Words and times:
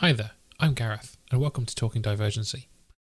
Hi 0.00 0.12
there, 0.14 0.30
I'm 0.58 0.72
Gareth, 0.72 1.18
and 1.30 1.42
welcome 1.42 1.66
to 1.66 1.74
Talking 1.74 2.00
Divergency, 2.00 2.68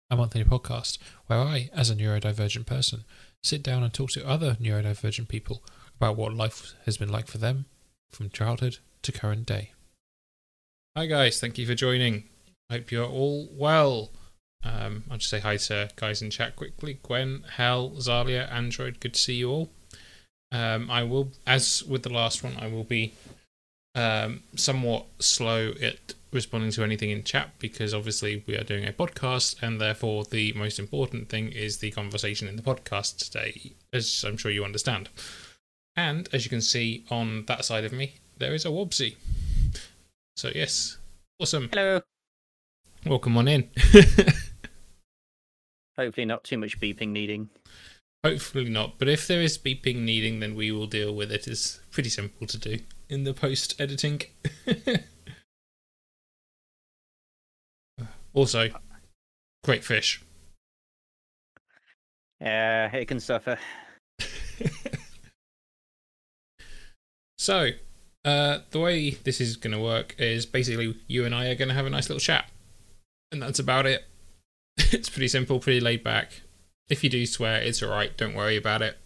a 0.10 0.16
monthly 0.18 0.44
podcast 0.44 0.98
where 1.28 1.38
I, 1.38 1.70
as 1.76 1.92
a 1.92 1.96
neurodivergent 1.96 2.66
person, 2.66 3.04
sit 3.44 3.62
down 3.62 3.84
and 3.84 3.94
talk 3.94 4.10
to 4.14 4.28
other 4.28 4.58
neurodivergent 4.60 5.28
people 5.28 5.64
about 5.98 6.18
what 6.18 6.34
life 6.34 6.74
has 6.86 6.98
been 6.98 7.12
like 7.12 7.28
for 7.28 7.38
them 7.38 7.66
from 8.12 8.32
childhood 8.32 8.80
to 9.04 9.12
current 9.12 9.46
day. 9.46 9.74
Hi, 10.98 11.06
guys, 11.06 11.40
thank 11.40 11.60
you 11.60 11.68
for 11.68 11.76
joining. 11.76 12.24
Hope 12.72 12.90
you're 12.90 13.06
all 13.06 13.48
well. 13.52 14.10
Um, 14.64 15.04
I'll 15.12 15.20
just 15.20 15.30
say 15.30 15.40
hi 15.40 15.58
to 15.58 15.92
guys 15.96 16.24
in 16.24 16.32
chat 16.32 16.56
quickly 16.56 16.98
Gwen, 17.04 17.44
Hell, 17.58 17.92
Zalia, 18.00 18.52
Android, 18.52 19.00
good 19.00 19.14
to 19.14 19.20
see 19.20 19.36
you 19.36 19.52
all. 19.52 19.70
Um, 20.52 20.90
I 20.90 21.04
will, 21.04 21.32
as 21.46 21.84
with 21.84 22.02
the 22.02 22.10
last 22.10 22.44
one, 22.44 22.58
I 22.60 22.66
will 22.66 22.86
be 22.86 23.14
um, 23.96 24.44
somewhat 24.56 25.06
slow 25.20 25.74
at 25.82 26.14
responding 26.32 26.72
to 26.72 26.84
anything 26.84 27.10
in 27.10 27.24
chat 27.24 27.50
because 27.60 27.94
obviously 27.94 28.44
we 28.48 28.56
are 28.56 28.64
doing 28.64 28.88
a 28.88 28.94
podcast 28.94 29.62
and 29.62 29.82
therefore 29.82 30.24
the 30.26 30.54
most 30.54 30.80
important 30.80 31.28
thing 31.30 31.52
is 31.52 31.78
the 31.78 31.92
conversation 31.92 32.48
in 32.48 32.56
the 32.56 32.62
podcast 32.62 33.18
today, 33.18 33.74
as 33.92 34.24
I'm 34.26 34.38
sure 34.38 34.52
you 34.52 34.64
understand. 34.64 35.10
And 35.96 36.30
as 36.32 36.46
you 36.46 36.50
can 36.50 36.62
see 36.62 37.04
on 37.10 37.46
that 37.48 37.66
side 37.66 37.84
of 37.84 37.92
me, 37.92 38.16
there 38.38 38.54
is 38.54 38.66
a 38.66 38.70
Wobbsy. 38.70 39.18
So, 40.38 40.50
yes, 40.56 40.98
awesome. 41.40 41.70
Hello. 41.72 42.02
Welcome 43.06 43.36
on 43.38 43.48
in. 43.50 43.70
Hopefully, 45.98 46.26
not 46.26 46.46
too 46.46 46.58
much 46.58 46.80
beeping 46.80 47.10
needing. 47.10 47.50
Hopefully 48.24 48.70
not, 48.70 48.98
but 49.00 49.10
if 49.10 49.28
there 49.28 49.42
is 49.42 49.58
beeping 49.58 49.98
needing, 49.98 50.40
then 50.40 50.56
we 50.56 50.72
will 50.72 50.88
deal 50.88 51.14
with 51.14 51.32
it. 51.32 51.48
It's 51.48 51.82
pretty 51.92 52.10
simple 52.10 52.48
to 52.48 52.58
do 52.58 52.80
in 53.12 53.26
the 53.26 53.34
post 53.34 53.80
editing. 53.80 54.22
also, 58.34 58.70
great 59.64 59.84
fish. 59.84 60.24
Yeah, 62.40 62.96
it 62.96 63.08
can 63.08 63.20
suffer. 63.20 63.60
so, 67.38 67.72
uh, 68.24 68.60
the 68.72 68.80
way 68.80 69.12
this 69.12 69.42
is 69.42 69.58
going 69.58 69.74
to 69.74 69.80
work 69.80 70.16
is 70.18 70.46
basically 70.46 70.96
you 71.08 71.26
and 71.26 71.36
I 71.36 71.50
are 71.50 71.56
going 71.56 71.68
to 71.68 71.76
have 71.76 71.86
a 71.86 71.90
nice 71.90 72.10
little 72.10 72.22
chat. 72.22 72.50
And 73.32 73.42
that's 73.42 73.60
about 73.60 73.86
it. 73.86 74.06
it's 74.78 75.10
pretty 75.10 75.28
simple, 75.28 75.60
pretty 75.60 75.82
laid 75.82 76.04
back. 76.04 76.42
If 76.90 77.04
you 77.04 77.10
do 77.10 77.26
swear, 77.26 77.62
it's 77.62 77.84
alright, 77.84 78.18
don't 78.18 78.34
worry 78.36 78.56
about 78.56 78.82
it. 78.82 78.98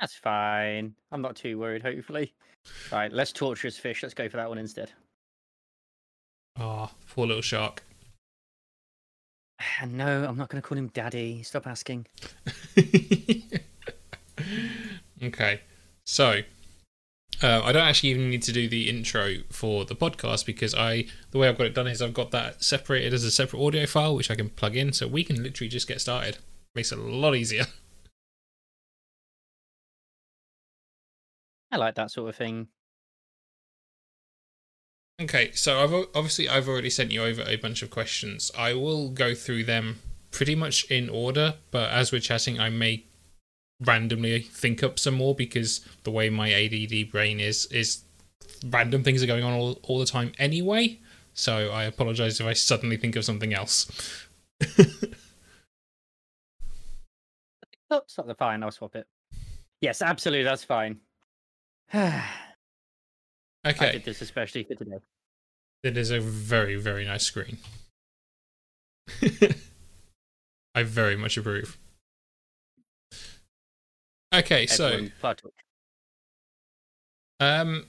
That's 0.00 0.14
fine. 0.14 0.94
I'm 1.12 1.20
not 1.20 1.36
too 1.36 1.58
worried, 1.58 1.82
hopefully. 1.82 2.32
Right, 2.90 3.12
less 3.12 3.32
torturous 3.32 3.76
fish. 3.78 4.02
Let's 4.02 4.14
go 4.14 4.28
for 4.28 4.38
that 4.38 4.48
one 4.48 4.58
instead. 4.58 4.90
Ah, 6.58 6.90
oh, 6.90 6.96
poor 7.14 7.26
little 7.26 7.42
shark. 7.42 7.82
No, 9.86 10.24
I'm 10.24 10.36
not 10.36 10.48
going 10.48 10.62
to 10.62 10.66
call 10.66 10.78
him 10.78 10.88
daddy. 10.88 11.42
Stop 11.42 11.66
asking. 11.66 12.06
okay, 15.22 15.60
so 16.06 16.40
uh, 17.42 17.62
I 17.64 17.72
don't 17.72 17.86
actually 17.86 18.10
even 18.10 18.30
need 18.30 18.42
to 18.42 18.52
do 18.52 18.68
the 18.68 18.88
intro 18.88 19.36
for 19.50 19.84
the 19.84 19.94
podcast 19.94 20.44
because 20.46 20.74
I 20.74 21.06
the 21.30 21.38
way 21.38 21.48
I've 21.48 21.58
got 21.58 21.66
it 21.66 21.74
done 21.74 21.86
is 21.86 22.02
I've 22.02 22.14
got 22.14 22.30
that 22.30 22.62
separated 22.62 23.14
as 23.14 23.24
a 23.24 23.30
separate 23.30 23.64
audio 23.64 23.86
file 23.86 24.14
which 24.14 24.30
I 24.30 24.34
can 24.34 24.50
plug 24.50 24.76
in, 24.76 24.92
so 24.92 25.06
we 25.06 25.24
can 25.24 25.42
literally 25.42 25.68
just 25.68 25.88
get 25.88 26.00
started. 26.00 26.38
Makes 26.74 26.92
it 26.92 26.98
a 26.98 27.02
lot 27.02 27.34
easier. 27.34 27.64
I 31.72 31.76
like 31.76 31.94
that 31.94 32.10
sort 32.10 32.28
of 32.28 32.36
thing. 32.36 32.68
Okay, 35.20 35.50
so 35.52 35.80
I've 35.80 35.92
obviously 36.14 36.48
I've 36.48 36.68
already 36.68 36.88
sent 36.90 37.12
you 37.12 37.22
over 37.22 37.42
a 37.42 37.56
bunch 37.56 37.82
of 37.82 37.90
questions. 37.90 38.50
I 38.56 38.72
will 38.74 39.10
go 39.10 39.34
through 39.34 39.64
them 39.64 39.98
pretty 40.30 40.54
much 40.54 40.90
in 40.90 41.08
order, 41.10 41.54
but 41.70 41.90
as 41.90 42.10
we're 42.10 42.20
chatting, 42.20 42.58
I 42.58 42.70
may 42.70 43.04
randomly 43.80 44.40
think 44.40 44.82
up 44.82 44.98
some 44.98 45.14
more 45.14 45.34
because 45.34 45.80
the 46.04 46.10
way 46.10 46.30
my 46.30 46.52
ADD 46.52 47.10
brain 47.10 47.38
is 47.38 47.66
is 47.66 48.02
random 48.66 49.02
things 49.02 49.22
are 49.22 49.26
going 49.26 49.44
on 49.44 49.52
all, 49.52 49.78
all 49.82 49.98
the 49.98 50.06
time 50.06 50.32
anyway. 50.38 50.98
So 51.34 51.70
I 51.70 51.84
apologize 51.84 52.40
if 52.40 52.46
I 52.46 52.54
suddenly 52.54 52.96
think 52.96 53.16
of 53.16 53.24
something 53.24 53.54
else. 53.54 54.26
oh, 57.90 58.02
stop 58.06 58.26
the 58.26 58.34
fine. 58.34 58.62
I'll 58.62 58.70
swap 58.70 58.96
it. 58.96 59.06
Yes, 59.80 60.02
absolutely. 60.02 60.44
That's 60.44 60.64
fine. 60.64 61.00
okay. 61.94 62.24
I 63.64 63.92
did 63.92 64.04
this 64.04 64.20
especially 64.20 64.64
for 64.64 64.74
today. 64.74 64.98
It 65.82 65.96
is 65.96 66.10
a 66.10 66.20
very, 66.20 66.76
very 66.76 67.04
nice 67.04 67.24
screen. 67.24 67.58
I 70.74 70.82
very 70.84 71.16
much 71.16 71.36
approve. 71.36 71.78
Okay, 74.32 74.66
so 74.66 75.08
um, 77.40 77.86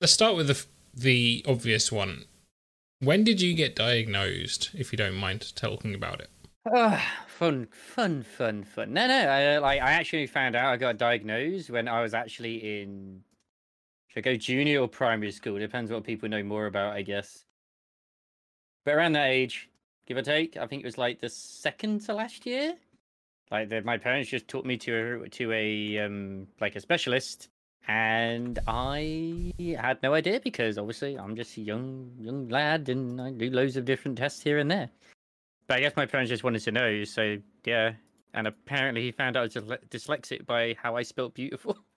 let's 0.00 0.12
start 0.12 0.36
with 0.36 0.46
the 0.46 0.64
the 0.94 1.44
obvious 1.48 1.90
one. 1.90 2.26
When 3.00 3.24
did 3.24 3.40
you 3.40 3.54
get 3.54 3.74
diagnosed? 3.74 4.70
If 4.74 4.92
you 4.92 4.96
don't 4.96 5.16
mind 5.16 5.56
talking 5.56 5.94
about 5.94 6.20
it. 6.20 6.30
Uh, 6.72 7.00
fun, 7.26 7.66
fun, 7.72 8.22
fun, 8.22 8.62
fun. 8.62 8.92
No, 8.92 9.08
no. 9.08 9.14
I 9.14 9.58
like. 9.58 9.82
I 9.82 9.92
actually 9.92 10.28
found 10.28 10.54
out 10.54 10.72
I 10.72 10.76
got 10.76 10.98
diagnosed 10.98 11.70
when 11.70 11.88
I 11.88 12.02
was 12.02 12.14
actually 12.14 12.82
in 12.82 13.24
should 14.12 14.26
I 14.26 14.32
go 14.32 14.36
junior 14.36 14.80
or 14.80 14.88
primary 14.88 15.32
school? 15.32 15.58
Depends 15.58 15.90
what 15.90 16.04
people 16.04 16.28
know 16.28 16.42
more 16.42 16.66
about, 16.66 16.92
I 16.92 17.00
guess. 17.00 17.46
But 18.84 18.94
around 18.94 19.12
that 19.12 19.28
age, 19.28 19.70
give 20.06 20.18
or 20.18 20.22
take, 20.22 20.58
I 20.58 20.66
think 20.66 20.82
it 20.82 20.86
was 20.86 20.98
like 20.98 21.20
the 21.20 21.30
second 21.30 22.00
to 22.02 22.14
last 22.14 22.44
year. 22.44 22.74
Like 23.50 23.70
the, 23.70 23.80
my 23.80 23.96
parents 23.96 24.28
just 24.28 24.48
took 24.48 24.66
me 24.66 24.76
to 24.78 25.22
a, 25.24 25.28
to 25.30 25.52
a 25.52 25.98
um 26.00 26.46
like 26.60 26.76
a 26.76 26.80
specialist, 26.80 27.48
and 27.88 28.58
I 28.66 29.54
had 29.80 30.02
no 30.02 30.12
idea 30.12 30.40
because 30.40 30.76
obviously 30.76 31.16
I'm 31.16 31.34
just 31.34 31.56
a 31.56 31.62
young 31.62 32.10
young 32.20 32.48
lad 32.48 32.90
and 32.90 33.18
I 33.18 33.30
do 33.30 33.48
loads 33.50 33.78
of 33.78 33.86
different 33.86 34.18
tests 34.18 34.42
here 34.42 34.58
and 34.58 34.70
there. 34.70 34.90
But 35.68 35.78
I 35.78 35.80
guess 35.80 35.96
my 35.96 36.04
parents 36.04 36.28
just 36.28 36.44
wanted 36.44 36.60
to 36.64 36.72
know, 36.72 37.04
so 37.04 37.38
yeah. 37.64 37.92
And 38.34 38.46
apparently 38.46 39.02
he 39.02 39.12
found 39.12 39.38
out 39.38 39.56
I 39.56 39.60
was 39.60 39.78
dyslexic 39.88 40.44
by 40.44 40.76
how 40.82 40.96
I 40.96 41.02
spelt 41.02 41.34
beautiful. 41.34 41.78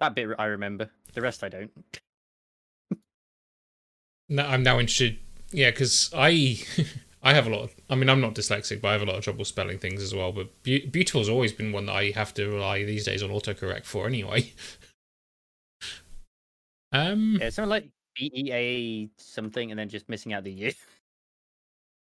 That 0.00 0.14
bit 0.14 0.28
I 0.38 0.46
remember. 0.46 0.90
The 1.14 1.20
rest 1.22 1.42
I 1.42 1.48
don't. 1.48 1.70
no, 4.28 4.44
I'm 4.44 4.62
now 4.62 4.78
interested. 4.78 5.18
Yeah, 5.52 5.70
because 5.70 6.10
I 6.14 6.58
I 7.22 7.34
have 7.34 7.46
a 7.46 7.50
lot. 7.50 7.64
Of, 7.64 7.74
I 7.88 7.94
mean, 7.94 8.08
I'm 8.08 8.20
not 8.20 8.34
dyslexic, 8.34 8.80
but 8.80 8.88
I 8.88 8.92
have 8.92 9.02
a 9.02 9.06
lot 9.06 9.16
of 9.16 9.24
trouble 9.24 9.44
spelling 9.44 9.78
things 9.78 10.02
as 10.02 10.14
well. 10.14 10.32
But 10.32 10.62
be- 10.62 10.86
beautiful 10.86 11.20
has 11.20 11.28
always 11.28 11.52
been 11.52 11.72
one 11.72 11.86
that 11.86 11.96
I 11.96 12.10
have 12.10 12.34
to 12.34 12.48
rely 12.48 12.84
these 12.84 13.04
days 13.04 13.22
on 13.22 13.30
autocorrect 13.30 13.84
for 13.84 14.06
anyway. 14.06 14.52
um, 16.92 17.38
yeah, 17.40 17.50
something 17.50 17.70
like 17.70 17.88
B 18.14 18.30
E 18.34 18.52
A 18.52 19.08
something, 19.18 19.70
and 19.70 19.80
then 19.80 19.88
just 19.88 20.08
missing 20.08 20.32
out 20.32 20.44
the 20.44 20.52
U. 20.52 20.72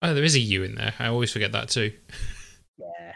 Oh, 0.03 0.15
there 0.15 0.25
is 0.25 0.34
a 0.34 0.41
U 0.41 0.62
in 0.62 0.77
there. 0.77 0.95
I 0.99 1.09
always 1.09 1.31
forget 1.31 1.53
that 1.53 1.69
too. 1.69 1.93
Yeah. 2.79 3.12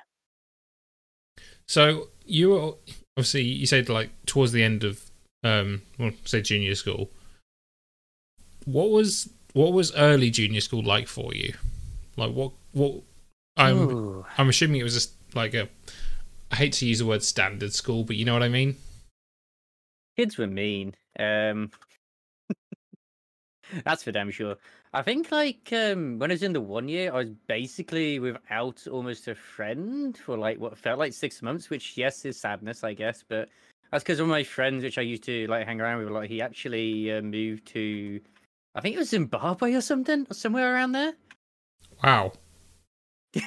So 1.67 2.09
you 2.27 2.51
were 2.51 2.73
obviously 3.17 3.43
you 3.43 3.67
said 3.67 3.89
like 3.89 4.11
towards 4.27 4.53
the 4.53 4.63
end 4.63 4.85
of 4.85 5.03
um 5.43 5.83
well 5.99 6.13
say 6.25 6.41
junior 6.41 6.75
school. 6.75 7.11
What 8.65 8.91
was 8.91 9.29
what 9.53 9.73
was 9.73 9.95
early 9.95 10.31
junior 10.31 10.61
school 10.61 10.83
like 10.83 11.09
for 11.09 11.35
you? 11.35 11.55
Like 12.17 12.33
what 12.33 12.53
what 12.73 12.95
i'm 13.57 13.79
Ooh. 13.79 14.27
i'm 14.37 14.49
assuming 14.49 14.81
it 14.81 14.83
was 14.85 14.95
just 14.95 15.13
like 15.33 15.55
a 15.55 15.69
i 16.51 16.57
hate 16.57 16.73
to 16.73 16.87
use 16.87 16.99
the 16.99 17.07
word 17.07 17.23
standard 17.23 17.73
school 17.73 18.03
but 18.03 18.17
you 18.17 18.25
know 18.25 18.33
what 18.33 18.43
i 18.43 18.49
mean? 18.49 18.77
Kids 20.17 20.39
were 20.39 20.47
mean 20.47 20.95
um 21.19 21.71
that's 23.85 24.03
for 24.03 24.13
damn 24.13 24.31
sure 24.31 24.57
I 24.95 25.03
think 25.03 25.33
like 25.33 25.73
um 25.73 26.21
when 26.21 26.31
I 26.31 26.35
was 26.35 26.45
in 26.45 26.53
the 26.53 26.61
one 26.61 26.89
year, 26.89 27.13
I 27.13 27.17
was 27.17 27.31
basically 27.49 28.21
without 28.21 28.87
almost 28.87 29.27
a 29.27 29.35
friend 29.35 30.17
for 30.17 30.39
like 30.39 30.61
what 30.61 30.79
felt 30.79 31.01
like 31.01 31.13
six 31.13 31.43
months, 31.43 31.69
which 31.69 31.97
yes 31.97 32.25
is 32.25 32.39
sadness, 32.39 32.85
I 32.85 32.95
guess, 32.95 33.25
but 33.27 33.49
that's 33.91 34.05
because 34.05 34.21
one 34.21 34.31
of 34.31 34.35
my 34.35 34.45
friends, 34.45 34.85
which 34.85 34.97
I 34.97 35.03
used 35.03 35.25
to 35.25 35.49
like 35.49 35.67
hang 35.67 35.81
around 35.81 35.99
with, 35.99 36.11
like 36.11 36.31
he 36.31 36.41
actually 36.41 37.11
uh, 37.11 37.23
moved 37.23 37.67
to, 37.69 38.21
I 38.77 38.81
think 38.81 38.95
it 38.95 39.01
was 39.01 39.11
Zimbabwe 39.11 39.75
or 39.75 39.81
something, 39.81 40.29
or 40.31 40.35
somewhere 40.35 40.73
around 40.73 40.93
there. 40.93 41.15
Wow. 42.05 42.33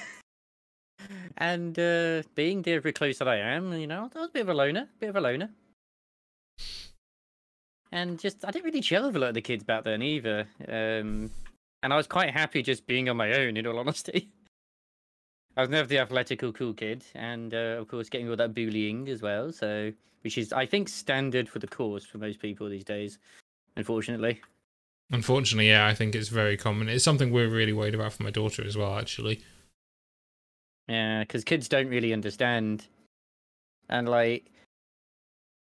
and 1.38 1.80
uh 1.80 2.24
being 2.36 2.62
the 2.62 2.80
recluse 2.80 3.20
that 3.20 3.30
I 3.30 3.38
am, 3.38 3.72
you 3.72 3.88
know, 3.88 4.10
I 4.14 4.20
was 4.20 4.30
a 4.30 4.34
bit 4.34 4.42
of 4.42 4.50
a 4.50 4.54
loner, 4.54 4.90
bit 5.00 5.12
of 5.12 5.16
a 5.16 5.22
loner 5.22 5.50
and 7.92 8.20
just 8.20 8.46
I 8.46 8.52
didn't 8.52 8.66
really 8.66 8.82
chill 8.82 9.06
with 9.08 9.16
a 9.16 9.20
lot 9.20 9.30
of 9.30 9.34
the 9.34 9.42
kids 9.42 9.64
back 9.64 9.84
then 9.84 10.02
either. 10.02 10.48
Um, 10.68 11.32
and 11.84 11.94
I 11.94 11.96
was 11.96 12.08
quite 12.08 12.32
happy 12.32 12.62
just 12.62 12.88
being 12.88 13.10
on 13.10 13.18
my 13.18 13.34
own, 13.34 13.58
in 13.58 13.68
all 13.68 13.80
honesty. 13.80 14.30
I 15.56 15.62
was 15.62 15.70
never 15.70 15.88
the 15.88 16.00
athletical 16.00 16.54
cool 16.54 16.74
kid, 16.74 17.04
and 17.16 17.54
uh, 17.54 17.78
of 17.80 17.88
course 17.88 18.10
getting 18.10 18.30
all 18.30 18.36
that 18.36 18.54
bullying 18.54 19.10
as 19.10 19.22
well. 19.22 19.52
So, 19.52 19.92
which 20.22 20.38
is 20.38 20.54
I 20.54 20.66
think 20.66 20.88
standard 20.88 21.50
for 21.50 21.60
the 21.60 21.68
course 21.68 22.06
for 22.06 22.20
most 22.20 22.40
people 22.40 22.70
these 22.70 22.84
days, 22.84 23.18
unfortunately. 23.76 24.42
Unfortunately, 25.10 25.70
yeah, 25.70 25.88
I 25.88 25.94
think 25.94 26.14
it's 26.16 26.28
very 26.28 26.58
common. 26.58 26.90
It's 26.90 27.04
something 27.04 27.32
we're 27.32 27.48
really 27.48 27.74
worried 27.74 27.96
about 27.96 28.14
for 28.14 28.24
my 28.24 28.30
daughter 28.30 28.64
as 28.64 28.76
well, 28.76 28.98
actually. 29.00 29.42
Yeah, 30.90 31.22
because 31.22 31.44
kids 31.44 31.68
don't 31.68 31.88
really 31.88 32.14
understand, 32.14 32.86
and 33.90 34.08
like 34.08 34.52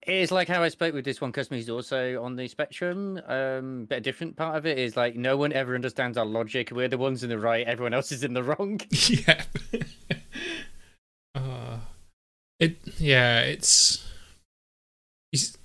it's 0.04 0.32
like 0.32 0.48
how 0.48 0.64
I 0.64 0.70
spoke 0.70 0.94
with 0.94 1.06
this 1.06 1.22
one 1.22 1.32
customer 1.32 1.58
who's 1.58 1.70
also 1.70 2.24
on 2.24 2.36
the 2.36 2.48
spectrum. 2.48 3.22
Um, 3.28 3.86
but 3.86 4.00
a 4.00 4.02
different 4.02 4.36
part 4.36 4.58
of 4.58 4.66
it 4.66 4.80
is 4.80 4.98
like 4.98 5.16
no 5.16 5.38
one 5.38 5.54
ever 5.54 5.76
understands 5.76 6.18
our 6.18 6.26
logic. 6.26 6.72
We're 6.72 6.88
the 6.88 6.98
ones 6.98 7.24
in 7.24 7.30
the 7.30 7.38
right, 7.38 7.66
everyone 7.68 7.94
else 7.94 8.12
is 8.12 8.24
in 8.24 8.34
the 8.34 8.44
wrong. 8.44 8.82
yeah. 9.08 9.44
uh, 11.36 11.78
it 12.60 12.78
yeah, 12.98 13.42
it's, 13.42 14.08
it's 15.32 15.58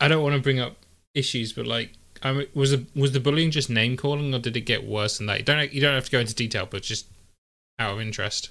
I 0.00 0.08
don't 0.08 0.22
want 0.22 0.34
to 0.34 0.42
bring 0.42 0.60
up 0.60 0.76
issues, 1.14 1.52
but 1.52 1.66
like 1.66 1.92
I 2.22 2.46
was 2.54 2.72
the 2.72 2.86
was 2.94 3.12
the 3.12 3.20
bullying 3.20 3.50
just 3.50 3.70
name 3.70 3.96
calling, 3.96 4.34
or 4.34 4.38
did 4.38 4.56
it 4.56 4.62
get 4.62 4.86
worse 4.86 5.18
than 5.18 5.26
that? 5.28 5.38
You 5.38 5.44
don't 5.44 5.72
you 5.72 5.80
don't 5.80 5.94
have 5.94 6.04
to 6.04 6.10
go 6.10 6.20
into 6.20 6.34
detail, 6.34 6.66
but 6.70 6.82
just 6.82 7.06
out 7.78 7.94
of 7.94 8.00
interest. 8.00 8.50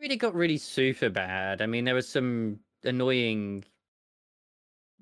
Really 0.00 0.16
got 0.16 0.34
really 0.34 0.58
super 0.58 1.08
bad. 1.08 1.62
I 1.62 1.66
mean, 1.66 1.84
there 1.84 1.94
was 1.94 2.08
some 2.08 2.60
annoying 2.84 3.64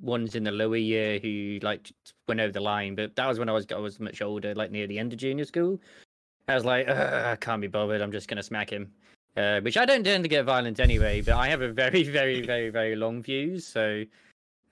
ones 0.00 0.34
in 0.34 0.44
the 0.44 0.50
lower 0.50 0.76
year 0.76 1.18
who 1.18 1.58
like 1.62 1.92
went 2.28 2.40
over 2.40 2.52
the 2.52 2.60
line, 2.60 2.94
but 2.94 3.14
that 3.16 3.26
was 3.26 3.38
when 3.38 3.48
I 3.48 3.52
was 3.52 3.66
I 3.70 3.78
was 3.78 4.00
much 4.00 4.22
older, 4.22 4.54
like 4.54 4.70
near 4.70 4.86
the 4.86 4.98
end 4.98 5.12
of 5.12 5.18
junior 5.18 5.44
school. 5.44 5.80
I 6.48 6.54
was 6.54 6.64
like, 6.64 6.88
I 6.88 7.36
can't 7.36 7.60
be 7.60 7.68
bothered. 7.68 8.00
I'm 8.00 8.12
just 8.12 8.28
gonna 8.28 8.42
smack 8.42 8.70
him. 8.70 8.92
Uh, 9.36 9.60
which 9.62 9.76
I 9.76 9.84
don't 9.84 10.04
tend 10.04 10.22
to 10.22 10.28
get 10.28 10.44
violent 10.44 10.78
anyway, 10.78 11.20
but 11.20 11.34
I 11.34 11.48
have 11.48 11.60
a 11.60 11.72
very, 11.72 12.02
very, 12.18 12.40
very, 12.46 12.70
very 12.70 12.94
long 12.94 13.22
fuse. 13.22 13.66
So, 13.66 14.04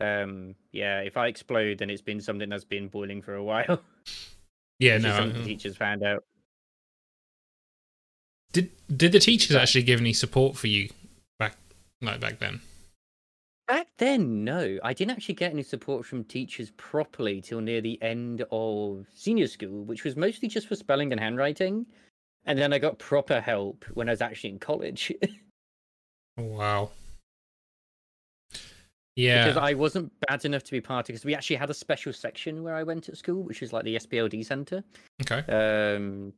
um, 0.00 0.54
yeah, 0.70 1.00
if 1.00 1.16
I 1.16 1.26
explode, 1.26 1.78
then 1.78 1.90
it's 1.90 2.02
been 2.02 2.20
something 2.20 2.48
that's 2.48 2.64
been 2.64 2.88
boiling 2.88 3.22
for 3.22 3.34
a 3.34 3.42
while. 3.42 3.82
Yeah, 4.78 4.98
no. 4.98 5.30
The 5.30 5.42
teachers 5.44 5.76
found 5.76 6.04
out. 6.04 6.24
Did 8.52 8.70
did 8.94 9.12
the 9.12 9.18
teachers 9.18 9.56
actually 9.56 9.82
give 9.82 10.00
any 10.00 10.12
support 10.12 10.56
for 10.56 10.66
you 10.66 10.90
back 11.38 11.56
like 12.00 12.20
back 12.20 12.38
then? 12.38 12.60
Back 13.68 13.88
then, 13.96 14.44
no, 14.44 14.78
I 14.82 14.92
didn't 14.92 15.12
actually 15.12 15.36
get 15.36 15.52
any 15.52 15.62
support 15.62 16.04
from 16.04 16.24
teachers 16.24 16.72
properly 16.76 17.40
till 17.40 17.60
near 17.60 17.80
the 17.80 18.00
end 18.02 18.44
of 18.50 19.06
senior 19.14 19.46
school, 19.46 19.84
which 19.84 20.04
was 20.04 20.16
mostly 20.16 20.48
just 20.48 20.66
for 20.66 20.74
spelling 20.74 21.12
and 21.12 21.20
handwriting. 21.20 21.86
And 22.44 22.58
then 22.58 22.72
I 22.72 22.78
got 22.78 22.98
proper 22.98 23.40
help 23.40 23.84
when 23.94 24.08
I 24.08 24.12
was 24.12 24.20
actually 24.20 24.50
in 24.50 24.58
college. 24.58 25.12
Oh, 26.38 26.44
wow. 26.44 26.90
Yeah. 29.16 29.46
Because 29.46 29.58
I 29.58 29.74
wasn't 29.74 30.10
bad 30.26 30.46
enough 30.46 30.64
to 30.64 30.72
be 30.72 30.80
part 30.80 31.04
of 31.04 31.06
because 31.08 31.26
we 31.26 31.34
actually 31.34 31.56
had 31.56 31.68
a 31.68 31.74
special 31.74 32.10
section 32.12 32.62
where 32.62 32.74
I 32.74 32.82
went 32.82 33.04
to 33.04 33.14
school, 33.16 33.42
which 33.42 33.60
was 33.60 33.72
like 33.72 33.84
the 33.84 33.96
SPLD 33.96 34.44
center. 34.44 34.82
Okay. 35.20 35.40
Um, 35.52 36.32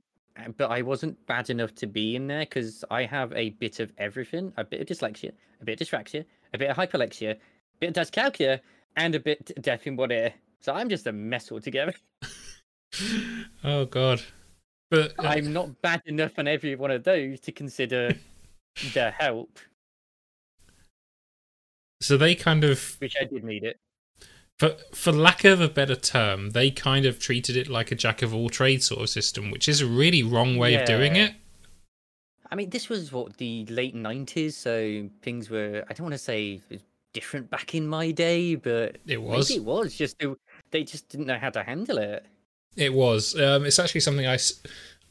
but 0.56 0.70
I 0.70 0.82
wasn't 0.82 1.24
bad 1.26 1.50
enough 1.50 1.74
to 1.76 1.86
be 1.86 2.16
in 2.16 2.26
there 2.26 2.40
because 2.40 2.84
I 2.90 3.04
have 3.04 3.32
a 3.32 3.50
bit 3.50 3.80
of 3.80 3.92
everything: 3.98 4.52
a 4.56 4.64
bit 4.64 4.80
of 4.80 4.86
dyslexia, 4.86 5.32
a 5.60 5.64
bit 5.64 5.80
of 5.80 5.86
dyspraxia, 5.86 6.24
a 6.52 6.58
bit 6.58 6.70
of 6.70 6.76
hyperlexia, 6.76 7.32
a 7.32 7.38
bit 7.80 7.96
of 7.96 8.08
dyscalculia, 8.08 8.60
and 8.96 9.14
a 9.14 9.20
bit 9.20 9.50
deaf 9.60 9.86
in 9.86 9.96
one 9.96 10.12
ear. 10.12 10.32
So 10.60 10.72
I'm 10.72 10.88
just 10.88 11.06
a 11.06 11.12
mess 11.12 11.52
altogether. 11.52 11.94
oh 13.64 13.84
God. 13.86 14.22
But 14.90 15.12
uh... 15.18 15.22
I'm 15.22 15.52
not 15.52 15.80
bad 15.82 16.02
enough 16.06 16.32
on 16.38 16.48
every 16.48 16.74
one 16.76 16.90
of 16.90 17.04
those 17.04 17.40
to 17.40 17.52
consider 17.52 18.14
the 18.94 19.10
help. 19.10 19.58
So 22.00 22.16
they 22.16 22.34
kind 22.34 22.64
of, 22.64 22.96
which 22.98 23.16
I 23.20 23.24
did 23.24 23.44
need 23.44 23.64
it. 23.64 23.78
For 24.58 24.76
for 24.92 25.12
lack 25.12 25.44
of 25.44 25.60
a 25.60 25.68
better 25.68 25.96
term, 25.96 26.50
they 26.50 26.70
kind 26.70 27.06
of 27.06 27.18
treated 27.18 27.56
it 27.56 27.68
like 27.68 27.90
a 27.90 27.96
jack 27.96 28.22
of 28.22 28.32
all 28.32 28.48
trades 28.48 28.86
sort 28.86 29.02
of 29.02 29.10
system, 29.10 29.50
which 29.50 29.68
is 29.68 29.80
a 29.80 29.86
really 29.86 30.22
wrong 30.22 30.56
way 30.56 30.72
yeah. 30.72 30.80
of 30.80 30.86
doing 30.86 31.16
it. 31.16 31.34
I 32.50 32.54
mean, 32.54 32.70
this 32.70 32.88
was 32.88 33.10
what 33.10 33.36
the 33.38 33.66
late 33.66 33.96
'90s, 33.96 34.52
so 34.52 35.08
things 35.22 35.50
were. 35.50 35.84
I 35.88 35.92
don't 35.92 36.04
want 36.04 36.14
to 36.14 36.18
say 36.18 36.60
different 37.12 37.48
back 37.50 37.74
in 37.74 37.88
my 37.88 38.10
day, 38.10 38.54
but 38.54 38.98
it 39.06 39.20
was. 39.20 39.50
it 39.50 39.64
was 39.64 39.96
just 39.96 40.22
they 40.70 40.84
just 40.84 41.08
didn't 41.08 41.26
know 41.26 41.38
how 41.38 41.50
to 41.50 41.62
handle 41.62 41.98
it. 41.98 42.26
It 42.76 42.92
was. 42.92 43.38
Um, 43.40 43.64
it's 43.64 43.78
actually 43.78 44.02
something 44.02 44.26
I, 44.26 44.38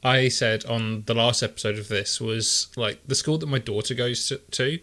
I 0.04 0.30
said 0.30 0.66
on 0.66 1.04
the 1.06 1.16
last 1.16 1.42
episode 1.42 1.80
of 1.80 1.88
this 1.88 2.22
was 2.22 2.68
like 2.78 3.02
the 3.08 3.16
school 3.16 3.38
that 3.40 3.48
my 3.48 3.60
daughter 3.60 3.94
goes 3.94 4.28
to. 4.30 4.38
to 4.38 4.80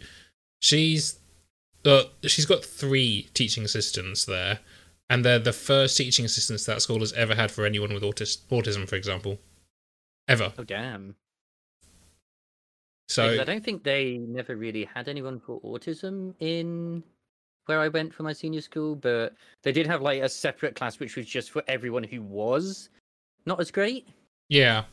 she's 0.60 1.19
uh, 1.84 2.02
she's 2.22 2.46
got 2.46 2.64
three 2.64 3.28
teaching 3.34 3.64
assistants 3.64 4.24
there, 4.24 4.60
and 5.08 5.24
they're 5.24 5.38
the 5.38 5.52
first 5.52 5.96
teaching 5.96 6.24
assistants 6.24 6.64
that 6.66 6.82
school 6.82 7.00
has 7.00 7.12
ever 7.14 7.34
had 7.34 7.50
for 7.50 7.64
anyone 7.64 7.92
with 7.92 8.02
autis- 8.02 8.38
autism, 8.50 8.88
for 8.88 8.96
example, 8.96 9.38
ever. 10.28 10.52
Oh 10.58 10.64
damn! 10.64 11.16
So 13.08 13.40
I 13.40 13.44
don't 13.44 13.64
think 13.64 13.82
they 13.82 14.18
never 14.18 14.54
really 14.54 14.84
had 14.84 15.08
anyone 15.08 15.40
for 15.40 15.60
autism 15.62 16.34
in 16.38 17.02
where 17.66 17.80
I 17.80 17.88
went 17.88 18.14
for 18.14 18.22
my 18.22 18.32
senior 18.32 18.60
school, 18.60 18.94
but 18.94 19.34
they 19.62 19.72
did 19.72 19.86
have 19.86 20.02
like 20.02 20.22
a 20.22 20.28
separate 20.28 20.76
class 20.76 20.98
which 20.98 21.16
was 21.16 21.26
just 21.26 21.50
for 21.50 21.62
everyone 21.66 22.04
who 22.04 22.22
was 22.22 22.88
not 23.46 23.60
as 23.60 23.70
great. 23.70 24.06
Yeah, 24.48 24.84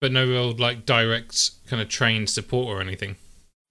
but 0.00 0.12
no 0.12 0.26
real 0.26 0.52
like 0.52 0.84
direct 0.86 1.52
kind 1.68 1.80
of 1.80 1.88
trained 1.88 2.28
support 2.28 2.68
or 2.68 2.80
anything. 2.80 3.16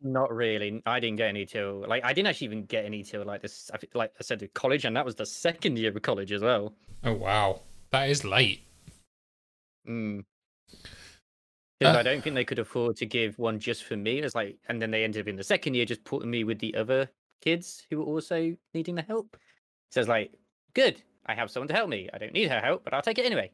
Not 0.01 0.33
really. 0.33 0.81
I 0.85 0.99
didn't 0.99 1.17
get 1.17 1.27
any 1.27 1.45
till 1.45 1.85
like 1.87 2.03
I 2.05 2.13
didn't 2.13 2.27
actually 2.27 2.45
even 2.45 2.65
get 2.65 2.85
any 2.85 3.03
till 3.03 3.25
like 3.25 3.41
this. 3.41 3.69
Like 3.93 4.13
I 4.17 4.23
said, 4.23 4.47
college, 4.53 4.85
and 4.85 4.95
that 4.95 5.05
was 5.05 5.15
the 5.15 5.25
second 5.25 5.77
year 5.77 5.89
of 5.89 6.01
college 6.01 6.31
as 6.31 6.41
well. 6.41 6.73
Oh 7.03 7.13
wow, 7.13 7.61
that 7.91 8.09
is 8.09 8.23
late. 8.23 8.63
Hmm. 9.85 10.21
Because 11.79 11.95
uh, 11.95 11.99
I 11.99 12.03
don't 12.03 12.21
think 12.21 12.35
they 12.35 12.45
could 12.45 12.59
afford 12.59 12.97
to 12.97 13.05
give 13.05 13.39
one 13.39 13.57
just 13.59 13.85
for 13.85 13.95
me. 13.95 14.19
It's 14.19 14.35
like, 14.35 14.57
and 14.67 14.81
then 14.81 14.91
they 14.91 15.03
ended 15.03 15.21
up 15.21 15.27
in 15.27 15.37
the 15.37 15.43
second 15.43 15.75
year 15.75 15.85
just 15.85 16.03
putting 16.03 16.29
me 16.29 16.43
with 16.43 16.59
the 16.59 16.75
other 16.75 17.09
kids 17.41 17.85
who 17.89 17.99
were 17.99 18.03
also 18.03 18.55
needing 18.73 18.95
the 18.95 19.01
help. 19.01 19.37
So 19.91 20.01
it's 20.01 20.09
like, 20.09 20.33
good, 20.73 21.01
I 21.25 21.35
have 21.35 21.49
someone 21.49 21.69
to 21.69 21.73
help 21.73 21.89
me. 21.89 22.09
I 22.13 22.17
don't 22.17 22.33
need 22.33 22.49
her 22.49 22.59
help, 22.59 22.83
but 22.83 22.93
I'll 22.93 23.01
take 23.01 23.17
it 23.17 23.25
anyway. 23.25 23.51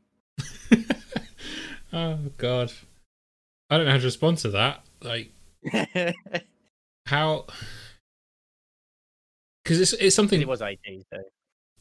oh 1.94 2.18
god, 2.38 2.72
I 3.70 3.78
don't 3.78 3.86
know 3.86 3.92
how 3.92 4.00
to 4.00 4.06
respond 4.06 4.40
to 4.40 4.50
that. 4.52 4.84
Like, 5.02 5.32
how? 7.06 7.46
Because 9.64 9.82
it's 9.82 9.94
it's 9.94 10.16
something. 10.16 10.42
It 10.42 10.48
was 10.48 10.62
IT, 10.62 10.80
so 11.14 11.20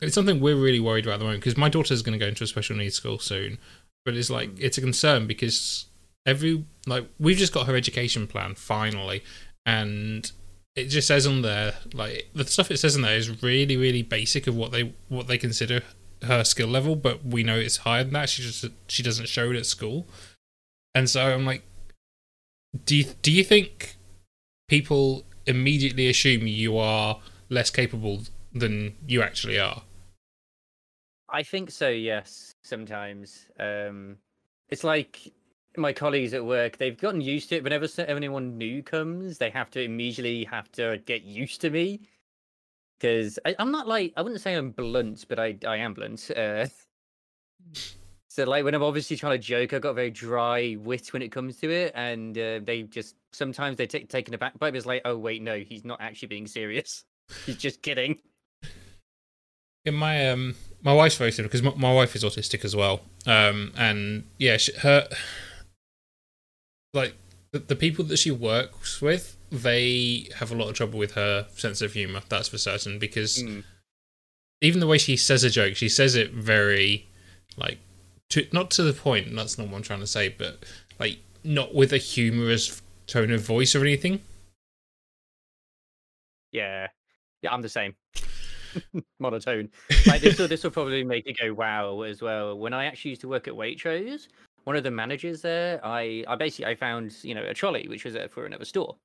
it's 0.01 0.15
something 0.15 0.41
we're 0.41 0.57
really 0.57 0.81
worried 0.81 1.05
about 1.05 1.15
at 1.15 1.19
the 1.19 1.25
moment. 1.25 1.43
Because 1.43 1.57
my 1.57 1.69
daughter's 1.69 2.03
going 2.03 2.19
to 2.19 2.25
go 2.25 2.29
into 2.29 2.45
a 2.45 2.47
special 2.47 2.77
needs 2.77 2.95
school 2.95 3.19
soon, 3.19 3.59
but 4.05 4.15
it's 4.15 4.31
like 4.31 4.51
mm. 4.51 4.61
it's 4.61 4.79
a 4.79 4.81
concern 4.81 5.27
because 5.27 5.87
every 6.27 6.65
like 6.87 7.07
we've 7.19 7.37
just 7.37 7.53
got 7.53 7.67
her 7.67 7.77
education 7.77 8.27
plan 8.27 8.55
finally, 8.55 9.23
and 9.67 10.33
it 10.77 10.87
just 10.87 11.07
says 11.07 11.27
on 11.27 11.43
there 11.43 11.75
like 11.93 12.29
the 12.35 12.45
stuff 12.45 12.71
it 12.71 12.79
says 12.79 12.97
in 12.97 13.03
there 13.03 13.17
is 13.17 13.43
really 13.43 13.77
really 13.77 14.03
basic 14.03 14.47
of 14.47 14.57
what 14.57 14.73
they 14.73 14.93
what 15.09 15.27
they 15.27 15.39
consider 15.39 15.83
her 16.23 16.45
skill 16.45 16.69
level, 16.69 16.97
but 16.97 17.25
we 17.25 17.43
know 17.43 17.59
it's 17.59 17.79
higher 17.79 18.05
than 18.05 18.15
that. 18.15 18.29
She 18.29 18.43
just 18.43 18.65
she 18.89 19.03
doesn't 19.03 19.29
show 19.29 19.51
it 19.51 19.57
at 19.57 19.67
school, 19.67 20.07
and 20.95 21.09
so 21.09 21.33
I'm 21.33 21.45
like, 21.45 21.63
do 22.85 22.97
you, 22.97 23.05
do 23.23 23.31
you 23.33 23.45
think 23.45 23.97
people 24.69 25.25
immediately 25.47 26.09
assume 26.09 26.47
you 26.47 26.77
are 26.79 27.21
less 27.49 27.71
capable 27.71 28.23
than 28.53 28.95
you 29.07 29.23
actually 29.23 29.59
are? 29.59 29.83
I 31.29 31.43
think 31.43 31.71
so. 31.71 31.89
Yes, 31.89 32.55
sometimes. 32.63 33.47
Um, 33.59 34.19
it's 34.69 34.85
like 34.85 35.33
my 35.77 35.93
colleagues 35.93 36.35
at 36.35 36.45
work; 36.45 36.79
they've 36.79 36.97
gotten 36.97 37.21
used 37.21 37.49
to 37.49 37.57
it. 37.57 37.65
Whenever 37.65 37.89
anyone 37.99 38.57
new 38.57 38.83
comes, 38.83 39.39
they 39.39 39.51
have 39.51 39.71
to 39.73 39.83
immediately 39.83 40.45
have 40.45 40.71
to 40.73 40.99
get 41.07 41.23
used 41.23 41.61
to 41.63 41.71
me 41.71 42.01
because 42.99 43.39
I'm 43.59 43.71
not 43.71 43.89
like 43.89 44.13
I 44.17 44.23
wouldn't 44.23 44.41
say 44.41 44.55
I'm 44.55 44.71
blunt, 44.71 45.27
but 45.29 45.39
I 45.39 45.57
I 45.67 45.77
am 45.79 45.95
blunt. 45.95 46.31
Uh, 46.31 46.67
so 48.35 48.43
like 48.43 48.65
when 48.65 48.75
I'm 48.75 48.83
obviously 48.83 49.17
trying 49.17 49.39
to 49.39 49.47
joke, 49.47 49.73
I've 49.73 49.81
got 49.81 49.91
a 49.91 49.95
very 49.95 50.11
dry 50.11 50.77
wit 50.81 51.13
when 51.13 51.23
it 51.23 51.31
comes 51.31 51.57
to 51.59 51.71
it, 51.71 51.93
and 51.95 52.37
uh, 52.37 52.59
they 52.65 52.83
just 52.83 53.15
sometimes 53.33 53.77
they 53.77 53.87
take 53.87 54.09
taken 54.09 54.35
aback 54.35 54.59
by 54.59 54.67
it. 54.67 54.75
It's 54.75 54.87
like, 54.87 55.03
oh 55.05 55.17
wait, 55.17 55.41
no, 55.41 55.57
he's 55.61 55.85
not 55.85 56.01
actually 56.01 56.27
being 56.27 56.49
serious. 56.49 57.05
He's 57.47 57.57
just 57.57 57.81
kidding. 57.81 58.19
In 59.85 59.95
my 59.95 60.31
um, 60.31 60.57
my 60.83 60.93
wife's 60.93 61.17
very 61.17 61.31
similar 61.31 61.49
because 61.49 61.63
my, 61.63 61.75
my, 61.77 61.95
wife 61.95 62.17
is 62.17 62.25
autistic 62.25 62.65
as 62.65 62.75
well. 62.75 63.03
Um, 63.25 63.73
and 63.77 64.25
yeah, 64.37 64.57
she, 64.57 64.73
her 64.79 65.09
like 66.93 67.15
the, 67.53 67.61
the 67.61 67.77
people 67.77 68.05
that 68.07 68.19
she 68.19 68.33
works 68.33 69.01
with, 69.01 69.37
they 69.53 70.29
have 70.37 70.51
a 70.51 70.57
lot 70.57 70.69
of 70.69 70.75
trouble 70.75 70.99
with 70.99 71.13
her 71.13 71.47
sense 71.55 71.81
of 71.81 71.93
humor. 71.93 72.21
That's 72.29 72.49
for 72.49 72.59
certain 72.59 72.99
because 72.99 73.43
mm. 73.43 73.63
even 74.61 74.81
the 74.81 74.89
way 74.89 74.99
she 74.99 75.17
says 75.17 75.45
a 75.45 75.51
joke, 75.51 75.77
she 75.77 75.89
says 75.89 76.17
it 76.17 76.33
very 76.33 77.07
like 77.57 77.79
to 78.35 78.47
not 78.53 78.71
to 78.73 78.83
the 78.83 78.93
point. 78.93 79.35
That's 79.35 79.59
not 79.59 79.69
what 79.69 79.77
I'm 79.77 79.83
trying 79.83 80.01
to 80.01 80.07
say, 80.07 80.29
but 80.29 80.65
like 80.99 81.19
not 81.45 81.75
with 81.75 81.93
a 81.93 81.99
humorous 81.99 82.83
tone 83.07 83.31
of 83.31 83.43
voice 83.43 83.75
or 83.75 83.83
anything. 83.83 84.21
Yeah, 86.51 86.89
yeah, 87.43 87.53
I'm 87.53 87.63
the 87.63 87.69
same. 87.69 87.95
Monotone. 89.21 89.71
Like 90.07 90.21
this 90.21 90.39
will 90.39 90.49
this 90.49 90.65
will 90.65 90.73
probably 90.73 91.05
make 91.05 91.27
it 91.27 91.39
go 91.41 91.55
wow 91.55 92.03
as 92.03 92.23
well. 92.23 92.59
When 92.59 92.75
I 92.75 92.87
actually 92.87 93.11
used 93.11 93.21
to 93.23 93.29
work 93.29 93.47
at 93.47 93.55
Waitrose, 93.55 94.29
one 94.65 94.77
of 94.77 94.83
the 94.83 94.91
managers 94.91 95.41
there, 95.41 95.81
I 95.85 96.25
I 96.27 96.35
basically 96.35 96.67
I 96.67 96.75
found 96.75 97.15
you 97.23 97.35
know 97.35 97.45
a 97.45 97.55
trolley 97.55 97.87
which 97.89 98.05
was 98.05 98.15
there 98.15 98.29
for 98.29 98.47
another 98.47 98.65
store. 98.65 98.97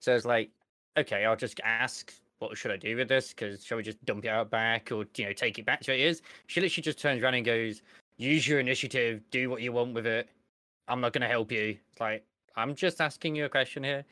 So 0.00 0.14
it's 0.14 0.24
like, 0.24 0.50
okay, 0.96 1.24
I'll 1.26 1.36
just 1.36 1.60
ask 1.62 2.12
what 2.38 2.56
should 2.56 2.70
I 2.70 2.76
do 2.76 2.96
with 2.96 3.08
this? 3.08 3.30
Because 3.30 3.64
shall 3.64 3.76
we 3.76 3.82
just 3.82 4.02
dump 4.04 4.24
it 4.24 4.28
out 4.28 4.48
back 4.48 4.92
or 4.92 5.04
you 5.16 5.26
know 5.26 5.32
take 5.32 5.58
it 5.58 5.66
back 5.66 5.80
to 5.82 5.90
where 5.90 5.98
it 5.98 6.06
is? 6.06 6.22
She 6.46 6.60
literally 6.60 6.82
just 6.82 6.98
turns 6.98 7.22
around 7.22 7.34
and 7.34 7.44
goes, 7.44 7.82
"Use 8.18 8.46
your 8.46 8.60
initiative, 8.60 9.22
do 9.30 9.48
what 9.48 9.62
you 9.62 9.72
want 9.72 9.94
with 9.94 10.06
it. 10.06 10.28
I'm 10.86 11.00
not 11.00 11.12
going 11.12 11.22
to 11.22 11.28
help 11.28 11.50
you." 11.50 11.78
It's 11.90 12.00
like 12.00 12.24
I'm 12.56 12.74
just 12.74 13.00
asking 13.00 13.34
you 13.36 13.46
a 13.46 13.48
question 13.48 13.82
here. 13.82 14.04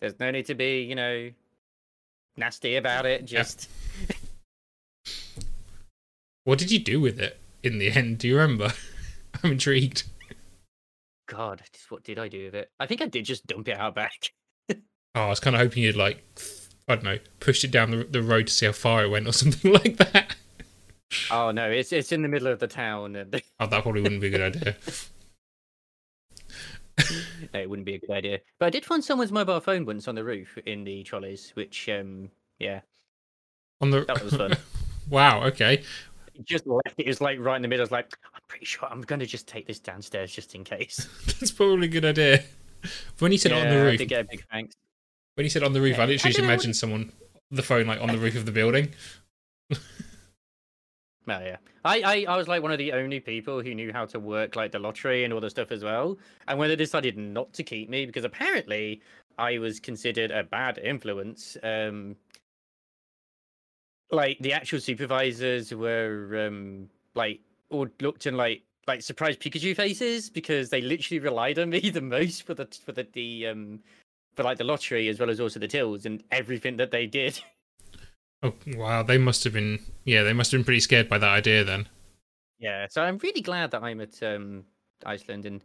There's 0.00 0.18
no 0.20 0.30
need 0.30 0.46
to 0.46 0.54
be 0.54 0.82
you 0.82 0.94
know 0.94 1.30
nasty 2.36 2.76
about 2.76 3.06
it. 3.06 3.24
Just 3.24 3.68
What 6.46 6.60
did 6.60 6.70
you 6.70 6.78
do 6.78 7.00
with 7.00 7.18
it 7.18 7.40
in 7.64 7.78
the 7.78 7.90
end? 7.90 8.18
Do 8.18 8.28
you 8.28 8.36
remember? 8.36 8.72
I'm 9.42 9.50
intrigued. 9.50 10.04
God, 11.28 11.60
just 11.72 11.90
what 11.90 12.04
did 12.04 12.20
I 12.20 12.28
do 12.28 12.44
with 12.44 12.54
it? 12.54 12.70
I 12.78 12.86
think 12.86 13.02
I 13.02 13.06
did 13.06 13.24
just 13.24 13.48
dump 13.48 13.66
it 13.68 13.76
out 13.76 13.94
back. 13.94 14.32
Oh, 15.16 15.22
I 15.22 15.28
was 15.28 15.40
kind 15.40 15.56
of 15.56 15.62
hoping 15.62 15.82
you'd 15.82 15.96
like, 15.96 16.22
I 16.86 16.94
don't 16.94 17.04
know, 17.04 17.18
pushed 17.40 17.64
it 17.64 17.70
down 17.70 17.90
the, 17.90 18.04
the 18.04 18.22
road 18.22 18.48
to 18.48 18.52
see 18.52 18.66
how 18.66 18.72
far 18.72 19.02
it 19.02 19.08
went 19.08 19.26
or 19.26 19.32
something 19.32 19.72
like 19.72 19.96
that. 19.96 20.36
Oh 21.30 21.50
no, 21.50 21.70
it's 21.70 21.92
it's 21.92 22.12
in 22.12 22.22
the 22.22 22.28
middle 22.28 22.48
of 22.48 22.58
the 22.58 22.66
town, 22.66 23.16
and 23.16 23.42
Oh, 23.60 23.66
that 23.66 23.82
probably 23.82 24.02
wouldn't 24.02 24.20
be 24.20 24.28
a 24.28 24.30
good 24.30 24.56
idea. 24.56 24.76
no, 27.54 27.60
it 27.60 27.68
wouldn't 27.68 27.86
be 27.86 27.94
a 27.94 27.98
good 27.98 28.10
idea. 28.10 28.40
But 28.58 28.66
I 28.66 28.70
did 28.70 28.84
find 28.84 29.04
someone's 29.04 29.32
mobile 29.32 29.60
phone 29.60 29.84
once 29.84 30.08
on 30.08 30.14
the 30.14 30.24
roof 30.24 30.56
in 30.66 30.84
the 30.84 31.02
trolleys, 31.02 31.50
which 31.54 31.88
um 31.88 32.30
yeah, 32.58 32.80
On 33.80 33.90
the 33.90 34.04
that 34.06 34.22
was 34.22 34.34
fun. 34.34 34.56
wow, 35.10 35.44
okay. 35.44 35.82
Just 36.44 36.66
left 36.66 36.94
it. 36.98 37.04
It 37.04 37.08
was 37.08 37.20
like 37.20 37.38
right 37.38 37.56
in 37.56 37.62
the 37.62 37.68
middle. 37.68 37.82
I 37.82 37.84
was 37.84 37.90
like, 37.90 38.16
I'm 38.34 38.40
pretty 38.48 38.66
sure 38.66 38.88
I'm 38.90 39.00
going 39.02 39.20
to 39.20 39.26
just 39.26 39.46
take 39.48 39.66
this 39.66 39.78
downstairs 39.78 40.30
just 40.32 40.54
in 40.54 40.64
case. 40.64 41.08
That's 41.40 41.50
probably 41.50 41.86
a 41.86 41.90
good 41.90 42.04
idea. 42.04 42.42
When 43.20 43.32
you 43.32 43.38
said 43.38 43.52
on 43.52 43.68
the 43.68 43.74
Yeah, 43.74 43.80
I 43.80 43.84
roof, 43.84 43.98
get 44.06 44.20
a 44.20 44.24
big 44.24 44.44
thanks. 44.52 44.74
when 45.34 45.44
you 45.44 45.50
said 45.50 45.62
on 45.62 45.72
the 45.72 45.80
roof, 45.80 45.96
Yeah, 45.96 46.02
I 46.02 46.04
I 46.04 46.06
literally 46.08 46.30
just 46.32 46.36
don't 46.38 46.46
what- 46.46 46.52
imagined 46.52 46.76
someone 46.76 47.12
the 47.50 47.62
phone 47.62 47.86
like 47.86 48.00
on 48.02 48.08
the 48.08 48.18
roof 48.18 48.36
of 48.36 48.44
the 48.44 48.52
building. 48.52 48.90
Oh 51.28 51.40
yeah, 51.40 51.56
I, 51.84 52.02
I 52.02 52.32
I 52.34 52.36
was 52.36 52.46
like 52.46 52.62
one 52.62 52.70
of 52.70 52.78
the 52.78 52.92
only 52.92 53.18
people 53.18 53.60
who 53.60 53.74
knew 53.74 53.92
how 53.92 54.06
to 54.06 54.20
work 54.20 54.54
like 54.54 54.70
the 54.70 54.78
lottery 54.78 55.24
and 55.24 55.32
all 55.32 55.40
the 55.40 55.50
stuff 55.50 55.72
as 55.72 55.82
well. 55.82 56.18
And 56.46 56.58
when 56.58 56.68
they 56.68 56.76
decided 56.76 57.16
not 57.18 57.52
to 57.54 57.64
keep 57.64 57.88
me 57.90 58.06
because 58.06 58.24
apparently 58.24 59.02
I 59.36 59.58
was 59.58 59.80
considered 59.80 60.30
a 60.30 60.44
bad 60.44 60.78
influence, 60.78 61.56
um, 61.64 62.16
like 64.10 64.38
the 64.40 64.52
actual 64.52 64.80
supervisors 64.80 65.74
were 65.74 66.46
um 66.46 66.88
like 67.14 67.40
all 67.70 67.88
looked 68.00 68.26
in 68.26 68.36
like 68.36 68.62
like 68.86 69.02
surprised 69.02 69.40
Pikachu 69.40 69.74
faces 69.74 70.30
because 70.30 70.70
they 70.70 70.80
literally 70.80 71.18
relied 71.18 71.58
on 71.58 71.70
me 71.70 71.90
the 71.90 72.00
most 72.00 72.44
for 72.44 72.54
the 72.54 72.66
for 72.84 72.92
the, 72.92 73.06
the 73.14 73.48
um 73.48 73.80
for 74.36 74.44
like 74.44 74.58
the 74.58 74.64
lottery 74.64 75.08
as 75.08 75.18
well 75.18 75.30
as 75.30 75.40
also 75.40 75.58
the 75.58 75.68
tills 75.68 76.06
and 76.06 76.22
everything 76.30 76.76
that 76.76 76.90
they 76.92 77.06
did. 77.06 77.40
Oh 78.46 78.76
wow, 78.76 79.02
they 79.02 79.18
must 79.18 79.44
have 79.44 79.52
been 79.52 79.78
yeah, 80.04 80.22
they 80.22 80.32
must 80.32 80.52
have 80.52 80.58
been 80.58 80.64
pretty 80.64 80.80
scared 80.80 81.08
by 81.08 81.18
that 81.18 81.28
idea 81.30 81.64
then. 81.64 81.88
Yeah, 82.58 82.86
so 82.88 83.02
I'm 83.02 83.18
really 83.18 83.42
glad 83.42 83.70
that 83.72 83.82
I'm 83.82 84.00
at 84.00 84.22
um, 84.22 84.64
Iceland, 85.04 85.46
and 85.46 85.62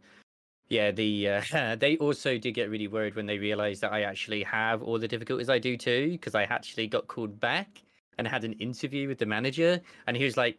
yeah, 0.68 0.90
the 0.90 1.28
uh, 1.28 1.76
they 1.78 1.96
also 1.98 2.38
did 2.38 2.52
get 2.52 2.70
really 2.70 2.88
worried 2.88 3.14
when 3.14 3.26
they 3.26 3.38
realised 3.38 3.80
that 3.82 3.92
I 3.92 4.02
actually 4.02 4.42
have 4.42 4.82
all 4.82 4.98
the 4.98 5.08
difficulties 5.08 5.48
I 5.48 5.58
do 5.58 5.76
too, 5.76 6.12
because 6.12 6.34
I 6.34 6.44
actually 6.44 6.86
got 6.86 7.08
called 7.08 7.40
back 7.40 7.82
and 8.18 8.28
had 8.28 8.44
an 8.44 8.52
interview 8.54 9.08
with 9.08 9.18
the 9.18 9.26
manager, 9.26 9.80
and 10.06 10.16
he 10.16 10.24
was 10.24 10.36
like, 10.36 10.58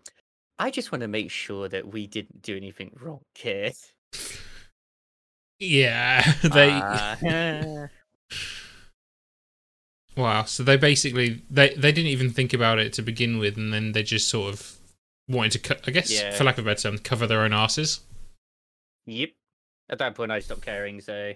"I 0.60 0.72
just 0.72 0.92
want 0.92 1.02
to 1.02 1.08
make 1.08 1.32
sure 1.32 1.70
that 1.70 1.88
we 1.88 2.08
didn't 2.08 2.42
do 2.42 2.56
anything 2.56 2.92
wrong 3.00 3.22
here." 3.36 3.72
Yeah, 5.60 6.24
they 6.42 6.70
Ah. 6.82 7.88
Wow. 10.16 10.44
So 10.44 10.64
they 10.64 10.78
basically 10.78 11.42
they 11.50 11.70
they 11.76 11.92
didn't 11.92 12.08
even 12.12 12.30
think 12.30 12.54
about 12.54 12.80
it 12.80 12.94
to 12.94 13.02
begin 13.02 13.38
with, 13.40 13.58
and 13.58 13.74
then 13.74 13.92
they 13.94 14.04
just 14.04 14.30
sort 14.30 14.54
of 14.54 14.78
wanted 15.28 15.52
to, 15.54 15.60
co- 15.60 15.82
I 15.88 15.92
guess, 15.92 16.12
Yeah. 16.12 16.32
for 16.36 16.44
lack 16.44 16.58
of 16.58 16.66
a 16.66 16.70
better 16.70 16.82
term, 16.90 16.98
cover 17.00 17.28
their 17.28 17.42
own 17.42 17.54
asses. 17.54 18.02
yep. 19.06 19.32
At 19.90 19.98
that 20.00 20.16
point, 20.16 20.32
I 20.32 20.40
stopped 20.40 20.62
caring. 20.62 21.02
So. 21.02 21.34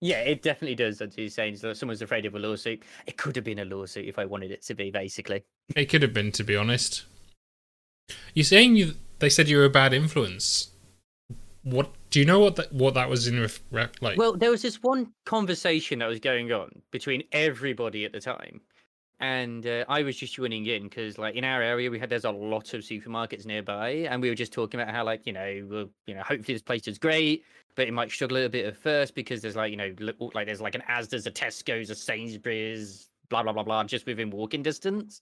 Yeah, 0.00 0.20
it 0.20 0.42
definitely 0.42 0.76
does. 0.76 1.00
As 1.00 1.18
you're 1.18 1.28
saying, 1.28 1.56
so 1.56 1.72
someone's 1.72 2.02
afraid 2.02 2.24
of 2.24 2.34
a 2.36 2.38
lawsuit. 2.38 2.84
It 3.06 3.16
could 3.16 3.34
have 3.34 3.44
been 3.44 3.58
a 3.58 3.64
lawsuit 3.64 4.06
if 4.06 4.16
I 4.16 4.26
wanted 4.26 4.52
it 4.52 4.62
to 4.66 4.74
be, 4.74 4.92
basically. 4.92 5.42
It 5.74 5.86
could 5.86 6.02
have 6.02 6.14
been, 6.14 6.30
to 6.32 6.44
be 6.44 6.54
honest. 6.54 7.04
You're 8.32 8.44
saying 8.44 8.76
you 8.76 8.94
they 9.18 9.28
said 9.28 9.48
you 9.48 9.56
were 9.56 9.64
a 9.64 9.70
bad 9.70 9.92
influence. 9.92 10.70
What 11.62 11.90
do 12.10 12.20
you 12.20 12.24
know 12.24 12.38
what 12.38 12.56
that 12.56 12.72
what 12.72 12.94
that 12.94 13.08
was 13.08 13.26
in 13.26 13.46
like? 14.00 14.16
Well, 14.16 14.36
there 14.36 14.50
was 14.50 14.62
this 14.62 14.82
one 14.82 15.12
conversation 15.26 15.98
that 15.98 16.06
was 16.06 16.20
going 16.20 16.52
on 16.52 16.70
between 16.90 17.22
everybody 17.32 18.04
at 18.04 18.12
the 18.12 18.20
time, 18.20 18.60
and 19.20 19.66
uh, 19.66 19.84
I 19.88 20.02
was 20.02 20.16
just 20.16 20.34
joining 20.34 20.66
in 20.66 20.84
because, 20.84 21.18
like, 21.18 21.34
in 21.34 21.44
our 21.44 21.60
area, 21.60 21.90
we 21.90 21.98
had 21.98 22.08
there's 22.08 22.24
a 22.24 22.30
lot 22.30 22.72
of 22.74 22.82
supermarkets 22.82 23.44
nearby, 23.44 23.90
and 24.08 24.22
we 24.22 24.28
were 24.28 24.36
just 24.36 24.52
talking 24.52 24.80
about 24.80 24.94
how, 24.94 25.04
like, 25.04 25.26
you 25.26 25.32
know, 25.32 25.66
well, 25.68 25.90
you 26.06 26.14
know, 26.14 26.22
hopefully 26.22 26.54
this 26.54 26.62
place 26.62 26.86
is 26.86 26.98
great, 26.98 27.44
but 27.74 27.88
it 27.88 27.92
might 27.92 28.10
struggle 28.10 28.36
a 28.36 28.38
little 28.38 28.50
bit 28.50 28.66
at 28.66 28.76
first 28.76 29.16
because 29.16 29.42
there's 29.42 29.56
like, 29.56 29.72
you 29.72 29.76
know, 29.76 29.92
like 30.34 30.46
there's 30.46 30.60
like 30.60 30.76
an 30.76 30.84
Asda's, 30.88 31.26
a 31.26 31.32
Tesco's, 31.32 31.90
a 31.90 31.96
Sainsbury's, 31.96 33.08
blah 33.28 33.42
blah 33.42 33.52
blah 33.52 33.64
blah, 33.64 33.82
just 33.82 34.06
within 34.06 34.30
walking 34.30 34.62
distance, 34.62 35.20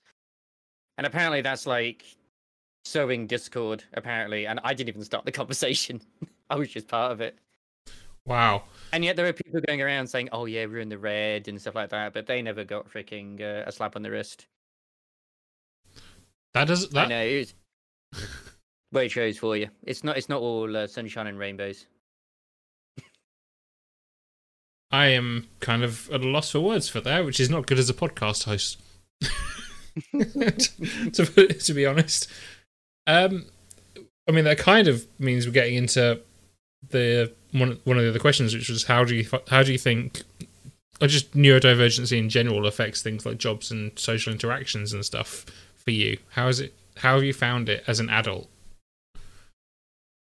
and 0.98 1.06
apparently 1.06 1.40
that's 1.40 1.66
like 1.66 2.04
sowing 2.86 3.26
discord 3.26 3.84
apparently, 3.94 4.46
and 4.46 4.60
I 4.62 4.74
didn't 4.74 4.88
even 4.88 5.04
start 5.04 5.24
the 5.24 5.32
conversation. 5.40 6.00
I 6.48 6.56
was 6.56 6.68
just 6.68 6.88
part 6.88 7.12
of 7.12 7.20
it. 7.20 7.38
wow. 8.24 8.62
And 8.92 9.04
yet 9.04 9.16
there 9.16 9.26
are 9.26 9.32
people 9.32 9.60
going 9.66 9.82
around 9.82 10.06
saying, 10.06 10.28
"Oh 10.32 10.46
yeah, 10.46 10.66
we're 10.66 10.80
in 10.80 10.88
the 10.88 10.98
red" 10.98 11.48
and 11.48 11.60
stuff 11.60 11.74
like 11.74 11.90
that, 11.90 12.12
but 12.12 12.26
they 12.26 12.40
never 12.42 12.64
got 12.64 12.88
freaking 12.90 13.40
uh, 13.40 13.64
a 13.66 13.72
slap 13.72 13.96
on 13.96 14.02
the 14.02 14.10
wrist. 14.10 14.46
That 16.54 16.68
does 16.68 16.86
I 16.94 17.00
that 17.00 17.08
know. 17.08 17.22
It 17.26 17.38
was... 17.38 17.54
Waitrose 18.94 19.36
for 19.36 19.56
you. 19.56 19.68
It's 19.82 20.04
not. 20.04 20.16
It's 20.16 20.28
not 20.28 20.40
all 20.40 20.74
uh, 20.76 20.86
sunshine 20.86 21.26
and 21.26 21.38
rainbows. 21.38 21.86
I 24.90 25.06
am 25.06 25.48
kind 25.60 25.82
of 25.82 26.08
at 26.10 26.20
a 26.20 26.28
loss 26.28 26.52
for 26.52 26.60
words 26.60 26.88
for 26.88 27.00
that, 27.00 27.24
which 27.24 27.40
is 27.40 27.50
not 27.50 27.66
good 27.66 27.78
as 27.78 27.90
a 27.90 27.94
podcast 27.94 28.44
host. 28.44 28.80
to, 31.12 31.48
to 31.48 31.74
be 31.74 31.84
honest, 31.84 32.30
um, 33.06 33.46
I 34.28 34.32
mean 34.32 34.44
that 34.44 34.58
kind 34.58 34.88
of 34.88 35.06
means 35.18 35.46
we're 35.46 35.52
getting 35.52 35.76
into 35.76 36.20
the 36.90 37.32
one 37.52 37.78
one 37.84 37.96
of 37.96 38.02
the 38.02 38.10
other 38.10 38.18
questions, 38.18 38.54
which 38.54 38.68
was 38.68 38.84
how 38.84 39.04
do 39.04 39.14
you 39.14 39.28
how 39.48 39.62
do 39.62 39.72
you 39.72 39.78
think, 39.78 40.22
or 41.00 41.08
just 41.08 41.32
neurodivergency 41.32 42.18
in 42.18 42.28
general 42.28 42.66
affects 42.66 43.02
things 43.02 43.24
like 43.24 43.38
jobs 43.38 43.70
and 43.70 43.96
social 43.98 44.32
interactions 44.32 44.92
and 44.92 45.04
stuff 45.04 45.46
for 45.74 45.90
you? 45.90 46.18
How 46.30 46.48
is 46.48 46.60
it? 46.60 46.74
How 46.96 47.14
have 47.14 47.24
you 47.24 47.32
found 47.32 47.68
it 47.68 47.84
as 47.86 48.00
an 48.00 48.10
adult? 48.10 48.48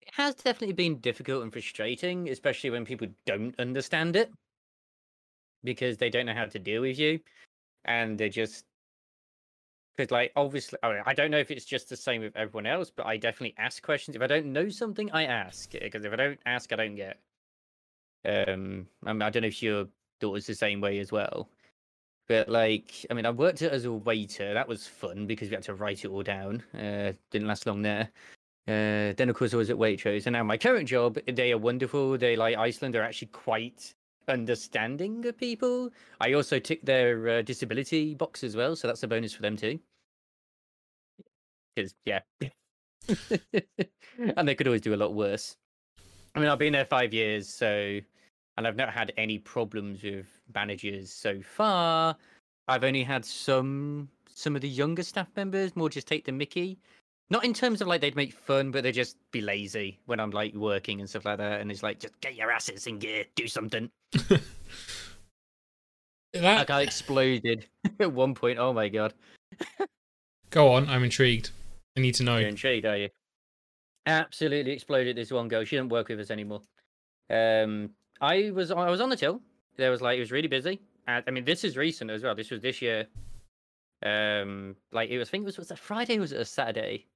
It 0.02 0.14
has 0.14 0.34
definitely 0.34 0.74
been 0.74 0.96
difficult 0.96 1.42
and 1.42 1.52
frustrating, 1.52 2.28
especially 2.30 2.70
when 2.70 2.84
people 2.84 3.08
don't 3.26 3.58
understand 3.58 4.16
it 4.16 4.30
because 5.64 5.96
they 5.96 6.10
don't 6.10 6.26
know 6.26 6.34
how 6.34 6.46
to 6.46 6.58
deal 6.58 6.82
with 6.82 6.98
you, 6.98 7.20
and 7.84 8.18
they're 8.18 8.28
just 8.28 8.64
because 9.96 10.10
like 10.10 10.32
obviously 10.36 10.78
I, 10.82 10.92
mean, 10.92 11.02
I 11.06 11.14
don't 11.14 11.30
know 11.30 11.38
if 11.38 11.50
it's 11.50 11.64
just 11.64 11.88
the 11.88 11.96
same 11.96 12.22
with 12.22 12.36
everyone 12.36 12.66
else, 12.66 12.90
but 12.94 13.06
I 13.06 13.16
definitely 13.16 13.54
ask 13.58 13.82
questions. 13.82 14.16
If 14.16 14.22
I 14.22 14.26
don't 14.26 14.52
know 14.52 14.68
something, 14.68 15.10
I 15.12 15.24
ask 15.24 15.70
because 15.70 16.04
if 16.04 16.12
I 16.12 16.16
don't 16.16 16.40
ask, 16.46 16.72
I 16.72 16.76
don't 16.76 16.96
get. 16.96 17.18
Um, 18.24 18.86
I, 19.04 19.12
mean, 19.12 19.22
I 19.22 19.30
don't 19.30 19.42
know 19.42 19.48
if 19.48 19.62
your 19.62 19.86
daughter's 20.20 20.46
the 20.46 20.54
same 20.54 20.80
way 20.80 20.98
as 20.98 21.12
well. 21.12 21.48
But 22.28 22.48
like, 22.48 23.06
I 23.08 23.14
mean, 23.14 23.24
I 23.24 23.30
worked 23.30 23.62
as 23.62 23.84
a 23.84 23.92
waiter. 23.92 24.52
That 24.52 24.66
was 24.66 24.86
fun 24.86 25.26
because 25.26 25.48
we 25.48 25.54
had 25.54 25.64
to 25.64 25.74
write 25.74 26.04
it 26.04 26.08
all 26.08 26.24
down. 26.24 26.62
Uh, 26.74 27.12
didn't 27.30 27.46
last 27.46 27.66
long 27.66 27.82
there. 27.82 28.10
Uh, 28.68 29.14
then 29.16 29.28
of 29.30 29.36
course 29.36 29.54
I 29.54 29.58
was 29.58 29.70
at 29.70 29.76
Waitrose, 29.76 30.26
and 30.26 30.32
now 30.32 30.42
my 30.42 30.56
current 30.56 30.88
job, 30.88 31.18
they 31.28 31.52
are 31.52 31.58
wonderful. 31.58 32.18
They 32.18 32.34
like 32.34 32.56
Iceland 32.56 32.96
are 32.96 33.02
actually 33.02 33.28
quite 33.28 33.94
understanding 34.28 35.24
of 35.26 35.36
people. 35.36 35.90
I 36.20 36.32
also 36.32 36.58
tick 36.58 36.84
their 36.84 37.28
uh, 37.28 37.42
disability 37.42 38.14
box 38.14 38.44
as 38.44 38.56
well, 38.56 38.76
so 38.76 38.86
that's 38.88 39.02
a 39.02 39.08
bonus 39.08 39.32
for 39.32 39.42
them 39.42 39.56
too. 39.56 39.78
Because 41.74 41.94
yeah, 42.04 42.20
and 44.36 44.48
they 44.48 44.54
could 44.54 44.66
always 44.66 44.80
do 44.80 44.94
a 44.94 44.96
lot 44.96 45.14
worse. 45.14 45.56
I 46.34 46.40
mean, 46.40 46.48
I've 46.48 46.58
been 46.58 46.72
there 46.72 46.84
five 46.84 47.12
years, 47.12 47.48
so 47.48 48.00
and 48.56 48.66
I've 48.66 48.76
not 48.76 48.90
had 48.90 49.12
any 49.16 49.38
problems 49.38 50.02
with 50.02 50.26
managers 50.54 51.10
so 51.10 51.40
far. 51.40 52.16
I've 52.68 52.84
only 52.84 53.02
had 53.02 53.24
some 53.24 54.08
some 54.34 54.54
of 54.54 54.62
the 54.62 54.68
younger 54.68 55.02
staff 55.02 55.28
members 55.36 55.74
more 55.76 55.88
just 55.88 56.06
take 56.06 56.24
the 56.24 56.32
Mickey, 56.32 56.78
Not 57.28 57.44
in 57.44 57.52
terms 57.52 57.80
of 57.80 57.88
like 57.88 58.00
they'd 58.00 58.14
make 58.14 58.32
fun, 58.32 58.70
but 58.70 58.84
they'd 58.84 58.92
just 58.92 59.16
be 59.32 59.40
lazy 59.40 59.98
when 60.06 60.20
I'm 60.20 60.30
like 60.30 60.54
working 60.54 61.00
and 61.00 61.10
stuff 61.10 61.24
like 61.24 61.38
that. 61.38 61.60
And 61.60 61.70
it's 61.72 61.82
like, 61.82 61.98
just 61.98 62.20
get 62.20 62.36
your 62.36 62.52
asses 62.52 62.86
in 62.86 62.98
gear, 62.98 63.24
do 63.34 63.48
something. 63.48 63.90
That, 66.32 66.58
Like 66.58 66.70
I 66.70 66.82
exploded 66.82 67.66
at 68.00 68.12
one 68.12 68.34
point. 68.34 68.58
Oh 68.58 68.72
my 68.72 68.88
god. 68.88 69.14
go 70.50 70.72
on, 70.72 70.88
I'm 70.88 71.04
intrigued. 71.04 71.50
I 71.96 72.00
need 72.00 72.14
to 72.16 72.24
know. 72.24 72.36
You're 72.36 72.48
intrigued, 72.48 72.84
are 72.86 72.96
you? 72.96 73.08
Absolutely 74.06 74.72
exploded 74.72 75.16
this 75.16 75.30
one 75.30 75.48
girl. 75.48 75.64
She 75.64 75.76
doesn't 75.76 75.88
work 75.88 76.08
with 76.08 76.20
us 76.20 76.30
anymore. 76.30 76.60
Um, 77.30 77.90
I 78.20 78.50
was 78.50 78.70
I 78.70 78.90
was 78.90 79.00
on 79.00 79.08
the 79.08 79.16
till. 79.16 79.40
There 79.76 79.90
was 79.90 80.00
like 80.00 80.16
it 80.16 80.20
was 80.20 80.32
really 80.32 80.48
busy. 80.48 80.80
And, 81.08 81.24
I 81.26 81.30
mean, 81.30 81.44
this 81.44 81.64
is 81.64 81.76
recent 81.76 82.10
as 82.10 82.22
well. 82.22 82.34
This 82.34 82.50
was 82.50 82.60
this 82.60 82.82
year. 82.82 83.06
Um, 84.04 84.76
like 84.92 85.10
it 85.10 85.18
was. 85.18 85.28
I 85.28 85.30
think 85.30 85.42
it 85.42 85.46
was 85.46 85.58
was 85.58 85.70
a 85.70 85.76
Friday. 85.76 86.18
or 86.18 86.20
Was 86.20 86.32
it 86.32 86.40
a 86.40 86.44
Saturday? 86.44 87.06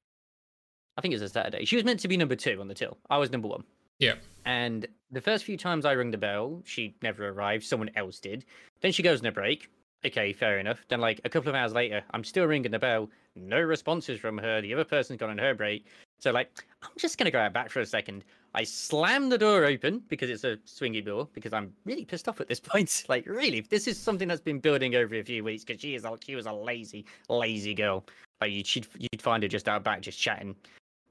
I 1.01 1.03
think 1.03 1.13
it 1.13 1.15
was 1.15 1.31
a 1.31 1.33
Saturday. 1.33 1.65
She 1.65 1.77
was 1.77 1.85
meant 1.87 1.99
to 2.01 2.09
be 2.09 2.19
number 2.19 2.37
two 2.37 2.61
on 2.61 2.69
the 2.69 2.75
till. 2.75 2.99
I 3.09 3.17
was 3.17 3.33
number 3.33 3.49
one. 3.49 3.65
Yeah. 4.01 4.17
And 4.45 4.87
the 5.11 5.23
first 5.23 5.47
few 5.47 5.57
times 5.57 5.87
I 5.87 5.95
rang 5.95 6.11
the 6.11 6.19
bell, 6.19 6.61
she 6.67 6.95
never 7.01 7.31
arrived. 7.31 7.65
Someone 7.65 7.91
else 7.97 8.21
did. 8.21 8.45
Then 8.83 8.93
she 8.93 9.03
goes 9.03 9.21
on 9.21 9.27
a 9.27 9.33
break. 9.33 9.71
Okay, 10.05 10.35
fair 10.35 10.59
enough. 10.59 10.85
Then, 10.91 11.01
like 11.01 11.19
a 11.25 11.31
couple 11.31 11.49
of 11.49 11.55
hours 11.55 11.73
later, 11.73 12.03
I'm 12.11 12.23
still 12.23 12.45
ringing 12.45 12.71
the 12.71 12.79
bell. 12.79 13.09
No 13.35 13.59
responses 13.63 14.21
from 14.21 14.37
her. 14.37 14.61
The 14.61 14.75
other 14.75 14.85
person's 14.85 15.19
gone 15.19 15.31
on 15.31 15.39
her 15.39 15.55
break. 15.55 15.87
So, 16.19 16.33
like, 16.33 16.51
I'm 16.83 16.91
just 16.99 17.17
gonna 17.17 17.31
go 17.31 17.41
out 17.41 17.55
back 17.55 17.71
for 17.71 17.81
a 17.81 17.87
second. 17.87 18.23
I 18.55 18.63
slam 18.65 19.31
the 19.31 19.39
door 19.39 19.65
open 19.65 20.03
because 20.09 20.29
it's 20.29 20.45
a 20.45 20.59
swingy 20.67 21.03
door. 21.03 21.29
Because 21.33 21.55
I'm 21.55 21.73
really 21.87 22.05
pissed 22.05 22.29
off 22.29 22.43
at 22.43 22.49
this 22.49 22.61
point. 22.71 23.07
Like, 23.09 23.25
really, 23.25 23.63
this 23.63 23.89
is 23.89 23.99
something 23.99 24.29
that's 24.29 24.43
been 24.43 24.61
building 24.61 24.97
over 24.97 25.15
a 25.15 25.25
few 25.25 25.45
weeks. 25.45 25.65
Because 25.65 25.81
she 25.81 25.95
is, 25.95 26.05
a, 26.05 26.15
she 26.23 26.35
was 26.35 26.45
a 26.45 26.53
lazy, 26.53 27.07
lazy 27.31 27.73
girl. 27.73 28.05
Like, 28.43 28.53
you'd 28.53 28.67
she'd, 28.67 28.87
you'd 28.99 29.23
find 29.23 29.43
her 29.43 29.49
just 29.49 29.67
out 29.67 29.83
back, 29.83 30.03
just 30.03 30.19
chatting. 30.19 30.55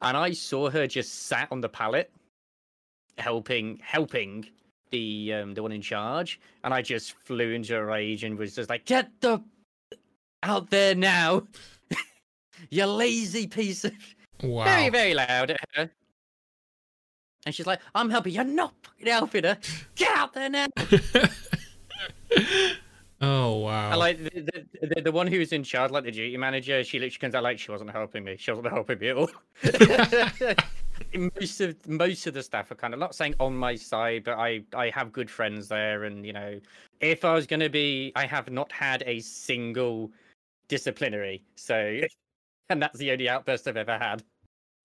And 0.01 0.15
I 0.15 0.31
saw 0.31 0.69
her 0.69 0.87
just 0.87 1.27
sat 1.27 1.49
on 1.51 1.61
the 1.61 1.69
pallet, 1.69 2.11
helping, 3.17 3.79
helping 3.83 4.47
the 4.91 5.33
um 5.33 5.53
the 5.53 5.61
one 5.61 5.71
in 5.71 5.81
charge, 5.81 6.39
and 6.63 6.73
I 6.73 6.81
just 6.81 7.13
flew 7.13 7.51
into 7.51 7.77
a 7.77 7.83
rage 7.83 8.23
and 8.23 8.37
was 8.37 8.55
just 8.55 8.69
like, 8.69 8.85
"Get 8.85 9.09
the 9.21 9.43
out 10.43 10.69
there 10.69 10.95
now, 10.95 11.47
you 12.69 12.85
lazy 12.85 13.47
piece 13.47 13.85
of." 13.85 13.93
Wow. 14.41 14.63
Very 14.63 14.89
very 14.89 15.13
loud 15.13 15.51
at 15.51 15.59
her, 15.75 15.91
and 17.45 17.53
she's 17.53 17.67
like, 17.67 17.81
"I'm 17.93 18.09
helping. 18.09 18.33
You're 18.33 18.45
not 18.45 18.73
fucking 18.83 19.07
helping 19.07 19.43
her. 19.43 19.57
Get 19.95 20.17
out 20.17 20.33
there 20.33 20.49
now." 20.49 20.67
oh 23.21 23.57
wow. 23.57 23.91
And 23.91 23.99
like 23.99 24.17
the, 24.17 24.29
the, 24.29 24.87
the, 24.95 25.01
the 25.01 25.11
one 25.11 25.27
who's 25.27 25.53
in 25.53 25.63
charge, 25.63 25.91
like 25.91 26.03
the 26.03 26.11
duty 26.11 26.37
manager, 26.37 26.83
she 26.83 26.99
literally 26.99 27.19
comes 27.19 27.35
out 27.35 27.43
like 27.43 27.59
she 27.59 27.71
wasn't 27.71 27.91
helping 27.91 28.23
me. 28.23 28.37
She 28.37 28.51
wasn't 28.51 28.71
helping 28.71 28.99
me 28.99 29.09
at 29.09 29.17
all. 29.17 29.29
most 31.41 31.61
of 31.61 31.87
most 31.87 32.27
of 32.27 32.33
the 32.33 32.43
staff 32.43 32.71
are 32.71 32.75
kind 32.75 32.93
of 32.93 32.99
not 32.99 33.15
saying 33.15 33.35
on 33.39 33.55
my 33.55 33.75
side, 33.75 34.23
but 34.23 34.37
I 34.37 34.63
I 34.73 34.89
have 34.89 35.11
good 35.11 35.29
friends 35.29 35.67
there, 35.67 36.05
and 36.05 36.25
you 36.25 36.33
know, 36.33 36.59
if 37.01 37.25
I 37.25 37.33
was 37.33 37.47
going 37.47 37.61
to 37.61 37.69
be, 37.69 38.11
I 38.15 38.25
have 38.25 38.49
not 38.49 38.71
had 38.71 39.03
a 39.05 39.19
single 39.19 40.11
disciplinary. 40.67 41.43
So, 41.55 42.01
and 42.69 42.81
that's 42.81 42.97
the 42.97 43.11
only 43.11 43.29
outburst 43.29 43.67
I've 43.67 43.77
ever 43.77 43.97
had. 43.97 44.23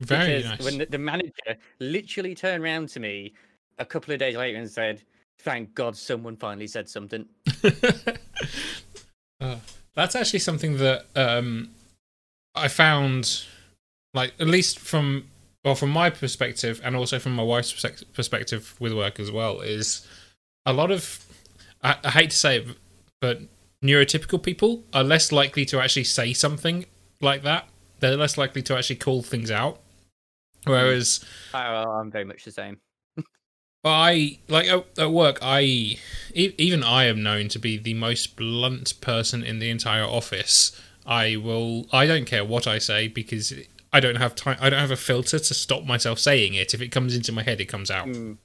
Very 0.01 0.39
because 0.39 0.51
nice. 0.51 0.65
when 0.65 0.79
the, 0.79 0.87
the 0.87 0.99
manager 0.99 1.57
literally 1.79 2.35
turned 2.35 2.65
around 2.65 2.89
to 2.91 3.01
me 3.01 3.33
a 3.79 3.85
couple 3.85 4.13
of 4.13 4.19
days 4.19 4.37
later 4.37 4.59
and 4.59 4.69
said, 4.69 5.03
"Thank 5.39 5.75
God 5.75 5.97
someone 5.97 6.37
finally 6.37 6.67
said 6.67 6.89
something." 6.89 7.27
Uh, 9.41 9.59
that's 9.95 10.15
actually 10.15 10.39
something 10.39 10.79
that 10.79 11.05
um, 11.17 11.69
I 12.55 12.69
found, 12.69 13.45
like 14.15 14.33
at 14.39 14.47
least 14.47 14.79
from 14.79 15.29
well, 15.65 15.75
from 15.75 15.91
my 15.91 16.09
perspective, 16.09 16.81
and 16.85 16.95
also 16.97 17.19
from 17.19 17.35
my 17.35 17.43
wife's 17.43 17.73
perspective 18.13 18.75
with 18.79 18.93
work 18.93 19.19
as 19.19 19.31
well, 19.31 19.61
is 19.61 20.07
a 20.65 20.73
lot 20.73 20.91
of 20.91 21.27
I, 21.83 21.97
I 22.05 22.11
hate 22.11 22.31
to 22.31 22.37
say 22.37 22.59
it, 22.59 22.69
but 23.21 23.41
neurotypical 23.83 24.43
people 24.43 24.85
are 24.93 25.05
less 25.05 25.33
likely 25.33 25.65
to 25.67 25.81
actually 25.81 26.05
say 26.05 26.33
something 26.33 26.87
like 27.21 27.43
that. 27.43 27.69
They're 28.01 28.17
less 28.17 28.39
likely 28.39 28.63
to 28.63 28.77
actually 28.77 28.97
call 28.97 29.23
things 29.23 29.51
out. 29.51 29.81
Whereas 30.65 31.25
Oh, 31.53 31.59
I'm 31.59 32.11
very 32.11 32.25
much 32.25 32.45
the 32.45 32.51
same. 32.51 32.79
I 33.85 34.39
like 34.49 34.67
at, 34.67 35.11
work. 35.11 35.39
I 35.43 35.99
even 36.35 36.83
I 36.83 37.05
am 37.05 37.23
known 37.23 37.49
to 37.49 37.59
be 37.59 37.77
the 37.77 37.95
most 37.95 38.37
blunt 38.37 39.01
person 39.01 39.43
in 39.43 39.59
the 39.59 39.71
entire 39.71 40.05
office. 40.05 40.81
I 41.07 41.37
will. 41.37 41.87
I 41.93 42.07
don't 42.07 42.25
care 42.25 42.45
what 42.45 42.67
I 42.67 42.79
say 42.79 43.09
because 43.09 43.53
I 43.93 44.01
don't 44.01 44.17
have 44.17 44.35
time. 44.35 44.57
I 44.61 44.71
don't 44.71 44.81
have 44.81 44.91
a 44.91 44.97
filter 44.97 45.39
to 45.39 45.55
stop 45.55 45.85
myself 45.85 46.19
saying 46.19 46.55
it. 46.55 46.73
If 46.73 46.81
it 46.81 46.89
comes 46.89 47.15
into 47.15 47.31
my 47.33 47.43
head, 47.43 47.61
it 47.61 47.67
comes 47.67 47.91
out. 47.91 48.09
Mm. 48.09 48.39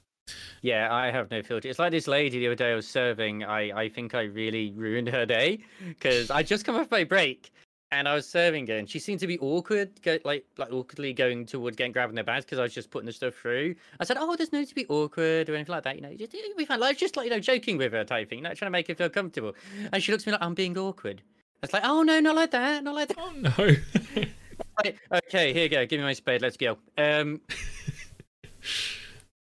Yeah, 0.62 0.94
I 0.94 1.10
have 1.10 1.30
no 1.30 1.42
filter. 1.42 1.68
It's 1.68 1.78
like 1.78 1.90
this 1.90 2.06
lady 2.06 2.38
the 2.38 2.46
other 2.46 2.54
day 2.54 2.72
I 2.72 2.74
was 2.74 2.86
serving. 2.86 3.44
I, 3.44 3.84
I 3.84 3.88
think 3.88 4.14
I 4.14 4.22
really 4.22 4.72
ruined 4.72 5.08
her 5.08 5.24
day 5.24 5.60
because 5.88 6.30
I 6.30 6.42
just 6.42 6.64
come 6.64 6.76
off 6.76 6.90
my 6.90 7.04
break 7.04 7.50
and 7.92 8.08
I 8.08 8.14
was 8.14 8.28
serving 8.28 8.66
her 8.68 8.76
and 8.76 8.88
she 8.88 8.98
seemed 8.98 9.20
to 9.20 9.26
be 9.26 9.38
awkward, 9.40 10.00
go, 10.02 10.18
like 10.24 10.44
like 10.56 10.72
awkwardly 10.72 11.12
going 11.12 11.46
towards 11.46 11.76
getting 11.76 11.92
grabbing 11.92 12.14
their 12.14 12.24
bags 12.24 12.44
because 12.44 12.58
I 12.58 12.62
was 12.62 12.72
just 12.72 12.90
putting 12.90 13.06
the 13.06 13.12
stuff 13.12 13.34
through. 13.34 13.74
I 13.98 14.04
said, 14.04 14.16
"Oh, 14.20 14.36
there's 14.36 14.52
no 14.52 14.60
need 14.60 14.68
to 14.68 14.74
be 14.74 14.86
awkward 14.88 15.48
or 15.48 15.54
anything 15.54 15.72
like 15.72 15.84
that. 15.84 15.96
You 15.96 16.02
know, 16.02 16.14
just 16.14 16.32
be 16.56 16.64
fine." 16.64 16.80
Like 16.80 16.98
just 16.98 17.16
like 17.16 17.24
you 17.24 17.30
know, 17.30 17.40
joking 17.40 17.78
with 17.78 17.92
her 17.92 18.04
type 18.04 18.30
thing, 18.30 18.38
you 18.38 18.44
know, 18.44 18.54
trying 18.54 18.68
to 18.68 18.70
make 18.70 18.88
her 18.88 18.94
feel 18.94 19.08
comfortable. 19.08 19.54
And 19.92 20.02
she 20.02 20.12
looks 20.12 20.24
at 20.24 20.26
me 20.28 20.32
like 20.32 20.42
I'm 20.42 20.54
being 20.54 20.76
awkward. 20.78 21.22
I 21.62 21.66
was 21.66 21.72
like, 21.72 21.84
"Oh 21.84 22.02
no, 22.02 22.20
not 22.20 22.36
like 22.36 22.52
that, 22.52 22.84
not 22.84 22.94
like 22.94 23.08
that." 23.08 23.18
Oh 23.18 23.32
no! 23.36 24.24
Like, 24.84 24.98
okay, 25.12 25.52
here 25.52 25.64
you 25.64 25.68
go. 25.68 25.86
Give 25.86 26.00
me 26.00 26.04
my 26.04 26.12
spade. 26.12 26.42
Let's 26.42 26.56
go. 26.56 26.78
Um, 26.96 27.40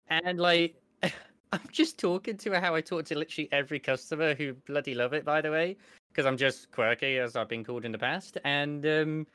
and 0.07 0.39
like, 0.39 0.75
I'm 1.03 1.61
just 1.71 1.97
talking 1.97 2.37
to 2.37 2.51
her 2.51 2.59
how 2.59 2.75
I 2.75 2.81
talk 2.81 3.05
to 3.05 3.17
literally 3.17 3.49
every 3.51 3.79
customer 3.79 4.33
who 4.33 4.53
bloody 4.53 4.93
love 4.93 5.13
it. 5.13 5.25
By 5.25 5.41
the 5.41 5.51
way, 5.51 5.77
because 6.15 6.25
I'm 6.25 6.37
just 6.37 6.71
quirky 6.71 7.17
as 7.17 7.35
I've 7.35 7.49
been 7.49 7.65
called 7.65 7.83
in 7.83 7.91
the 7.91 7.97
past, 7.97 8.37
and 8.45 8.85
um, 8.85 9.27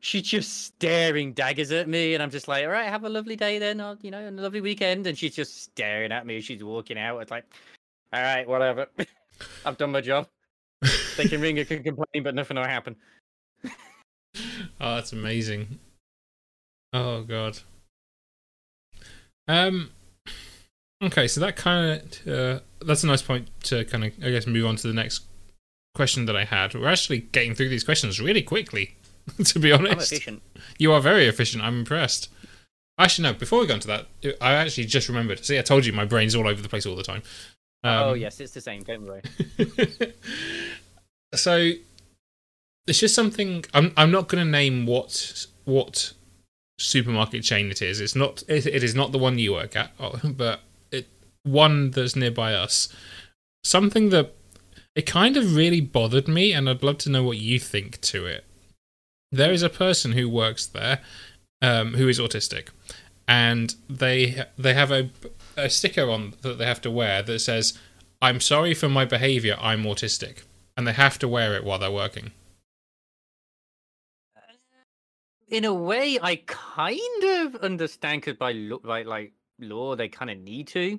she's 0.00 0.22
just 0.22 0.64
staring 0.64 1.34
daggers 1.34 1.70
at 1.72 1.88
me, 1.88 2.14
and 2.14 2.22
I'm 2.22 2.30
just 2.30 2.48
like, 2.48 2.64
all 2.64 2.70
right, 2.70 2.88
have 2.88 3.04
a 3.04 3.08
lovely 3.08 3.36
day 3.36 3.58
then, 3.58 3.80
or 3.82 3.98
you 4.00 4.10
know, 4.10 4.18
and 4.18 4.38
a 4.38 4.42
lovely 4.42 4.62
weekend. 4.62 5.06
And 5.06 5.16
she's 5.16 5.36
just 5.36 5.62
staring 5.62 6.10
at 6.10 6.24
me 6.24 6.38
as 6.38 6.44
she's 6.44 6.64
walking 6.64 6.96
out. 6.96 7.18
It's 7.18 7.30
like, 7.30 7.44
all 8.14 8.22
right, 8.22 8.48
whatever. 8.48 8.86
I've 9.66 9.76
done 9.76 9.92
my 9.92 10.00
job. 10.00 10.28
They 11.18 11.28
can 11.28 11.42
ring, 11.42 11.56
they 11.56 11.66
can 11.66 11.82
complain, 11.82 12.22
but 12.22 12.34
nothing 12.34 12.56
will 12.56 12.64
happen. 12.64 12.96
oh, 13.64 14.94
that's 14.94 15.12
amazing. 15.12 15.78
Oh 16.94 17.22
god. 17.22 17.58
Um. 19.46 19.90
Okay, 21.02 21.28
so 21.28 21.38
that 21.40 21.56
kind 21.56 22.00
of 22.00 22.28
uh, 22.32 22.60
that's 22.80 23.04
a 23.04 23.06
nice 23.06 23.20
point 23.20 23.50
to 23.64 23.84
kind 23.84 24.04
of 24.04 24.12
I 24.24 24.30
guess 24.30 24.46
move 24.46 24.64
on 24.64 24.76
to 24.76 24.88
the 24.88 24.94
next 24.94 25.26
question 25.94 26.26
that 26.26 26.36
I 26.36 26.44
had. 26.44 26.74
We're 26.74 26.88
actually 26.88 27.18
getting 27.18 27.54
through 27.54 27.68
these 27.68 27.84
questions 27.84 28.20
really 28.20 28.42
quickly, 28.42 28.96
to 29.44 29.58
be 29.58 29.72
I'm 29.72 29.86
honest. 29.86 30.12
efficient. 30.12 30.42
You 30.78 30.92
are 30.92 31.00
very 31.00 31.26
efficient. 31.26 31.62
I'm 31.62 31.80
impressed. 31.80 32.28
Actually, 32.98 33.28
no. 33.30 33.34
Before 33.34 33.60
we 33.60 33.66
go 33.66 33.74
into 33.74 33.88
that, 33.88 34.06
I 34.40 34.52
actually 34.54 34.84
just 34.84 35.08
remembered. 35.08 35.44
See, 35.44 35.58
I 35.58 35.62
told 35.62 35.86
you 35.86 35.92
my 35.92 36.04
brain's 36.04 36.34
all 36.34 36.46
over 36.46 36.60
the 36.60 36.68
place 36.68 36.86
all 36.86 36.96
the 36.96 37.02
time. 37.02 37.22
oh 37.84 38.12
Um, 38.12 38.18
yes, 38.18 38.40
it's 38.40 38.52
the 38.52 38.60
same. 38.60 38.82
Don't 38.82 39.06
worry. 39.06 39.22
so 41.34 41.72
it's 42.86 42.98
just 42.98 43.14
something 43.14 43.64
I'm 43.74 43.92
I'm 43.96 44.10
not 44.10 44.28
going 44.28 44.44
to 44.44 44.50
name 44.50 44.86
what 44.86 45.46
what 45.64 46.12
supermarket 46.78 47.42
chain 47.42 47.70
it 47.70 47.80
is. 47.80 48.00
It's 48.00 48.16
not 48.16 48.42
it, 48.48 48.66
it 48.66 48.82
is 48.82 48.94
not 48.94 49.12
the 49.12 49.18
one 49.18 49.38
you 49.38 49.52
work 49.52 49.76
at, 49.76 49.92
oh, 49.98 50.18
but 50.24 50.60
it 50.90 51.08
one 51.44 51.90
that's 51.90 52.16
nearby 52.16 52.54
us. 52.54 52.88
Something 53.64 54.10
that 54.10 54.34
it 54.94 55.06
kind 55.06 55.36
of 55.36 55.56
really 55.56 55.80
bothered 55.80 56.28
me, 56.28 56.52
and 56.52 56.68
I'd 56.68 56.82
love 56.82 56.98
to 56.98 57.10
know 57.10 57.22
what 57.22 57.38
you 57.38 57.58
think 57.58 58.00
to 58.02 58.26
it. 58.26 58.44
There 59.30 59.52
is 59.52 59.62
a 59.62 59.70
person 59.70 60.12
who 60.12 60.28
works 60.28 60.66
there, 60.66 61.00
um, 61.62 61.94
who 61.94 62.08
is 62.08 62.18
autistic, 62.18 62.68
and 63.26 63.74
they 63.88 64.44
they 64.58 64.74
have 64.74 64.90
a 64.90 65.10
a 65.56 65.70
sticker 65.70 66.10
on 66.10 66.34
that 66.42 66.58
they 66.58 66.66
have 66.66 66.82
to 66.82 66.90
wear 66.90 67.22
that 67.22 67.38
says, 67.38 67.78
"I'm 68.20 68.40
sorry 68.40 68.74
for 68.74 68.88
my 68.88 69.04
behaviour. 69.04 69.56
I'm 69.60 69.84
autistic," 69.84 70.42
and 70.76 70.86
they 70.86 70.92
have 70.92 71.18
to 71.20 71.28
wear 71.28 71.54
it 71.54 71.64
while 71.64 71.78
they're 71.78 71.90
working. 71.90 72.32
in 75.52 75.66
a 75.66 75.74
way, 75.74 76.18
I 76.20 76.36
kind 76.46 77.24
of 77.24 77.56
understand 77.56 78.22
because 78.22 78.38
by 78.38 78.54
by 78.82 79.02
like 79.02 79.34
law, 79.58 79.94
they 79.94 80.08
kind 80.08 80.30
of 80.30 80.38
need 80.38 80.66
to. 80.68 80.98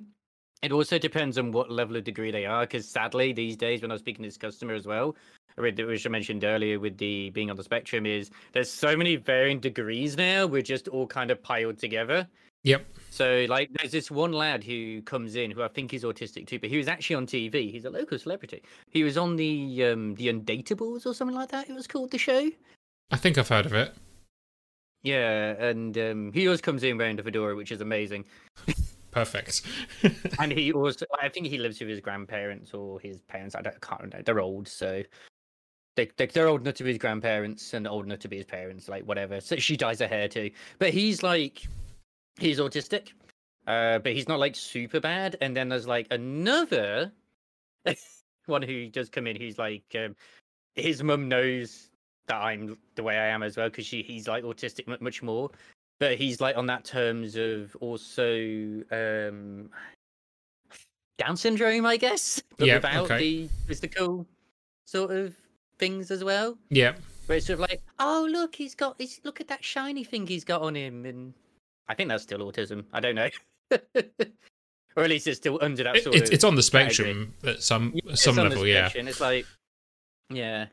It 0.62 0.72
also 0.72 0.98
depends 0.98 1.36
on 1.36 1.52
what 1.52 1.70
level 1.70 1.96
of 1.96 2.04
degree 2.04 2.30
they 2.30 2.46
are. 2.46 2.62
Because 2.62 2.88
sadly, 2.88 3.32
these 3.32 3.56
days, 3.56 3.82
when 3.82 3.90
I 3.90 3.94
was 3.94 4.00
speaking 4.00 4.22
to 4.22 4.28
this 4.28 4.36
customer 4.36 4.74
as 4.74 4.86
well, 4.86 5.14
which 5.56 6.06
I 6.06 6.08
mentioned 6.08 6.44
earlier 6.44 6.80
with 6.80 6.96
the 6.98 7.30
being 7.30 7.50
on 7.50 7.56
the 7.56 7.64
spectrum, 7.64 8.06
is 8.06 8.30
there's 8.52 8.70
so 8.70 8.96
many 8.96 9.16
varying 9.16 9.60
degrees 9.60 10.16
now. 10.16 10.46
We're 10.46 10.62
just 10.62 10.88
all 10.88 11.06
kind 11.06 11.30
of 11.30 11.42
piled 11.42 11.78
together. 11.78 12.26
Yep. 12.64 12.86
So 13.10 13.46
like, 13.48 13.70
there's 13.74 13.92
this 13.92 14.10
one 14.10 14.32
lad 14.32 14.64
who 14.64 15.02
comes 15.02 15.36
in 15.36 15.50
who 15.50 15.62
I 15.62 15.68
think 15.68 15.92
is 15.92 16.02
autistic 16.02 16.46
too, 16.46 16.58
but 16.58 16.70
he 16.70 16.78
was 16.78 16.88
actually 16.88 17.16
on 17.16 17.26
TV. 17.26 17.70
He's 17.70 17.84
a 17.84 17.90
local 17.90 18.18
celebrity. 18.18 18.62
He 18.90 19.04
was 19.04 19.18
on 19.18 19.36
the 19.36 19.84
um 19.84 20.14
the 20.14 20.28
Undateables 20.28 21.06
or 21.06 21.14
something 21.14 21.36
like 21.36 21.50
that. 21.50 21.68
It 21.68 21.74
was 21.74 21.86
called 21.86 22.10
the 22.10 22.18
show. 22.18 22.50
I 23.10 23.16
think 23.16 23.36
I've 23.36 23.48
heard 23.48 23.66
of 23.66 23.74
it. 23.74 23.94
Yeah, 25.02 25.50
and 25.62 25.96
um, 25.98 26.32
he 26.32 26.46
always 26.46 26.62
comes 26.62 26.82
in 26.82 26.96
wearing 26.96 27.16
the 27.16 27.22
fedora, 27.22 27.54
which 27.54 27.70
is 27.70 27.82
amazing. 27.82 28.24
Perfect. 29.14 29.62
and 30.40 30.50
he 30.50 30.72
also, 30.72 31.06
I 31.22 31.28
think 31.28 31.46
he 31.46 31.56
lives 31.56 31.78
with 31.78 31.88
his 31.88 32.00
grandparents 32.00 32.74
or 32.74 32.98
his 32.98 33.18
parents. 33.20 33.54
I, 33.54 33.62
don't, 33.62 33.80
can't 33.80 34.00
remember. 34.00 34.24
They're 34.24 34.40
old, 34.40 34.66
so 34.66 35.04
they, 35.94 36.10
they 36.16 36.26
they're 36.26 36.48
old 36.48 36.62
enough 36.62 36.74
to 36.74 36.84
be 36.84 36.90
his 36.90 36.98
grandparents 36.98 37.74
and 37.74 37.86
old 37.86 38.06
enough 38.06 38.18
to 38.20 38.28
be 38.28 38.38
his 38.38 38.46
parents, 38.46 38.88
like 38.88 39.04
whatever. 39.04 39.40
So 39.40 39.54
she 39.54 39.76
dyes 39.76 40.00
her 40.00 40.08
hair 40.08 40.26
too. 40.26 40.50
But 40.80 40.92
he's 40.92 41.22
like, 41.22 41.62
he's 42.40 42.58
autistic, 42.58 43.10
uh, 43.68 44.00
but 44.00 44.12
he's 44.12 44.26
not 44.26 44.40
like 44.40 44.56
super 44.56 44.98
bad. 44.98 45.36
And 45.40 45.56
then 45.56 45.68
there's 45.68 45.86
like 45.86 46.08
another 46.10 47.12
one 48.46 48.62
who 48.62 48.88
does 48.88 49.08
come 49.08 49.28
in. 49.28 49.36
Who's 49.36 49.60
like, 49.60 49.84
um, 49.94 50.16
his 50.74 51.04
mum 51.04 51.28
knows 51.28 51.88
that 52.26 52.42
I'm 52.42 52.76
the 52.96 53.04
way 53.04 53.16
I 53.16 53.26
am 53.26 53.44
as 53.44 53.56
well 53.56 53.68
because 53.68 53.86
she 53.86 54.02
he's 54.02 54.26
like 54.26 54.42
autistic 54.42 55.00
much 55.00 55.22
more, 55.22 55.50
but 56.00 56.16
he's 56.16 56.40
like 56.40 56.56
on 56.56 56.66
that 56.66 56.84
terms 56.84 57.36
of 57.36 57.76
also 57.80 58.82
um 58.90 59.70
Down 61.18 61.36
syndrome, 61.36 61.86
I 61.86 61.96
guess, 61.96 62.42
but 62.58 62.66
Yeah, 62.66 62.74
without 62.76 63.04
okay. 63.04 63.18
the 63.18 63.48
physical 63.66 64.26
sort 64.86 65.10
of 65.12 65.34
things 65.78 66.10
as 66.10 66.24
well. 66.24 66.58
yeah. 66.70 66.94
Where 67.26 67.38
it's 67.38 67.46
sort 67.46 67.54
of 67.54 67.60
like, 67.60 67.80
oh 67.98 68.28
look, 68.30 68.54
he's 68.54 68.74
got 68.74 68.96
he's 68.98 69.20
look 69.24 69.40
at 69.40 69.48
that 69.48 69.64
shiny 69.64 70.04
thing 70.04 70.26
he's 70.26 70.44
got 70.44 70.60
on 70.60 70.74
him, 70.76 71.06
and 71.06 71.32
I 71.88 71.94
think 71.94 72.08
that's 72.10 72.22
still 72.22 72.40
autism. 72.40 72.84
I 72.92 73.00
don't 73.00 73.14
know. 73.14 73.28
Or 74.96 75.02
at 75.02 75.10
least 75.10 75.26
it's 75.26 75.38
still 75.38 75.58
under 75.60 75.82
that 75.82 75.96
It, 75.96 76.04
sort 76.04 76.14
it's 76.14 76.30
of 76.30 76.34
it's 76.34 76.44
on 76.44 76.54
the 76.54 76.62
category. 76.62 76.92
spectrum 76.94 77.34
at 77.44 77.62
some 77.64 77.92
Yeah, 77.94 78.14
some 78.14 78.36
level, 78.36 78.64
yeah. 78.64 78.90
It's 78.94 79.20
like, 79.20 79.44
yeah, 80.30 80.66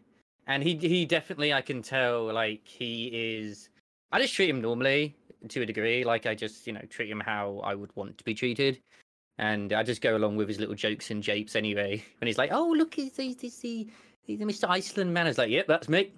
and 0.45 0.61
he 0.61 0.75
he 0.75 1.05
definitely 1.05 1.51
I 1.53 1.61
can 1.61 1.81
tell 1.81 2.31
like 2.31 2.67
he 2.67 3.07
is. 3.39 3.69
I 4.11 4.19
just 4.19 4.33
treat 4.33 4.49
him 4.49 4.61
normally 4.61 5.15
to 5.47 5.61
a 5.61 5.65
degree, 5.65 6.03
like 6.03 6.25
I 6.25 6.35
just 6.35 6.67
you 6.67 6.73
know 6.73 6.81
treat 6.89 7.09
him 7.09 7.19
how 7.19 7.61
I 7.63 7.75
would 7.75 7.95
want 7.95 8.17
to 8.17 8.23
be 8.23 8.33
treated, 8.33 8.81
and 9.37 9.73
I 9.73 9.83
just 9.83 10.01
go 10.01 10.15
along 10.15 10.35
with 10.35 10.47
his 10.47 10.59
little 10.59 10.75
jokes 10.75 11.11
and 11.11 11.23
japes 11.23 11.55
anyway. 11.55 12.03
When 12.19 12.27
he's 12.27 12.37
like, 12.37 12.51
"Oh 12.51 12.69
look, 12.69 12.93
he's 12.93 13.15
he's, 13.15 13.39
he's, 13.39 13.57
the 13.59 13.87
he's 14.23 14.39
the 14.39 14.45
Mr. 14.45 14.69
Iceland 14.69 15.13
man," 15.13 15.25
I 15.25 15.29
was 15.29 15.37
like, 15.37 15.49
"Yep, 15.49 15.67
that's 15.67 15.89
me. 15.89 16.11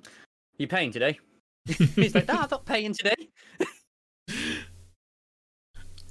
You 0.57 0.67
paying 0.67 0.91
today?" 0.91 1.19
he's 1.65 2.15
like, 2.15 2.27
"No, 2.27 2.35
I'm 2.35 2.47
not 2.49 2.65
paying 2.65 2.93
today." 2.93 3.29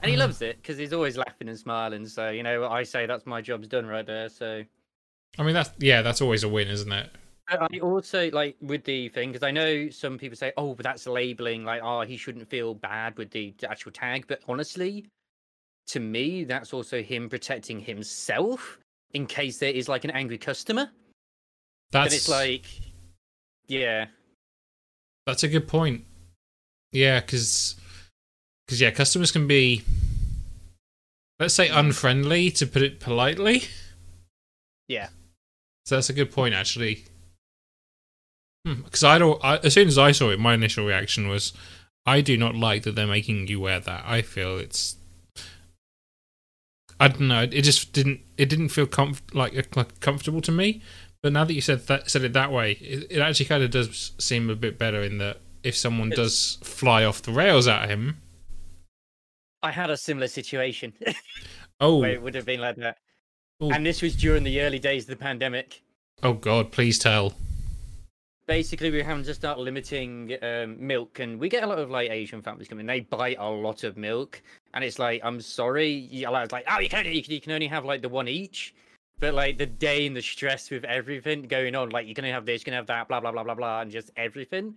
And 0.03 0.11
he 0.11 0.17
loves 0.17 0.43
it 0.43 0.57
because 0.57 0.77
he's 0.77 0.93
always 0.93 1.17
laughing 1.17 1.49
and 1.49 1.57
smiling. 1.57 2.07
So 2.07 2.31
you 2.31 2.43
know, 2.43 2.69
I 2.69 2.83
say 2.83 3.07
that's 3.07 3.25
my 3.25 3.41
job's 3.41 3.69
done 3.69 3.87
right 3.87 4.05
there. 4.05 4.29
So 4.29 4.65
I 5.39 5.43
mean 5.43 5.55
that's 5.55 5.71
yeah, 5.79 6.03
that's 6.03 6.21
always 6.21 6.43
a 6.43 6.49
win, 6.49 6.69
isn't 6.69 6.91
it? 6.91 7.11
I 7.61 7.79
also 7.81 8.31
like 8.31 8.57
with 8.61 8.85
the 8.85 9.09
thing 9.09 9.31
because 9.31 9.43
I 9.43 9.51
know 9.51 9.89
some 9.91 10.19
people 10.19 10.37
say, 10.37 10.53
"Oh, 10.57 10.75
but 10.75 10.85
that's 10.85 11.07
labeling." 11.07 11.65
Like, 11.65 11.83
"Oh, 11.83 12.03
he 12.03 12.17
shouldn't 12.17 12.49
feel 12.49 12.75
bad 12.75 13.17
with 13.17 13.31
the, 13.31 13.55
actual 13.69 13.93
tag." 13.93 14.27
But 14.27 14.41
honestly, 14.49 15.07
to 15.89 16.01
me, 16.01 16.45
that's 16.45 16.73
also 16.73 17.03
him 17.03 17.29
protecting 17.29 17.81
himself 17.81 18.79
in 19.13 19.27
case 19.27 19.59
there 19.59 19.73
is 19.73 19.89
like 19.89 20.05
an 20.05 20.11
angry 20.11 20.39
customer. 20.39 20.91
That's 21.91 22.11
Then 22.11 22.17
it's 22.17 22.29
like, 22.29 22.65
yeah, 23.67 24.07
That's 25.27 25.43
a 25.43 25.49
good 25.49 25.69
point. 25.69 26.05
Yeah, 26.93 27.21
because 27.21 27.77
because 28.67 28.81
yeah, 28.81 28.91
customers 28.91 29.31
can 29.31 29.47
be, 29.47 29.83
let's 31.39 31.55
say, 31.55 31.69
unfriendly 31.69 32.51
to 32.53 32.67
put 32.67 32.83
it 32.83 33.01
politely. 33.01 33.65
yeah, 34.89 35.09
So 35.85 35.97
that's 35.97 36.11
a 36.11 36.15
good 36.15 36.31
point, 36.33 36.55
actually. 36.55 37.05
Hmm, 38.67 38.83
because 38.83 39.03
I 39.05 39.19
don't. 39.19 39.43
I, 39.45 39.57
as 39.59 39.75
soon 39.75 39.89
as 39.89 39.99
I 39.99 40.13
saw 40.13 40.31
it, 40.31 40.39
my 40.39 40.55
initial 40.55 40.87
reaction 40.87 41.29
was, 41.29 41.53
I 42.07 42.21
do 42.21 42.37
not 42.37 42.55
like 42.55 42.85
that 42.85 42.95
they're 42.95 43.07
making 43.07 43.49
you 43.49 43.61
wear 43.61 43.81
that. 43.81 44.05
I 44.07 44.23
feel 44.23 44.59
it's. 44.59 44.97
I 47.01 47.09
don't 47.09 47.29
know. 47.29 47.43
It 47.43 47.63
just 47.63 47.93
didn't. 47.93 48.21
It 48.37 48.49
didn't 48.49 48.69
feel 48.69 48.87
comf- 48.87 49.35
like 49.35 49.77
like 49.77 50.01
comfortable 50.01 50.41
to 50.43 50.53
me. 50.53 50.83
But 51.23 51.33
now 51.33 51.45
that 51.45 51.55
you 51.55 51.61
said 51.61 51.87
that 51.87 52.11
said 52.11 52.23
it 52.23 52.33
that 52.33 52.53
way, 52.53 52.73
it, 52.73 53.07
it 53.11 53.21
actually 53.21 53.47
kind 53.47 53.63
of 53.63 53.71
does 53.71 54.13
seem 54.19 54.51
a 54.51 54.57
bit 54.57 54.79
better 54.79 55.03
in 55.03 55.19
that 55.19 55.39
if 55.63 55.77
someone 55.77 56.11
does 56.11 56.59
fly 56.63 57.05
off 57.05 57.23
the 57.23 57.33
rails 57.33 57.69
at 57.69 57.89
him, 57.89 58.19
I 59.63 59.71
had 59.71 59.91
a 59.91 59.97
similar 59.97 60.29
situation 60.29 60.93
oh, 61.81 61.99
where 61.99 62.11
it 62.11 62.23
would 62.23 62.35
have 62.35 62.47
been 62.47 62.61
like 62.61 62.77
that, 62.77 62.99
Ooh. 63.63 63.71
and 63.71 63.87
this 63.87 64.03
was 64.03 64.17
during 64.17 64.43
the 64.43 64.61
early 64.61 64.81
days 64.81 65.05
of 65.05 65.11
the 65.11 65.17
pandemic. 65.17 65.83
oh 66.23 66.33
God, 66.33 66.73
please 66.73 66.99
tell. 66.99 67.35
Basically 68.53 68.91
we're 68.91 69.03
having 69.03 69.25
to 69.25 69.33
start 69.33 69.59
limiting 69.59 70.37
um, 70.43 70.77
milk 70.79 71.21
and 71.21 71.41
we 71.41 71.49
get 71.49 71.63
a 71.63 71.67
lot 71.67 71.79
of 71.79 71.89
like 71.89 72.11
asian 72.11 72.43
families 72.43 72.69
coming 72.69 72.85
they 72.85 73.01
buy 73.01 73.35
a 73.39 73.49
lot 73.49 73.83
of 73.83 73.97
milk 73.97 74.43
and 74.75 74.85
it's 74.85 74.99
like 74.99 75.23
i'm 75.25 75.41
sorry. 75.41 75.91
You 75.91 76.29
it's 76.37 76.53
like 76.53 76.67
oh 76.71 76.79
you 76.79 76.91
can 76.91 77.07
you 77.07 77.41
can- 77.41 77.53
only 77.53 77.67
have 77.67 77.87
like 77.87 78.03
the 78.03 78.11
one 78.11 78.29
each. 78.29 78.75
But 79.21 79.33
like 79.33 79.57
the 79.57 79.65
day 79.65 80.07
and 80.07 80.15
the 80.15 80.21
stress 80.21 80.71
with 80.71 80.85
everything 80.85 81.43
going 81.43 81.75
on 81.75 81.89
like 81.89 82.07
you're 82.07 82.15
gonna 82.21 82.31
have 82.31 82.45
this 82.45 82.61
you're 82.61 82.73
gonna 82.73 82.77
have 82.77 82.89
that 82.89 83.09
blah 83.09 83.21
blah 83.21 83.33
blah 83.33 83.45
blah 83.45 83.55
blah 83.55 83.81
and 83.81 83.91
just 83.91 84.11
everything. 84.17 84.75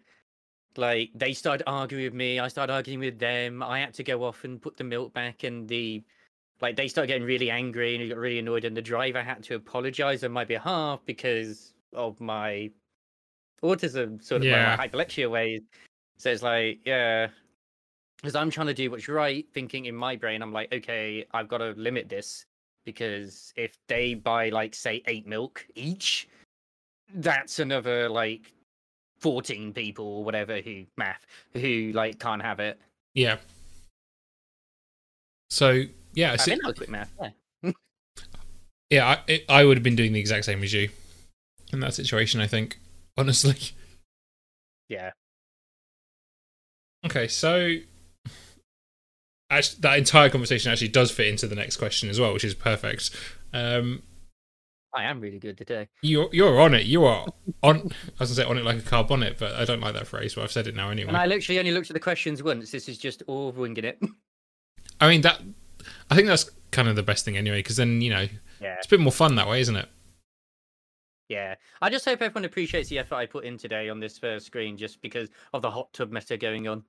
Like 0.77 1.09
they 1.13 1.33
started 1.33 1.65
arguing 1.67 2.05
with 2.05 2.13
me 2.13 2.39
i 2.39 2.47
started 2.47 2.71
arguing 2.71 3.01
with 3.01 3.19
them. 3.19 3.61
I 3.61 3.81
had 3.81 3.93
to 3.95 4.03
go 4.05 4.23
off 4.23 4.45
and 4.45 4.61
put 4.61 4.77
the 4.77 4.85
milk 4.85 5.13
back 5.13 5.43
and 5.43 5.67
the 5.67 6.01
like 6.61 6.77
they 6.77 6.87
started 6.87 7.07
getting 7.07 7.27
really 7.27 7.49
angry 7.51 7.95
and 7.95 8.09
got 8.09 8.17
really 8.17 8.39
annoyed 8.39 8.63
and 8.63 8.77
the 8.77 8.81
driver 8.93 9.21
had 9.21 9.43
to 9.43 9.55
apologize 9.55 10.23
on 10.23 10.31
my 10.31 10.45
behalf 10.45 11.01
because 11.05 11.73
of 11.91 12.21
my 12.21 12.71
autism 13.63 14.23
sort 14.23 14.41
of 14.41 14.47
Yeah. 14.47 14.75
my 14.77 14.87
hyperlexia 14.87 15.29
ways. 15.29 15.61
So 16.17 16.31
it's 16.31 16.43
like, 16.43 16.79
yeah, 16.85 17.27
because 18.17 18.35
I'm 18.35 18.49
trying 18.49 18.67
to 18.67 18.73
do 18.73 18.89
what's 18.91 19.07
right, 19.07 19.45
thinking 19.53 19.85
in 19.85 19.95
my 19.95 20.15
brain, 20.15 20.41
I'm 20.41 20.53
like, 20.53 20.73
okay, 20.73 21.25
I've 21.33 21.47
got 21.47 21.57
to 21.59 21.71
limit 21.71 22.07
this 22.09 22.45
because 22.85 23.53
if 23.55 23.77
they 23.87 24.13
buy 24.13 24.49
like 24.49 24.73
say 24.75 25.01
eight 25.07 25.27
milk 25.27 25.65
each, 25.75 26.27
that's 27.15 27.59
another 27.59 28.07
like 28.09 28.51
14 29.19 29.73
people 29.73 30.05
or 30.05 30.23
whatever 30.23 30.61
who 30.61 30.85
math 30.97 31.25
who 31.53 31.91
like 31.93 32.19
can't 32.19 32.41
have 32.41 32.59
it. 32.59 32.79
Yeah. 33.13 33.37
So 35.49 35.83
yeah, 36.13 36.33
I 36.33 36.35
so- 36.37 36.45
think 36.45 36.61
that 36.61 36.67
was 36.67 36.77
quick 36.77 36.89
math. 36.89 37.11
Yeah. 37.21 37.71
yeah, 38.89 39.07
I 39.07 39.19
it, 39.27 39.45
I 39.49 39.63
would 39.65 39.77
have 39.77 39.83
been 39.83 39.95
doing 39.95 40.13
the 40.13 40.19
exact 40.19 40.45
same 40.45 40.63
as 40.63 40.73
you 40.73 40.89
in 41.73 41.79
that 41.81 41.93
situation. 41.93 42.41
I 42.41 42.47
think 42.47 42.79
honestly. 43.17 43.57
Yeah. 44.89 45.11
Okay, 47.05 47.27
so 47.27 47.77
actually, 49.49 49.81
that 49.81 49.97
entire 49.97 50.29
conversation 50.29 50.71
actually 50.71 50.87
does 50.87 51.11
fit 51.11 51.27
into 51.27 51.47
the 51.47 51.55
next 51.55 51.77
question 51.77 52.09
as 52.09 52.19
well, 52.19 52.33
which 52.33 52.43
is 52.43 52.53
perfect. 52.53 53.11
Um, 53.53 54.03
I 54.93 55.03
am 55.03 55.19
really 55.19 55.39
good 55.39 55.57
today. 55.57 55.89
you're 56.01 56.29
you're 56.31 56.59
on 56.59 56.73
it. 56.73 56.85
You 56.85 57.03
are 57.05 57.27
on. 57.61 57.77
I 57.77 58.23
was 58.23 58.29
gonna 58.29 58.35
say 58.35 58.43
on 58.43 58.57
it 58.57 58.63
like 58.63 58.79
a 58.79 58.81
car 58.81 59.03
bonnet, 59.03 59.37
but 59.37 59.53
I 59.53 59.65
don't 59.65 59.81
like 59.81 59.93
that 59.93 60.07
phrase. 60.07 60.35
But 60.35 60.43
I've 60.45 60.51
said 60.51 60.67
it 60.67 60.75
now 60.75 60.89
anyway. 60.89 61.09
And 61.09 61.17
I 61.17 61.25
literally 61.25 61.59
only 61.59 61.71
looked 61.71 61.89
at 61.89 61.93
the 61.93 61.99
questions 61.99 62.41
once. 62.41 62.71
This 62.71 62.87
is 62.87 62.97
just 62.97 63.21
all 63.27 63.51
winging 63.51 63.83
it. 63.83 63.99
I 65.01 65.09
mean 65.09 65.21
that. 65.21 65.41
I 66.09 66.15
think 66.15 66.27
that's 66.27 66.49
kind 66.71 66.87
of 66.87 66.95
the 66.95 67.03
best 67.03 67.25
thing 67.25 67.37
anyway, 67.37 67.59
because 67.59 67.75
then 67.75 68.01
you 68.01 68.09
know 68.09 68.27
yeah. 68.61 68.75
it's 68.77 68.87
a 68.87 68.89
bit 68.89 69.01
more 69.01 69.11
fun 69.11 69.35
that 69.35 69.47
way, 69.47 69.59
isn't 69.59 69.75
it? 69.75 69.89
Yeah, 71.29 71.55
I 71.81 71.89
just 71.89 72.05
hope 72.05 72.21
everyone 72.21 72.45
appreciates 72.45 72.89
the 72.89 72.99
effort 72.99 73.15
I 73.15 73.25
put 73.25 73.45
in 73.45 73.57
today 73.57 73.89
on 73.89 73.99
this 73.99 74.17
first 74.17 74.45
screen, 74.45 74.77
just 74.77 75.01
because 75.01 75.29
of 75.53 75.61
the 75.61 75.71
hot 75.71 75.91
tub 75.93 76.11
meta 76.11 76.37
going 76.37 76.67
on. 76.67 76.83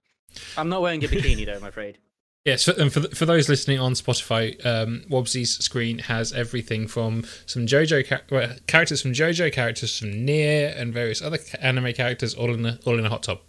I'm 0.57 0.68
not 0.68 0.83
wearing 0.83 1.03
a 1.05 1.09
bikini 1.09 1.46
though, 1.46 1.55
I'm 1.55 1.64
afraid. 1.64 1.99
Yes, 2.44 2.64
for, 2.64 2.81
and 2.81 2.92
for 2.92 3.01
for 3.14 3.27
those 3.27 3.49
listening 3.49 3.81
on 3.81 3.94
Spotify, 3.94 4.64
um, 4.64 5.03
Wobbsy's 5.09 5.59
screen 5.59 5.99
has 5.99 6.33
everything 6.33 6.87
from 6.87 7.25
some 7.46 7.66
JoJo 7.66 8.07
cha- 8.07 8.20
well, 8.31 8.55
characters 8.68 9.03
from 9.03 9.12
JoJo, 9.12 9.53
characters 9.53 9.99
from 9.99 10.25
Nier, 10.25 10.72
and 10.77 10.92
various 10.92 11.20
other 11.20 11.38
anime 11.61 11.92
characters, 11.92 12.35
all 12.35 12.55
in 12.55 12.64
a 12.64 12.79
all 12.85 12.99
in 12.99 13.07
a 13.07 13.09
hot 13.09 13.25
tub. 13.25 13.40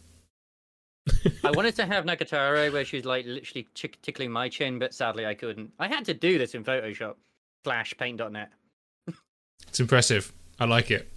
I 1.43 1.51
wanted 1.51 1.75
to 1.75 1.85
have 1.85 2.05
Nagatoro 2.05 2.71
where 2.71 2.85
she's 2.85 3.05
like 3.05 3.25
literally 3.25 3.67
tickling 4.01 4.31
my 4.31 4.49
chin, 4.49 4.79
but 4.79 4.93
sadly 4.93 5.25
I 5.25 5.35
couldn't. 5.35 5.71
I 5.79 5.87
had 5.87 6.05
to 6.05 6.13
do 6.13 6.37
this 6.37 6.55
in 6.55 6.63
Photoshop, 6.63 7.15
Flash, 7.63 7.93
Paint.net. 7.97 8.49
It's 9.67 9.79
impressive. 9.79 10.33
I 10.59 10.65
like 10.65 10.91
it. 10.91 11.11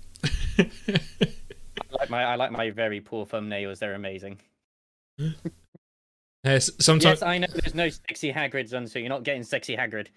I 0.58 1.96
like 1.98 2.10
my 2.10 2.24
I 2.24 2.34
like 2.36 2.52
my 2.52 2.70
very 2.70 3.00
poor 3.00 3.26
thumbnails. 3.26 3.78
They're 3.78 3.94
amazing. 3.94 4.38
yes, 6.44 6.70
sometimes 6.78 7.20
Yes, 7.20 7.22
I 7.22 7.38
know 7.38 7.46
there's 7.54 7.74
no 7.74 7.88
sexy 7.88 8.32
Hagrids 8.32 8.74
on, 8.74 8.86
so 8.86 8.98
you're 8.98 9.08
not 9.08 9.22
getting 9.22 9.42
sexy 9.42 9.76
Hagrid. 9.76 10.08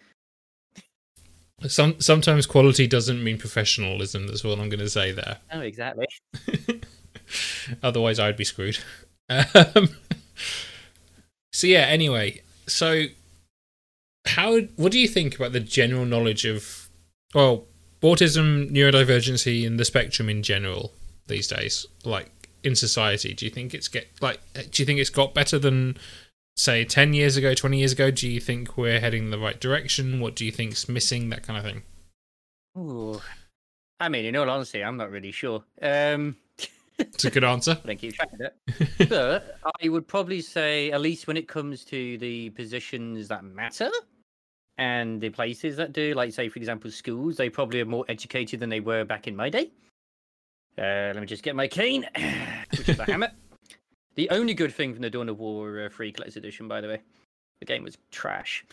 some 1.67 1.99
sometimes 1.99 2.45
quality 2.45 2.87
doesn't 2.87 3.23
mean 3.23 3.37
professionalism. 3.37 4.27
That's 4.27 4.43
what 4.43 4.59
I'm 4.59 4.69
going 4.69 4.79
to 4.79 4.89
say 4.89 5.11
there. 5.11 5.37
Oh, 5.51 5.61
exactly. 5.61 6.07
Otherwise, 7.83 8.19
I'd 8.19 8.37
be 8.37 8.43
screwed. 8.43 8.77
Um, 9.29 9.89
so 11.53 11.67
yeah. 11.67 11.85
Anyway, 11.87 12.41
so 12.67 13.05
how? 14.25 14.59
What 14.75 14.91
do 14.91 14.99
you 14.99 15.07
think 15.07 15.35
about 15.35 15.53
the 15.53 15.59
general 15.59 16.05
knowledge 16.05 16.45
of 16.45 16.89
well, 17.33 17.65
autism, 18.03 18.69
neurodivergency, 18.71 19.65
and 19.65 19.79
the 19.79 19.85
spectrum 19.85 20.29
in 20.29 20.43
general 20.43 20.91
these 21.27 21.47
days? 21.47 21.85
Like, 22.05 22.29
in 22.63 22.75
society? 22.75 23.33
Do 23.33 23.45
you 23.45 23.51
think 23.51 23.73
it's 23.73 23.87
get 23.87 24.07
like? 24.21 24.39
Do 24.53 24.81
you 24.81 24.85
think 24.85 24.99
it's 24.99 25.09
got 25.09 25.33
better 25.33 25.57
than 25.57 25.97
say 26.55 26.85
ten 26.85 27.13
years 27.13 27.37
ago, 27.37 27.53
twenty 27.53 27.79
years 27.79 27.91
ago? 27.91 28.11
Do 28.11 28.29
you 28.29 28.39
think 28.39 28.77
we're 28.77 28.99
heading 28.99 29.23
in 29.25 29.31
the 29.31 29.39
right 29.39 29.59
direction? 29.59 30.19
What 30.19 30.35
do 30.35 30.45
you 30.45 30.51
think's 30.51 30.87
missing? 30.87 31.29
That 31.29 31.43
kind 31.43 31.57
of 31.57 31.65
thing. 31.65 31.83
Ooh. 32.77 33.21
I 33.99 34.09
mean, 34.09 34.25
in 34.25 34.35
all 34.35 34.49
honesty, 34.49 34.83
I'm 34.83 34.97
not 34.97 35.11
really 35.11 35.31
sure. 35.31 35.63
Um, 35.81 36.35
It's 36.99 37.25
a 37.25 37.31
good 37.31 37.43
answer. 37.43 37.77
I 37.85 37.95
keep 37.95 38.13
track 38.13 38.31
of 38.33 38.41
it. 38.41 39.09
but 39.09 39.57
I 39.81 39.89
would 39.89 40.07
probably 40.07 40.41
say, 40.41 40.91
at 40.91 41.01
least 41.01 41.27
when 41.27 41.37
it 41.37 41.47
comes 41.47 41.83
to 41.85 42.17
the 42.19 42.51
positions 42.51 43.27
that 43.29 43.43
matter 43.43 43.89
and 44.77 45.21
the 45.21 45.29
places 45.29 45.77
that 45.77 45.93
do, 45.93 46.13
like 46.13 46.33
say 46.33 46.49
for 46.49 46.59
example 46.59 46.89
schools, 46.91 47.37
they 47.37 47.49
probably 47.49 47.81
are 47.81 47.85
more 47.85 48.05
educated 48.09 48.59
than 48.59 48.69
they 48.69 48.79
were 48.79 49.03
back 49.03 49.27
in 49.27 49.35
my 49.35 49.49
day. 49.49 49.71
Uh, 50.77 51.13
let 51.13 51.19
me 51.19 51.25
just 51.25 51.43
get 51.43 51.55
my 51.55 51.67
cane, 51.67 52.07
which 52.71 52.89
is 52.89 52.99
a 52.99 53.05
hammer. 53.05 53.31
The 54.15 54.29
only 54.29 54.53
good 54.53 54.71
thing 54.71 54.93
from 54.93 55.01
the 55.01 55.09
Dawn 55.09 55.27
of 55.27 55.39
War 55.39 55.79
uh, 55.79 55.89
III 55.99 56.11
Collector's 56.11 56.37
Edition, 56.37 56.67
by 56.67 56.81
the 56.81 56.87
way, 56.87 57.01
the 57.59 57.65
game 57.65 57.83
was 57.83 57.97
trash. 58.11 58.63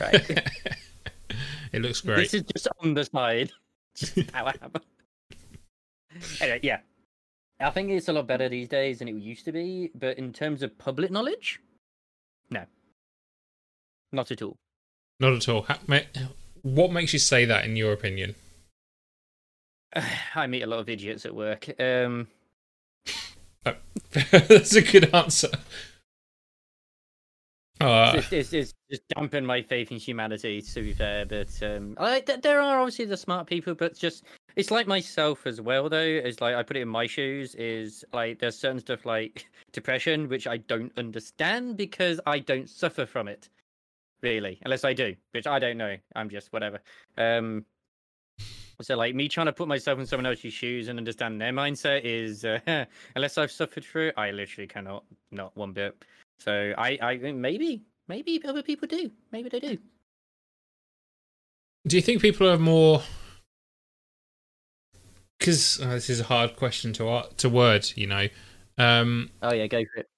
Right. 0.00 0.14
it 1.72 1.82
looks 1.82 2.00
great. 2.00 2.16
This 2.16 2.34
is 2.34 2.42
just 2.42 2.66
on 2.82 2.94
the 2.94 3.04
side. 3.04 3.52
Just 3.94 4.32
power 4.32 4.52
hammer. 4.60 4.80
anyway, 6.40 6.58
yeah. 6.64 6.80
I 7.60 7.70
think 7.70 7.90
it's 7.90 8.08
a 8.08 8.12
lot 8.12 8.26
better 8.26 8.48
these 8.48 8.68
days 8.68 8.98
than 8.98 9.06
it 9.06 9.14
used 9.14 9.44
to 9.44 9.52
be, 9.52 9.92
but 9.94 10.18
in 10.18 10.32
terms 10.32 10.64
of 10.64 10.76
public 10.78 11.12
knowledge, 11.12 11.60
no. 12.50 12.64
Not 14.10 14.32
at 14.32 14.42
all. 14.42 14.56
Not 15.20 15.32
at 15.34 15.48
all. 15.48 15.66
What 16.62 16.92
makes 16.92 17.12
you 17.12 17.18
say 17.18 17.44
that, 17.44 17.64
in 17.64 17.76
your 17.76 17.92
opinion? 17.92 18.34
I 20.34 20.46
meet 20.46 20.62
a 20.62 20.66
lot 20.66 20.80
of 20.80 20.88
idiots 20.88 21.26
at 21.26 21.34
work. 21.34 21.68
Um, 21.80 22.28
That's 24.12 24.74
a 24.74 24.82
good 24.82 25.14
answer. 25.14 25.50
Uh, 27.80 28.12
it's, 28.16 28.32
it's, 28.32 28.52
it's 28.52 28.74
just 28.90 29.02
dampen 29.08 29.46
my 29.46 29.62
faith 29.62 29.92
in 29.92 29.98
humanity, 29.98 30.60
to 30.60 30.82
be 30.82 30.92
fair. 30.92 31.24
But 31.24 31.50
um, 31.62 31.94
I, 31.98 32.20
th- 32.20 32.40
there 32.40 32.60
are 32.60 32.80
obviously 32.80 33.04
the 33.04 33.16
smart 33.16 33.46
people, 33.46 33.74
but 33.74 33.96
just 33.96 34.24
it's 34.56 34.72
like 34.72 34.88
myself 34.88 35.46
as 35.46 35.60
well. 35.60 35.88
Though 35.88 35.98
it's 35.98 36.40
like 36.40 36.56
I 36.56 36.62
put 36.64 36.76
it 36.76 36.80
in 36.80 36.88
my 36.88 37.06
shoes. 37.06 37.54
Is 37.54 38.04
like 38.12 38.40
there's 38.40 38.58
certain 38.58 38.80
stuff 38.80 39.06
like 39.06 39.46
depression, 39.72 40.28
which 40.28 40.48
I 40.48 40.56
don't 40.56 40.92
understand 40.98 41.76
because 41.76 42.20
I 42.26 42.40
don't 42.40 42.68
suffer 42.68 43.06
from 43.06 43.28
it, 43.28 43.48
really, 44.22 44.58
unless 44.64 44.84
I 44.84 44.92
do, 44.92 45.14
which 45.32 45.46
I 45.46 45.58
don't 45.58 45.78
know. 45.78 45.96
I'm 46.14 46.30
just 46.30 46.52
whatever. 46.52 46.80
Um, 47.16 47.64
so 48.80 48.96
like 48.96 49.14
me 49.14 49.28
trying 49.28 49.46
to 49.46 49.52
put 49.52 49.66
myself 49.66 49.98
in 49.98 50.06
someone 50.06 50.26
else's 50.26 50.52
shoes 50.52 50.88
and 50.88 50.98
understand 50.98 51.40
their 51.40 51.52
mindset 51.52 52.02
is 52.04 52.44
uh, 52.44 52.60
unless 53.16 53.36
I've 53.38 53.50
suffered 53.50 53.84
through 53.84 54.08
it, 54.08 54.14
I 54.16 54.30
literally 54.30 54.68
cannot, 54.68 55.04
not 55.30 55.56
one 55.56 55.72
bit. 55.72 56.04
So 56.38 56.72
I, 56.78 56.98
I 57.02 57.18
think 57.18 57.38
maybe, 57.38 57.82
maybe 58.06 58.40
other 58.46 58.62
people 58.62 58.86
do. 58.86 59.10
Maybe 59.32 59.48
they 59.48 59.58
do. 59.60 59.78
do 61.86 61.96
you 61.96 62.02
think 62.02 62.22
people 62.22 62.48
are 62.48 62.58
more? 62.58 63.02
Because 65.38 65.80
uh, 65.80 65.90
this 65.90 66.10
is 66.10 66.20
a 66.20 66.24
hard 66.24 66.56
question 66.56 66.92
to 66.94 67.08
ar- 67.08 67.28
to 67.38 67.48
word. 67.48 67.90
You 67.96 68.06
know, 68.08 68.28
um, 68.76 69.30
Oh 69.42 69.52
yeah, 69.52 69.66
go 69.66 69.82
for 69.94 70.00
it. 70.00 70.08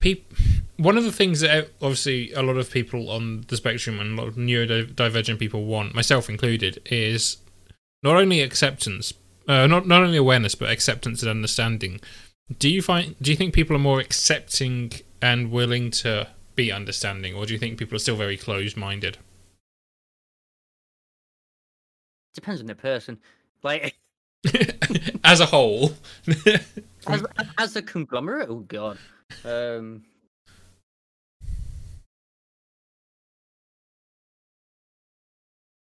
peop- 0.00 0.34
one 0.76 0.98
of 0.98 1.04
the 1.04 1.12
things 1.12 1.40
that 1.40 1.70
obviously 1.80 2.32
a 2.32 2.42
lot 2.42 2.56
of 2.56 2.70
people 2.70 3.10
on 3.10 3.44
the 3.48 3.56
spectrum 3.56 4.00
and 4.00 4.18
a 4.18 4.22
lot 4.22 4.28
of 4.28 4.34
neurodivergent 4.34 5.38
people 5.38 5.64
want, 5.64 5.94
myself 5.94 6.28
included, 6.28 6.80
is 6.86 7.38
not 8.02 8.16
only 8.16 8.40
acceptance, 8.40 9.12
uh, 9.48 9.66
not 9.66 9.86
not 9.86 10.02
only 10.02 10.16
awareness, 10.16 10.54
but 10.54 10.70
acceptance 10.70 11.22
and 11.22 11.30
understanding. 11.30 12.00
Do 12.58 12.68
you 12.68 12.82
find? 12.82 13.16
Do 13.20 13.30
you 13.30 13.36
think 13.36 13.54
people 13.54 13.76
are 13.76 13.80
more 13.80 14.00
accepting 14.00 14.92
and 15.22 15.50
willing 15.50 15.90
to 15.90 16.28
be 16.54 16.70
understanding, 16.70 17.34
or 17.34 17.46
do 17.46 17.52
you 17.52 17.58
think 17.58 17.78
people 17.78 17.96
are 17.96 18.00
still 18.00 18.16
very 18.16 18.36
closed-minded? 18.36 19.18
Depends 22.34 22.60
on 22.60 22.66
the 22.66 22.74
person. 22.74 23.18
Like 23.62 23.94
As 25.24 25.40
a 25.40 25.46
whole, 25.46 25.92
as 27.06 27.24
as 27.56 27.76
a 27.76 27.82
conglomerate. 27.82 28.48
Oh 28.50 28.60
god. 28.60 28.98
Um. 29.44 30.02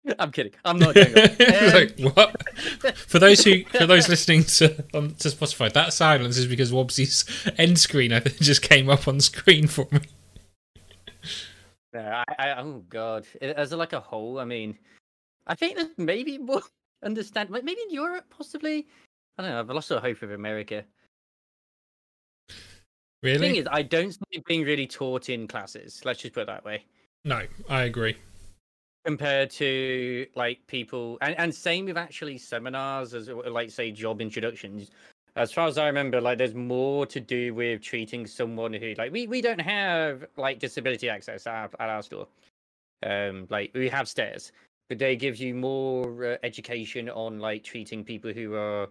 I'm 0.19 0.31
kidding. 0.31 0.53
I'm 0.65 0.79
not 0.79 0.95
going. 0.95 1.07
Um, 1.47 1.73
like 1.73 1.99
what? 2.15 2.35
For 2.97 3.19
those 3.19 3.43
who, 3.43 3.63
for 3.65 3.85
those 3.85 4.09
listening 4.09 4.43
to 4.43 4.83
on, 4.93 5.15
to 5.15 5.29
Spotify, 5.29 5.71
that 5.73 5.93
silence 5.93 6.37
is 6.37 6.45
because 6.45 6.71
Wobbsy's 6.71 7.25
end 7.57 7.79
screen 7.79 8.11
I 8.11 8.19
think 8.19 8.37
just 8.37 8.61
came 8.61 8.89
up 8.89 9.07
on 9.07 9.19
screen 9.19 9.67
for 9.67 9.87
me. 9.91 10.01
No, 11.93 12.01
I, 12.01 12.23
I, 12.37 12.55
oh 12.59 12.83
god, 12.89 13.25
as 13.41 13.71
like 13.71 13.93
a 13.93 13.99
whole, 13.99 14.39
I 14.39 14.45
mean, 14.45 14.77
I 15.47 15.55
think 15.55 15.77
there's 15.77 15.89
maybe 15.97 16.37
more 16.37 16.61
understand, 17.03 17.49
like 17.49 17.63
maybe 17.63 17.81
in 17.81 17.93
Europe, 17.93 18.25
possibly. 18.29 18.87
I 19.37 19.43
don't 19.43 19.51
know. 19.51 19.59
I've 19.59 19.69
lost 19.69 19.91
all 19.91 19.99
hope 19.99 20.21
of 20.21 20.31
America. 20.31 20.83
Really? 23.23 23.37
The 23.37 23.39
thing 23.39 23.55
is, 23.55 23.67
I 23.71 23.83
don't 23.83 24.11
see 24.11 24.19
it 24.31 24.45
being 24.45 24.63
really 24.63 24.87
taught 24.87 25.29
in 25.29 25.47
classes. 25.47 26.01
Let's 26.05 26.21
just 26.21 26.33
put 26.33 26.41
it 26.41 26.47
that 26.47 26.65
way. 26.65 26.85
No, 27.25 27.41
I 27.69 27.83
agree. 27.83 28.17
Compared 29.07 29.49
to 29.51 30.27
like 30.35 30.59
people, 30.67 31.17
and, 31.21 31.33
and 31.39 31.55
same 31.55 31.85
with 31.85 31.95
actually 31.97 32.37
seminars, 32.37 33.13
as 33.13 33.29
like 33.29 33.71
say 33.71 33.89
job 33.89 34.19
introductions. 34.19 34.91
As 35.37 35.53
far 35.53 35.65
as 35.65 35.77
I 35.77 35.87
remember, 35.87 36.19
like 36.19 36.37
there's 36.37 36.53
more 36.53 37.05
to 37.05 37.21
do 37.21 37.53
with 37.53 37.81
treating 37.81 38.27
someone 38.27 38.73
who 38.73 38.93
like 38.97 39.13
we, 39.13 39.25
we 39.25 39.39
don't 39.41 39.61
have 39.61 40.25
like 40.35 40.59
disability 40.59 41.07
access 41.09 41.47
at 41.47 41.53
our, 41.53 41.69
at 41.79 41.89
our 41.89 42.03
store. 42.03 42.27
Um, 43.01 43.47
like 43.49 43.71
we 43.73 43.87
have 43.87 44.09
stairs, 44.09 44.51
but 44.89 44.99
they 44.99 45.15
give 45.15 45.37
you 45.37 45.55
more 45.55 46.33
uh, 46.33 46.37
education 46.43 47.07
on 47.07 47.39
like 47.39 47.63
treating 47.63 48.03
people 48.03 48.33
who 48.33 48.55
are 48.55 48.89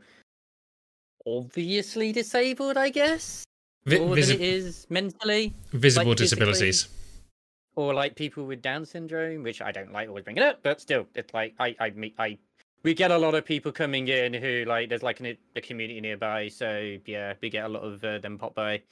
obviously 1.27 2.13
disabled, 2.13 2.79
I 2.79 2.89
guess, 2.89 3.45
Vi- 3.85 3.99
visi- 4.15 4.35
it 4.37 4.41
is 4.41 4.87
mentally 4.89 5.53
visible 5.73 6.09
like, 6.09 6.19
physically- 6.19 6.47
disabilities. 6.47 6.89
Or 7.77 7.95
like 7.95 8.17
people 8.17 8.45
with 8.45 8.63
Down 8.63 8.85
syndrome, 8.85 9.43
which 9.43 9.63
I 9.63 9.71
don't 9.71 9.93
like 9.93 10.09
always 10.09 10.25
bringing 10.25 10.43
up, 10.43 10.61
but 10.63 10.81
still, 10.81 11.07
it's 11.15 11.33
like 11.33 11.55
I 11.61 11.77
I 11.79 11.91
meet 11.91 12.15
I 12.19 12.39
we 12.83 12.95
get 12.95 13.11
a 13.11 13.19
lot 13.19 13.35
of 13.35 13.45
people 13.45 13.73
coming 13.73 14.09
in 14.09 14.35
who 14.35 14.65
like 14.67 14.89
there's 14.89 15.03
like 15.03 15.21
an, 15.21 15.37
a 15.55 15.61
community 15.61 16.01
nearby, 16.01 16.49
so 16.49 16.97
yeah, 17.05 17.35
we 17.41 17.51
get 17.51 17.65
a 17.65 17.69
lot 17.69 17.83
of 17.83 18.03
uh, 18.03 18.19
them 18.19 18.39
pop 18.39 18.55
by. 18.55 18.83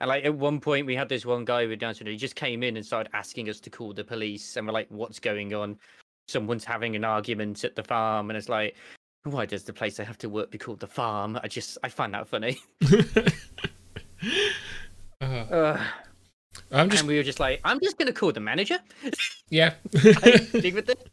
And 0.00 0.08
like 0.08 0.24
at 0.24 0.34
one 0.34 0.60
point, 0.60 0.86
we 0.86 0.96
had 0.96 1.08
this 1.08 1.26
one 1.26 1.44
guy 1.44 1.66
with 1.66 1.78
Down 1.78 1.94
syndrome. 1.94 2.12
He 2.12 2.18
just 2.18 2.36
came 2.36 2.62
in 2.62 2.76
and 2.76 2.86
started 2.86 3.10
asking 3.14 3.50
us 3.50 3.60
to 3.60 3.70
call 3.70 3.92
the 3.92 4.04
police, 4.04 4.56
and 4.56 4.66
we're 4.66 4.72
like, 4.72 4.88
"What's 4.88 5.18
going 5.18 5.54
on?" 5.54 5.78
Someone's 6.28 6.64
having 6.64 6.96
an 6.96 7.04
argument 7.04 7.64
at 7.64 7.76
the 7.76 7.82
farm, 7.84 8.30
and 8.30 8.36
it's 8.36 8.48
like, 8.48 8.76
"Why 9.24 9.46
does 9.46 9.64
the 9.64 9.72
place 9.72 10.00
I 10.00 10.04
have 10.04 10.18
to 10.18 10.28
work 10.28 10.50
be 10.50 10.58
called 10.58 10.80
the 10.80 10.86
farm?" 10.86 11.38
I 11.42 11.48
just 11.48 11.76
I 11.82 11.88
find 11.88 12.14
that 12.14 12.28
funny. 12.28 12.58
Uh, 15.22 15.26
Uh, 15.50 15.84
I'm 16.72 16.88
just 16.90 17.02
and 17.02 17.08
we 17.08 17.16
were 17.16 17.22
just 17.22 17.40
like, 17.40 17.60
"I'm 17.64 17.80
just 17.80 17.98
gonna 17.98 18.12
call 18.12 18.32
the 18.32 18.40
manager." 18.40 18.78
yeah. 19.50 19.74
Deal 19.92 20.74
with 20.74 20.88
it. 20.88 21.08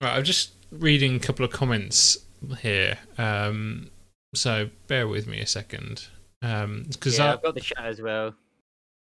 Right, 0.00 0.16
I'm 0.16 0.24
just 0.24 0.52
reading 0.70 1.16
a 1.16 1.18
couple 1.18 1.44
of 1.44 1.50
comments 1.50 2.18
here. 2.60 2.98
Um, 3.16 3.90
so 4.34 4.70
bear 4.86 5.08
with 5.08 5.26
me 5.26 5.40
a 5.40 5.46
second. 5.46 6.06
Um, 6.42 6.84
because 6.88 7.18
Yeah, 7.18 7.32
I've 7.32 7.42
got 7.42 7.54
the 7.54 7.60
chat 7.60 7.84
as 7.84 8.00
well. 8.00 8.34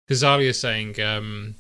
Kazalia 0.10 0.50
is 0.50 0.60
saying, 0.60 1.00
um, 1.02 1.56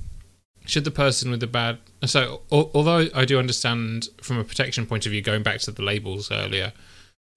should 0.65 0.83
the 0.83 0.91
person 0.91 1.31
with 1.31 1.39
the 1.39 1.47
bad. 1.47 1.79
So, 2.05 2.41
al- 2.51 2.71
although 2.73 3.07
I 3.13 3.25
do 3.25 3.37
understand 3.39 4.09
from 4.21 4.37
a 4.37 4.43
protection 4.43 4.85
point 4.85 5.05
of 5.05 5.11
view, 5.11 5.21
going 5.21 5.43
back 5.43 5.59
to 5.61 5.71
the 5.71 5.83
labels 5.83 6.31
earlier, 6.31 6.73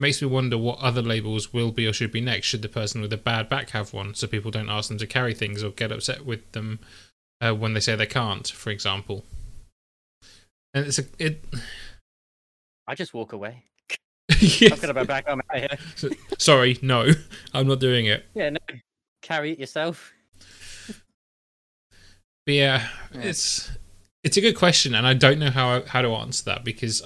makes 0.04 0.20
me 0.20 0.28
wonder 0.28 0.58
what 0.58 0.78
other 0.80 1.00
labels 1.00 1.52
will 1.54 1.72
be 1.72 1.86
or 1.86 1.92
should 1.94 2.12
be 2.12 2.20
next. 2.20 2.46
Should 2.46 2.60
the 2.60 2.68
person 2.68 3.00
with 3.00 3.12
a 3.14 3.16
bad 3.16 3.48
back 3.48 3.70
have 3.70 3.94
one 3.94 4.14
so 4.14 4.26
people 4.26 4.50
don't 4.50 4.68
ask 4.68 4.90
them 4.90 4.98
to 4.98 5.06
carry 5.06 5.32
things 5.32 5.64
or 5.64 5.70
get 5.70 5.90
upset 5.90 6.26
with 6.26 6.52
them 6.52 6.78
uh, 7.40 7.54
when 7.54 7.72
they 7.72 7.80
say 7.80 7.96
they 7.96 8.04
can't, 8.06 8.46
for 8.46 8.68
example? 8.70 9.24
And 10.74 10.86
it's 10.86 10.98
a. 10.98 11.04
It, 11.18 11.42
I 12.86 12.94
just 12.94 13.14
walk 13.14 13.32
away. 13.32 13.62
I've 14.30 14.82
got 14.82 14.94
my 14.94 15.04
back 15.04 15.24
arm 15.26 15.40
out 15.50 15.58
here. 15.58 16.10
Sorry, 16.38 16.78
no, 16.82 17.08
I'm 17.54 17.66
not 17.66 17.80
doing 17.80 18.04
it. 18.04 18.26
Yeah, 18.34 18.50
no. 18.50 18.58
Carry 19.22 19.52
it 19.52 19.58
yourself. 19.58 20.12
But 22.46 22.54
yeah, 22.54 22.88
Yeah. 23.14 23.22
it's 23.22 23.70
it's 24.22 24.36
a 24.36 24.42
good 24.42 24.56
question, 24.56 24.94
and 24.94 25.06
I 25.06 25.14
don't 25.14 25.38
know 25.38 25.50
how 25.50 25.82
how 25.86 26.02
to 26.02 26.08
answer 26.10 26.44
that 26.44 26.62
because 26.62 27.02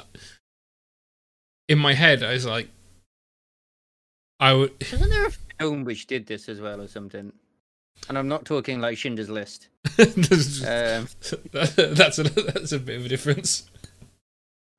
in 1.68 1.78
my 1.78 1.94
head 1.94 2.24
I 2.24 2.32
was 2.32 2.44
like, 2.44 2.70
I 4.40 4.54
would. 4.54 4.74
Isn't 4.80 5.10
there 5.10 5.26
a 5.26 5.32
film 5.58 5.84
which 5.84 6.06
did 6.06 6.26
this 6.26 6.48
as 6.48 6.60
well 6.60 6.80
or 6.80 6.88
something? 6.88 7.32
And 8.08 8.16
I'm 8.16 8.28
not 8.28 8.44
talking 8.44 8.80
like 8.80 8.96
Schindler's 8.96 9.28
List. 9.28 9.68
that's, 9.96 10.64
Um, 10.64 11.08
that's 11.52 12.18
a 12.18 12.22
that's 12.22 12.72
a 12.72 12.78
bit 12.78 13.00
of 13.00 13.06
a 13.06 13.08
difference. 13.08 13.68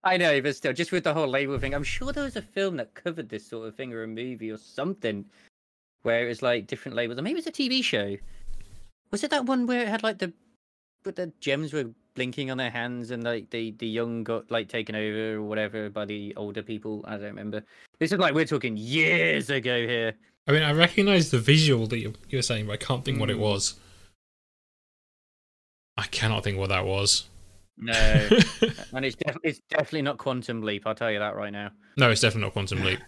I 0.04 0.16
know, 0.16 0.40
but 0.42 0.56
still, 0.56 0.72
just 0.72 0.94
with 0.94 1.04
the 1.04 1.14
whole 1.14 1.28
label 1.28 1.60
thing, 1.60 1.76
I'm 1.76 1.84
sure 1.84 2.14
there 2.14 2.24
was 2.24 2.38
a 2.38 2.42
film 2.42 2.78
that 2.78 2.94
covered 2.94 3.28
this 3.28 3.46
sort 3.46 3.68
of 3.68 3.76
thing, 3.76 3.92
or 3.92 4.04
a 4.04 4.08
movie, 4.08 4.50
or 4.50 4.58
something, 4.58 5.26
where 6.04 6.24
it 6.24 6.30
was 6.30 6.42
like 6.42 6.68
different 6.68 6.96
labels, 6.96 7.20
or 7.20 7.22
maybe 7.22 7.40
it's 7.40 7.48
a 7.48 7.52
TV 7.52 7.84
show. 7.84 8.16
Was 9.12 9.26
it 9.26 9.32
that 9.32 9.46
one 9.46 9.68
where 9.68 9.82
it 9.82 9.90
had 9.90 10.04
like 10.04 10.20
the, 10.20 10.32
but 11.04 11.18
the 11.18 11.34
gems 11.42 11.74
were 11.74 11.90
blinking 12.16 12.52
on 12.52 12.58
their 12.58 12.70
hands, 12.72 13.12
and 13.12 13.24
like 13.24 13.50
the 13.50 13.72
the 13.78 13.88
young 13.88 14.24
got 14.24 14.50
like 14.52 14.68
taken 14.70 14.96
over 14.96 15.36
or 15.36 15.42
whatever 15.44 15.90
by 15.90 16.06
the 16.06 16.34
older 16.36 16.62
people? 16.62 17.04
I 17.08 17.12
don't 17.18 17.24
remember. 17.26 17.64
This 18.00 18.12
is 18.12 18.20
like 18.20 18.34
we're 18.34 18.46
talking 18.46 18.76
years 18.78 19.50
ago 19.50 19.86
here. 19.88 20.14
I 20.48 20.52
mean, 20.52 20.64
I 20.64 20.72
recognise 20.72 21.30
the 21.32 21.40
visual 21.40 21.88
that 21.88 22.00
you 22.00 22.14
you 22.30 22.38
were 22.38 22.44
saying, 22.44 22.68
but 22.68 22.74
I 22.74 22.78
can't 22.78 23.04
think 23.06 23.20
what 23.20 23.30
it 23.30 23.38
Mm. 23.38 23.42
was. 23.42 23.80
I 25.98 26.04
cannot 26.08 26.44
think 26.44 26.58
what 26.58 26.70
that 26.70 26.86
was. 26.86 27.26
No, 27.78 27.94
and 28.94 29.06
it's 29.06 29.16
def- 29.16 29.38
it's 29.44 29.60
definitely 29.70 30.02
not 30.02 30.18
Quantum 30.18 30.62
Leap. 30.64 30.84
I'll 30.86 30.96
tell 30.96 31.12
you 31.12 31.20
that 31.20 31.36
right 31.36 31.52
now. 31.52 31.72
No, 31.98 32.10
it's 32.10 32.22
definitely 32.22 32.44
not 32.48 32.54
Quantum 32.54 32.84
Leap. 32.84 33.00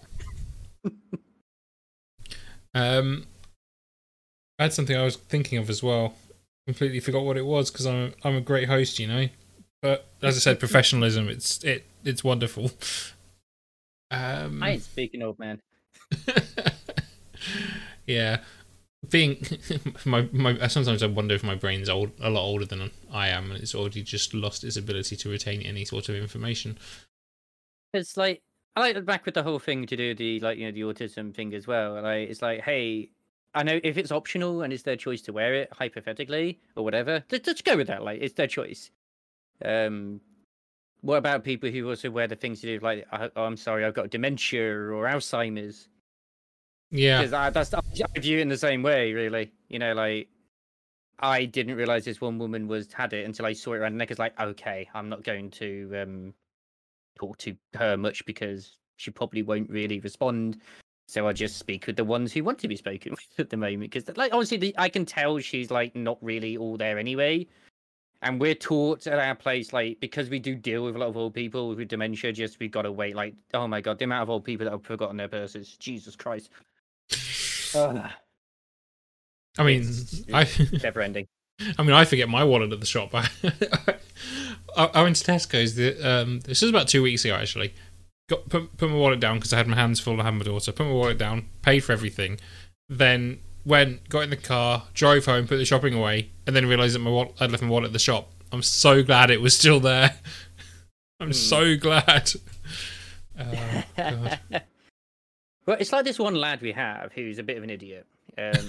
um, 2.73 3.25
I 4.59 4.63
had 4.63 4.73
something 4.73 4.95
I 4.95 5.03
was 5.03 5.15
thinking 5.17 5.57
of 5.57 5.69
as 5.69 5.81
well. 5.83 6.13
Completely 6.71 7.01
forgot 7.01 7.25
what 7.25 7.35
it 7.35 7.45
was 7.45 7.69
because 7.69 7.85
I'm 7.85 7.95
a, 7.95 8.11
I'm 8.23 8.35
a 8.37 8.39
great 8.39 8.69
host, 8.69 8.97
you 8.97 9.05
know. 9.05 9.27
But 9.81 10.07
as 10.21 10.37
I 10.37 10.39
said, 10.39 10.57
professionalism 10.65 11.27
it's 11.27 11.61
it 11.65 11.85
it's 12.05 12.23
wonderful. 12.23 12.71
Um, 14.09 14.63
I 14.63 14.71
ain't 14.71 14.83
speaking 14.83 15.21
old 15.21 15.37
man. 15.37 15.59
yeah, 18.07 18.37
being 19.09 19.45
my 20.05 20.29
my 20.31 20.65
sometimes 20.69 21.03
I 21.03 21.07
wonder 21.07 21.35
if 21.35 21.43
my 21.43 21.55
brain's 21.55 21.89
old 21.89 22.11
a 22.21 22.29
lot 22.29 22.45
older 22.45 22.63
than 22.63 22.89
I 23.11 23.27
am, 23.27 23.51
and 23.51 23.61
it's 23.61 23.75
already 23.75 24.01
just 24.01 24.33
lost 24.33 24.63
its 24.63 24.77
ability 24.77 25.17
to 25.17 25.29
retain 25.29 25.61
any 25.63 25.83
sort 25.83 26.07
of 26.07 26.15
information. 26.15 26.77
It's 27.93 28.15
like 28.15 28.41
I 28.77 28.79
like 28.79 28.95
the 28.95 29.01
back 29.01 29.25
with 29.25 29.33
the 29.33 29.43
whole 29.43 29.59
thing 29.59 29.87
to 29.87 29.97
do 29.97 30.15
the 30.15 30.39
like 30.39 30.57
you 30.57 30.71
know 30.71 30.71
the 30.71 30.93
autism 30.93 31.35
thing 31.35 31.53
as 31.53 31.67
well. 31.67 32.01
Like 32.01 32.29
it's 32.29 32.41
like, 32.41 32.61
hey, 32.61 33.09
I 33.53 33.63
know 33.63 33.79
if 33.83 33.97
it's 33.97 34.11
optional 34.11 34.61
and 34.61 34.71
it's 34.71 34.83
their 34.83 34.95
choice 34.95 35.21
to 35.23 35.33
wear 35.33 35.53
it, 35.55 35.69
hypothetically 35.71 36.59
or 36.75 36.83
whatever, 36.83 37.23
let's, 37.31 37.47
let's 37.47 37.61
go 37.61 37.75
with 37.75 37.87
that. 37.87 38.03
Like 38.03 38.21
it's 38.21 38.33
their 38.33 38.47
choice. 38.47 38.91
Um, 39.63 40.21
what 41.01 41.17
about 41.17 41.43
people 41.43 41.69
who 41.69 41.89
also 41.89 42.09
wear 42.09 42.27
the 42.27 42.35
things 42.35 42.63
you 42.63 42.79
do 42.79 42.85
like, 42.85 43.05
oh, 43.11 43.29
I'm 43.35 43.57
sorry, 43.57 43.85
I've 43.85 43.93
got 43.93 44.09
dementia 44.09 44.63
or 44.63 45.05
Alzheimer's? 45.05 45.87
Yeah, 46.91 47.19
Because 47.19 47.33
I, 47.33 47.49
that's 47.49 47.73
I 47.73 47.81
view 48.19 48.39
it 48.39 48.41
in 48.41 48.49
the 48.49 48.57
same 48.57 48.83
way, 48.83 49.13
really. 49.13 49.51
You 49.69 49.79
know, 49.79 49.93
like 49.93 50.27
I 51.19 51.45
didn't 51.45 51.75
realize 51.75 52.05
this 52.05 52.21
one 52.21 52.37
woman 52.37 52.67
was 52.67 52.91
had 52.91 53.13
it 53.13 53.25
until 53.25 53.45
I 53.45 53.53
saw 53.53 53.73
it 53.73 53.77
around 53.77 53.93
the 53.93 53.97
neck. 53.97 54.11
It's 54.11 54.19
like, 54.19 54.39
okay, 54.39 54.89
I'm 54.93 55.09
not 55.09 55.23
going 55.23 55.51
to 55.51 55.91
um 56.01 56.33
talk 57.17 57.37
to 57.39 57.55
her 57.75 57.97
much 57.97 58.25
because 58.25 58.77
she 58.97 59.11
probably 59.11 59.41
won't 59.41 59.69
really 59.69 59.99
respond. 59.99 60.61
So 61.11 61.27
I 61.27 61.33
just 61.33 61.57
speak 61.57 61.87
with 61.87 61.97
the 61.97 62.05
ones 62.05 62.31
who 62.31 62.41
want 62.41 62.57
to 62.59 62.69
be 62.69 62.77
spoken 62.77 63.11
with 63.35 63.39
at 63.39 63.49
the 63.49 63.57
moment. 63.57 63.91
Because, 63.91 64.15
like, 64.15 64.31
obviously, 64.31 64.57
the, 64.57 64.75
I 64.77 64.87
can 64.87 65.05
tell 65.05 65.37
she's 65.39 65.69
like 65.69 65.93
not 65.93 66.17
really 66.21 66.55
all 66.55 66.77
there 66.77 66.97
anyway. 66.97 67.47
And 68.21 68.39
we're 68.39 68.55
taught 68.55 69.07
at 69.07 69.19
our 69.19 69.35
place, 69.35 69.73
like, 69.73 69.99
because 69.99 70.29
we 70.29 70.39
do 70.39 70.55
deal 70.55 70.85
with 70.85 70.95
a 70.95 70.99
lot 70.99 71.09
of 71.09 71.17
old 71.17 71.33
people 71.33 71.75
with 71.75 71.87
dementia, 71.89 72.31
just 72.31 72.59
we've 72.59 72.71
got 72.71 72.83
to 72.83 72.91
wait. 72.93 73.15
Like, 73.15 73.33
oh 73.53 73.67
my 73.67 73.81
god, 73.81 73.97
the 73.97 74.05
amount 74.05 74.23
of 74.23 74.29
old 74.29 74.45
people 74.45 74.63
that 74.63 74.71
have 74.71 74.85
forgotten 74.85 75.17
their 75.17 75.27
purses. 75.27 75.75
Jesus 75.77 76.15
Christ. 76.15 76.49
Ugh. 77.75 78.09
I 79.57 79.63
mean, 79.63 79.81
it's- 79.81 80.23
I 80.33 80.47
never 80.83 81.01
ending. 81.01 81.27
I 81.77 81.83
mean, 81.83 81.91
I 81.91 82.05
forget 82.05 82.29
my 82.29 82.43
wallet 82.45 82.71
at 82.71 82.79
the 82.79 82.85
shop. 82.85 83.13
I, 83.13 83.25
I 84.77 85.03
went 85.03 85.17
to 85.17 85.29
Tesco's. 85.29 85.75
The, 85.75 86.01
um, 86.01 86.39
this 86.39 86.61
was 86.61 86.69
about 86.69 86.87
two 86.87 87.03
weeks 87.03 87.25
ago, 87.25 87.35
actually. 87.35 87.73
Got 88.31 88.47
put, 88.47 88.77
put 88.77 88.89
my 88.89 88.95
wallet 88.95 89.19
down 89.19 89.35
because 89.35 89.51
I 89.51 89.57
had 89.57 89.67
my 89.67 89.75
hands 89.75 89.99
full. 89.99 90.21
I 90.21 90.23
had 90.23 90.35
my 90.35 90.43
daughter. 90.45 90.71
Put 90.71 90.85
my 90.85 90.93
wallet 90.93 91.17
down, 91.17 91.47
paid 91.61 91.81
for 91.81 91.91
everything. 91.91 92.39
Then 92.87 93.39
went, 93.65 94.07
got 94.07 94.21
in 94.21 94.29
the 94.29 94.37
car, 94.37 94.83
drove 94.93 95.25
home, 95.25 95.47
put 95.47 95.57
the 95.57 95.65
shopping 95.65 95.93
away, 95.93 96.29
and 96.47 96.55
then 96.55 96.65
realised 96.65 96.95
that 96.95 96.99
my 96.99 97.09
wallet, 97.11 97.33
I'd 97.41 97.51
left 97.51 97.61
my 97.61 97.67
wallet 97.69 97.87
at 97.87 97.93
the 97.93 97.99
shop. 97.99 98.31
I'm 98.53 98.61
so 98.61 99.03
glad 99.03 99.31
it 99.31 99.41
was 99.41 99.53
still 99.57 99.81
there. 99.81 100.15
I'm 101.19 101.27
Hmm. 101.27 101.33
so 101.33 101.75
glad. 101.75 102.31
Oh, 103.39 103.83
God. 103.97 104.39
well, 105.65 105.77
it's 105.79 105.91
like 105.91 106.05
this 106.05 106.19
one 106.19 106.35
lad 106.35 106.61
we 106.61 106.71
have 106.73 107.11
who's 107.13 107.39
a 107.39 107.43
bit 107.43 107.57
of 107.57 107.63
an 107.63 107.69
idiot. 107.69 108.05
Um, 108.37 108.67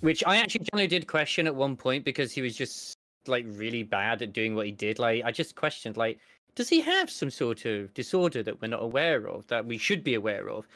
which 0.00 0.22
I 0.26 0.36
actually 0.38 0.66
generally 0.72 0.88
did 0.88 1.06
question 1.06 1.46
at 1.46 1.54
one 1.54 1.76
point 1.76 2.04
because 2.04 2.32
he 2.32 2.42
was 2.42 2.56
just 2.56 2.94
like 3.26 3.44
really 3.48 3.82
bad 3.82 4.22
at 4.22 4.32
doing 4.32 4.54
what 4.54 4.66
he 4.66 4.72
did. 4.72 4.98
Like 4.98 5.22
I 5.24 5.30
just 5.30 5.54
questioned, 5.54 5.96
like, 5.96 6.18
does 6.56 6.68
he 6.68 6.80
have 6.80 7.10
some 7.10 7.30
sort 7.30 7.66
of 7.66 7.92
disorder 7.94 8.42
that 8.42 8.60
we're 8.60 8.68
not 8.68 8.82
aware 8.82 9.28
of 9.28 9.46
that 9.48 9.66
we 9.66 9.78
should 9.78 10.02
be 10.02 10.14
aware 10.14 10.48
of? 10.48 10.66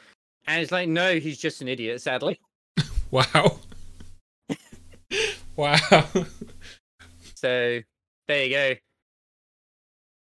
And 0.47 0.61
it's 0.61 0.71
like, 0.71 0.87
no, 0.87 1.19
he's 1.19 1.37
just 1.37 1.61
an 1.61 1.67
idiot. 1.67 2.01
Sadly. 2.01 2.39
Wow. 3.11 3.59
wow. 5.57 5.75
So 7.35 7.81
there 8.29 8.45
you 8.45 8.79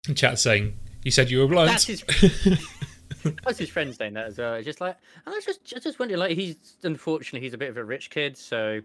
go. 0.06 0.14
Chat 0.14 0.38
saying, 0.38 0.78
you 1.02 1.10
said 1.10 1.28
you 1.28 1.40
were 1.40 1.48
blind. 1.48 1.70
That's 1.70 1.84
his. 1.84 2.04
That's 3.44 3.58
his 3.58 3.70
friend 3.70 3.92
saying 3.92 4.14
that 4.14 4.26
as 4.26 4.38
well. 4.38 4.54
It's 4.54 4.64
just 4.64 4.80
like, 4.80 4.96
and 5.24 5.34
I 5.34 5.36
was 5.36 5.44
just, 5.44 5.74
I 5.74 5.80
just 5.80 5.98
wondering, 5.98 6.20
like, 6.20 6.36
he's 6.36 6.76
unfortunately 6.84 7.44
he's 7.44 7.54
a 7.54 7.58
bit 7.58 7.70
of 7.70 7.76
a 7.76 7.84
rich 7.84 8.10
kid, 8.10 8.38
so 8.38 8.80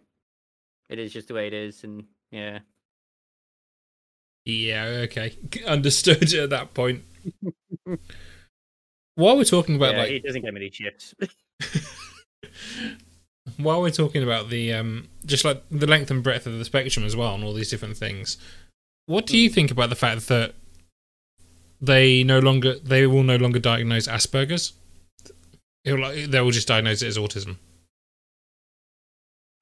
it 0.90 0.98
is 0.98 1.14
just 1.14 1.28
the 1.28 1.36
way 1.36 1.46
it 1.46 1.54
is, 1.54 1.84
and 1.84 2.04
yeah. 2.32 2.58
Yeah, 4.46 4.86
okay. 5.04 5.36
Understood 5.66 6.34
at 6.34 6.50
that 6.50 6.74
point. 6.74 7.04
while 9.16 9.38
we're 9.38 9.44
talking 9.44 9.76
about 9.76 9.94
yeah, 9.94 10.02
like 10.02 10.10
he 10.10 10.20
doesn't 10.20 10.42
get 10.42 10.54
many 10.54 10.70
chips. 10.70 11.14
while 13.58 13.82
we're 13.82 13.92
talking 13.92 14.24
about 14.24 14.50
the 14.50 14.74
um 14.74 15.08
just 15.26 15.46
like 15.46 15.64
the 15.70 15.88
length 15.88 16.10
and 16.12 16.24
breadth 16.24 16.48
of 16.48 16.58
the 16.58 16.66
spectrum 16.66 17.06
as 17.06 17.16
well 17.16 17.36
and 17.36 17.44
all 17.44 17.54
these 17.54 17.70
different 17.70 17.98
things, 17.98 18.38
what 19.06 19.26
do 19.26 19.38
you 19.38 19.50
think 19.50 19.72
about 19.72 19.90
the 19.90 19.96
fact 19.96 20.28
that 20.28 20.54
they 21.80 22.24
no 22.24 22.40
longer 22.40 22.76
they 22.80 23.06
will 23.08 23.24
no 23.24 23.38
longer 23.38 23.60
diagnose 23.60 24.08
Asperger's? 24.08 24.74
It'll, 25.84 26.12
they 26.28 26.42
will 26.42 26.52
just 26.52 26.68
diagnose 26.68 27.02
it 27.02 27.08
as 27.08 27.18
autism. 27.18 27.58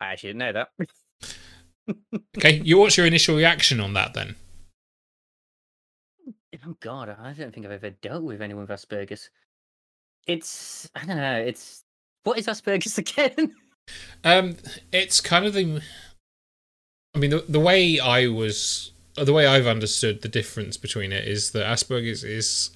I 0.02 0.08
actually 0.13 0.34
didn't 0.34 0.39
know 0.39 0.54
that. 0.54 0.70
Okay, 2.38 2.62
you 2.63 2.78
what's 2.78 2.98
your 2.98 3.08
initial 3.08 3.36
reaction 3.36 3.80
on 3.80 3.94
that 3.94 4.13
then? 4.13 4.36
Oh 6.65 6.76
God, 6.80 7.15
I 7.22 7.34
don't 7.34 7.54
think 7.54 7.65
I've 7.65 7.72
ever 7.72 7.89
dealt 7.89 8.24
with 8.24 8.41
anyone 8.41 8.67
with 8.67 8.72
Asperger's. 8.72 9.30
It's, 10.28 10.89
I 10.95 11.06
don't 11.06 11.17
know. 11.17 11.39
It's 11.39 11.84
what 12.24 12.38
is 12.38 12.48
Asperger's 12.48 12.98
again? 12.98 13.56
Um, 14.24 14.58
it's 14.91 15.22
kind 15.22 15.45
of 15.45 15.54
the. 15.54 15.82
I 17.15 17.19
mean, 17.19 17.32
the, 17.32 17.45
the 17.48 17.60
way 17.60 18.00
I 18.00 18.28
was, 18.28 18.91
the 19.15 19.34
way 19.34 19.48
I've 19.48 19.65
understood 19.65 20.22
the 20.22 20.28
difference 20.28 20.78
between 20.78 21.12
it 21.12 21.28
is 21.28 21.52
that 21.52 21.65
Asperger's 21.65 22.24
is. 22.24 22.72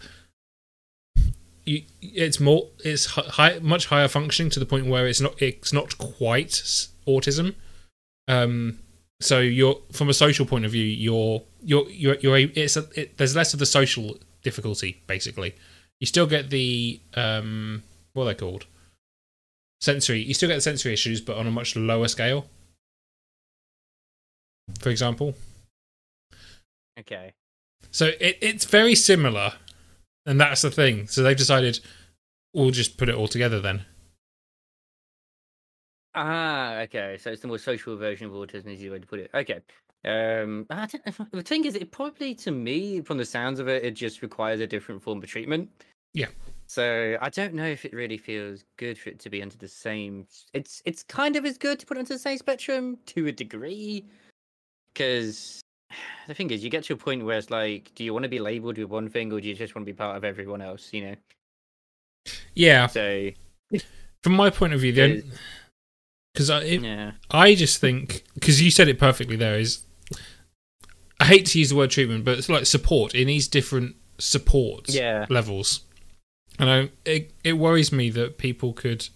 You, 1.66 1.84
it's 2.02 2.42
more, 2.42 2.68
it's 2.84 3.06
high, 3.06 3.60
much 3.60 3.86
higher 3.86 4.10
functioning 4.10 4.50
to 4.50 4.60
the 4.60 4.66
point 4.66 4.88
where 4.88 5.08
it's 5.08 5.22
not, 5.22 5.42
it's 5.42 5.72
not 5.72 5.98
quite 5.98 6.62
autism. 7.08 7.56
Um, 8.28 8.80
so 9.22 9.40
you're 9.40 9.80
from 9.94 10.10
a 10.10 10.14
social 10.14 10.46
point 10.46 10.66
of 10.66 10.72
view, 10.72 10.84
you're, 10.84 11.42
you're, 11.64 11.90
you're, 11.90 12.16
you're 12.16 12.38
a, 12.38 12.44
it's 12.44 12.78
a, 12.78 12.88
it, 12.96 13.18
there's 13.18 13.36
less 13.36 13.54
of 13.54 13.60
the 13.60 13.66
social 13.66 14.18
difficulty 14.44 15.02
basically. 15.08 15.56
You 16.00 16.08
still 16.08 16.28
get 16.28 16.50
the 16.50 17.00
um, 17.16 17.84
what 18.14 18.24
are 18.24 18.28
they 18.28 18.36
called? 18.36 18.66
sensory 19.84 20.22
you 20.22 20.34
still 20.34 20.48
get 20.48 20.56
the 20.56 20.62
sensory 20.62 20.94
issues 20.94 21.20
but 21.20 21.36
on 21.36 21.46
a 21.46 21.52
much 21.52 21.76
lower 21.76 22.08
scale 22.08 22.46
for 24.80 24.90
example 24.90 25.36
okay. 26.98 27.34
so 27.92 28.12
it, 28.22 28.38
it's 28.40 28.64
very 28.64 28.96
similar 28.96 29.52
and 30.26 30.40
that's 30.40 30.62
the 30.62 30.72
thing 30.72 31.06
so 31.08 31.22
they've 31.22 31.36
decided 31.36 31.82
we'll 32.54 32.72
just 32.72 32.96
put 32.96 33.10
it 33.10 33.16
all 33.16 33.28
together 33.28 33.60
then 33.60 33.86
Ah, 36.16 36.80
okay. 36.82 37.18
So 37.20 37.32
it's 37.32 37.42
the 37.42 37.48
more 37.48 37.58
social 37.58 37.98
version 37.98 38.28
of 38.28 38.34
autism, 38.34 38.74
is 38.74 38.80
the 38.80 38.90
way 38.90 39.00
to 39.00 39.08
put 39.08 39.20
it. 39.20 39.32
Okay. 39.34 39.60
Um, 40.06 40.66
I 40.70 40.86
don't, 40.86 41.32
the 41.32 41.42
thing 41.42 41.66
is, 41.66 41.76
it 41.76 41.92
probably 41.92 42.36
to 42.36 42.52
me, 42.52 43.02
from 43.02 43.18
the 43.18 43.26
sounds 43.26 43.60
of 43.60 43.68
it, 43.68 43.84
it 43.84 43.92
just 43.92 44.22
requires 44.22 44.60
a 44.60 44.68
different 44.68 45.02
form 45.02 45.20
of 45.20 45.28
treatment. 45.28 45.70
Yeah. 46.14 46.28
So 46.68 47.18
I 47.22 47.30
don't 47.30 47.54
know 47.54 47.66
if 47.66 47.86
it 47.86 47.94
really 47.94 48.18
feels 48.18 48.64
good 48.78 48.98
for 48.98 49.10
it 49.10 49.20
to 49.20 49.30
be 49.30 49.42
under 49.42 49.58
the 49.58 49.68
same. 49.68 50.28
It's 50.54 50.82
it's 50.86 51.04
kind 51.04 51.36
of 51.36 51.46
as 51.46 51.58
good 51.58 51.80
to 51.80 51.86
put 51.86 51.98
it 51.98 52.02
onto 52.02 52.14
the 52.14 52.20
same 52.20 52.38
spectrum 52.38 52.98
to 53.08 53.28
a 53.28 53.32
degree, 53.32 54.06
because 54.94 55.62
the 56.28 56.34
thing 56.34 56.52
is, 56.52 56.64
you 56.64 56.70
get 56.70 56.84
to 56.86 56.94
a 56.94 56.98
point 56.98 57.24
where 57.24 57.38
it's 57.38 57.50
like, 57.50 57.92
do 57.96 58.04
you 58.04 58.14
want 58.14 58.24
to 58.24 58.30
be 58.30 58.40
labeled 58.40 58.78
with 58.78 58.90
one 58.90 59.10
thing, 59.10 59.32
or 59.32 59.40
do 59.40 59.48
you 59.48 59.56
just 59.56 59.74
want 59.74 59.86
to 59.86 59.92
be 59.92 59.96
part 59.96 60.18
of 60.18 60.24
everyone 60.24 60.62
else? 60.62 60.92
You 60.92 61.08
know. 61.08 61.16
yeah 62.56 62.88
So 62.88 63.30
from 64.22 64.34
my 64.34 64.50
point 64.50 64.74
of 64.74 64.82
view 64.82 64.94
then 64.94 65.24
because 66.34 66.50
I, 66.50 66.62
it, 66.64 66.82
yeah. 66.82 67.12
I 67.32 67.56
just 67.56 67.80
think 67.80 68.24
because 68.34 68.62
you 68.62 68.72
said 68.72 68.88
it 68.88 69.00
perfectly 69.00 69.36
there 69.36 69.58
is 69.60 69.84
i 71.20 71.26
hate 71.26 71.46
to 71.48 71.60
use 71.60 71.70
the 71.70 71.76
word 71.76 71.92
treatment 71.92 72.26
but 72.26 72.38
it's 72.38 72.50
like 72.50 72.66
support 72.66 73.14
it 73.16 73.26
needs 73.26 73.48
different 73.48 73.96
support 74.20 74.90
Yeah. 74.90 75.26
levels. 75.30 75.82
And 76.60 76.70
I, 76.70 76.90
it 77.04 77.32
it 77.44 77.54
worries 77.54 77.92
me 77.92 78.12
that 78.12 78.38
people 78.38 78.74
could 78.74 79.10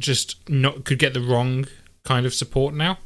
just 0.00 0.48
not 0.50 0.84
could 0.84 0.98
get 0.98 1.14
the 1.14 1.20
wrong 1.20 1.66
kind 2.04 2.26
of 2.26 2.34
support 2.34 2.74
now. 2.74 2.98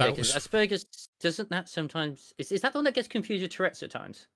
Yeah, 0.00 0.10
was 0.10 0.32
Asperger's 0.34 0.84
doesn't 1.20 1.50
that 1.50 1.68
sometimes 1.68 2.32
is, 2.36 2.50
is 2.50 2.60
that 2.62 2.72
the 2.72 2.78
one 2.78 2.84
that 2.86 2.94
gets 2.94 3.06
confused 3.06 3.42
with 3.42 3.52
Tourette's 3.52 3.84
at 3.84 3.92
times? 3.92 4.26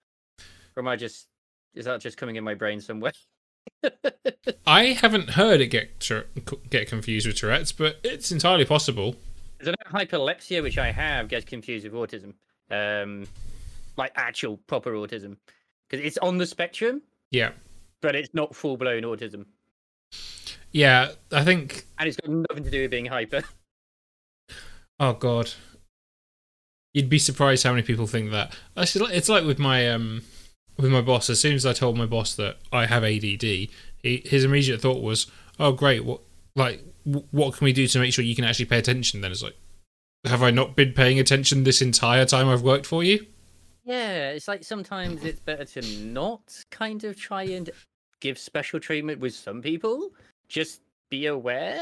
Or 0.76 0.82
am 0.82 0.88
I 0.88 0.94
just 0.94 1.26
is 1.74 1.86
that 1.86 2.00
just 2.00 2.16
coming 2.16 2.36
in 2.36 2.44
my 2.44 2.54
brain 2.54 2.80
somewhere? 2.80 3.12
I 4.66 4.84
haven't 4.86 5.30
heard 5.30 5.60
it 5.60 5.68
get 5.68 6.08
get 6.70 6.88
confused 6.88 7.26
with 7.26 7.36
Tourette's, 7.36 7.72
but 7.72 7.98
it's 8.04 8.30
entirely 8.32 8.64
possible. 8.64 9.16
Hyperlexia, 9.92 10.62
which 10.62 10.78
I 10.78 10.92
have, 10.92 11.28
gets 11.28 11.44
confused 11.44 11.88
with 11.88 11.94
autism? 11.94 12.34
Um, 12.70 13.26
like 13.96 14.12
actual 14.14 14.58
proper 14.66 14.92
autism, 14.92 15.36
because 15.88 16.04
it's 16.04 16.18
on 16.18 16.38
the 16.38 16.46
spectrum, 16.46 17.02
Yeah, 17.30 17.50
but 18.02 18.14
it's 18.14 18.32
not 18.34 18.54
full 18.54 18.76
blown 18.76 19.02
autism, 19.02 19.46
yeah. 20.70 21.12
I 21.32 21.44
think. 21.44 21.84
and 21.98 22.06
it's 22.08 22.16
got 22.18 22.30
nothing 22.30 22.64
to 22.64 22.70
do 22.70 22.82
with 22.82 22.90
being 22.90 23.06
hyper. 23.06 23.42
Oh 25.00 25.12
God, 25.12 25.52
you'd 26.92 27.08
be 27.08 27.20
surprised 27.20 27.62
how 27.62 27.70
many 27.70 27.82
people 27.84 28.08
think 28.08 28.32
that. 28.32 28.52
It's 28.76 28.96
like- 28.96 29.14
It's 29.14 29.28
like 29.28 29.44
with 29.44 29.60
my 29.60 29.88
um 29.90 30.22
with 30.78 30.90
my 30.90 31.00
boss. 31.00 31.28
As 31.28 31.40
soon 31.40 31.54
as 31.54 31.66
I 31.66 31.72
told 31.72 31.96
my 31.98 32.06
boss 32.06 32.34
that 32.36 32.58
I 32.72 32.86
have 32.86 33.04
ADD, 33.04 33.42
he, 33.42 33.70
his 34.02 34.44
immediate 34.44 34.80
thought 34.80 35.02
was, 35.02 35.26
"Oh 35.58 35.72
great, 35.72 36.04
what 36.04 36.20
like 36.54 36.82
w- 37.04 37.26
what 37.30 37.56
can 37.56 37.64
we 37.64 37.72
do 37.72 37.86
to 37.86 37.98
make 37.98 38.12
sure 38.12 38.24
you 38.24 38.36
can 38.36 38.44
actually 38.44 38.66
pay 38.66 38.78
attention?" 38.78 39.20
Then 39.20 39.32
it's 39.32 39.42
like, 39.42 39.56
have 40.24 40.42
I 40.42 40.50
not 40.50 40.76
been 40.76 40.92
paying 40.92 41.18
attention 41.18 41.64
this 41.64 41.82
entire 41.82 42.24
time 42.24 42.48
I've 42.48 42.62
worked 42.62 42.86
for 42.86 43.02
you? 43.02 43.26
Yeah, 43.84 44.30
it's 44.30 44.48
like 44.48 44.64
sometimes 44.64 45.24
it's 45.24 45.40
better 45.40 45.64
to 45.64 45.82
not 46.04 46.64
kind 46.70 47.04
of 47.04 47.16
try 47.16 47.44
and 47.44 47.70
give 48.20 48.38
special 48.38 48.80
treatment 48.80 49.20
with 49.20 49.34
some 49.34 49.62
people. 49.62 50.10
Just 50.48 50.82
be 51.10 51.26
aware. 51.26 51.80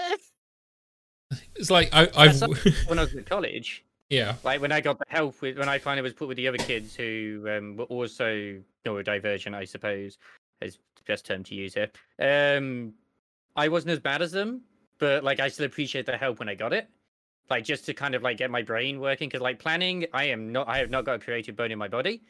It's 1.57 1.71
like 1.71 1.89
I, 1.93 2.09
I've 2.17 2.41
When 2.87 2.99
I 2.99 3.03
was 3.03 3.15
at 3.15 3.27
college, 3.27 3.85
yeah 4.09 4.35
like 4.45 4.61
when 4.61 4.73
I 4.73 4.81
got 4.81 4.99
the 4.99 5.05
help 5.09 5.41
with 5.43 5.59
when 5.59 5.69
I 5.69 5.79
finally 5.79 6.03
was 6.03 6.13
put 6.13 6.29
with 6.29 6.37
the 6.37 6.49
other 6.49 6.59
kids 6.59 6.95
who 6.95 7.47
um, 7.49 7.77
were 7.77 7.85
also 7.85 8.61
neurodivergent, 8.85 9.55
I 9.55 9.65
suppose 9.65 10.19
is 10.61 10.79
the 10.97 11.03
best 11.07 11.27
term 11.27 11.45
to 11.45 11.55
use 11.55 11.75
here. 11.75 11.91
Um, 12.19 12.95
I 13.55 13.69
wasn't 13.69 13.93
as 13.93 14.01
bad 14.01 14.23
as 14.23 14.33
them, 14.33 14.63
but 14.99 15.25
like 15.25 15.41
I 15.41 15.49
still 15.49 15.67
appreciate 15.67 16.07
the 16.07 16.17
help 16.17 16.39
when 16.39 16.49
I 16.49 16.55
got 16.55 16.73
it. 16.73 16.89
Like 17.49 17.65
just 17.65 17.85
to 17.87 17.95
kind 17.95 18.15
of 18.15 18.23
like 18.23 18.39
get 18.39 18.51
my 18.51 18.63
brain 18.63 19.01
working, 19.01 19.29
because 19.29 19.41
like 19.41 19.59
planning, 19.59 20.07
I 20.13 20.25
am 20.25 20.51
not, 20.51 20.69
I 20.69 20.79
have 20.79 20.91
not 20.91 21.05
got 21.05 21.17
a 21.17 21.19
creative 21.19 21.57
bone 21.57 21.71
in 21.71 21.79
my 21.79 21.89
body, 21.89 22.23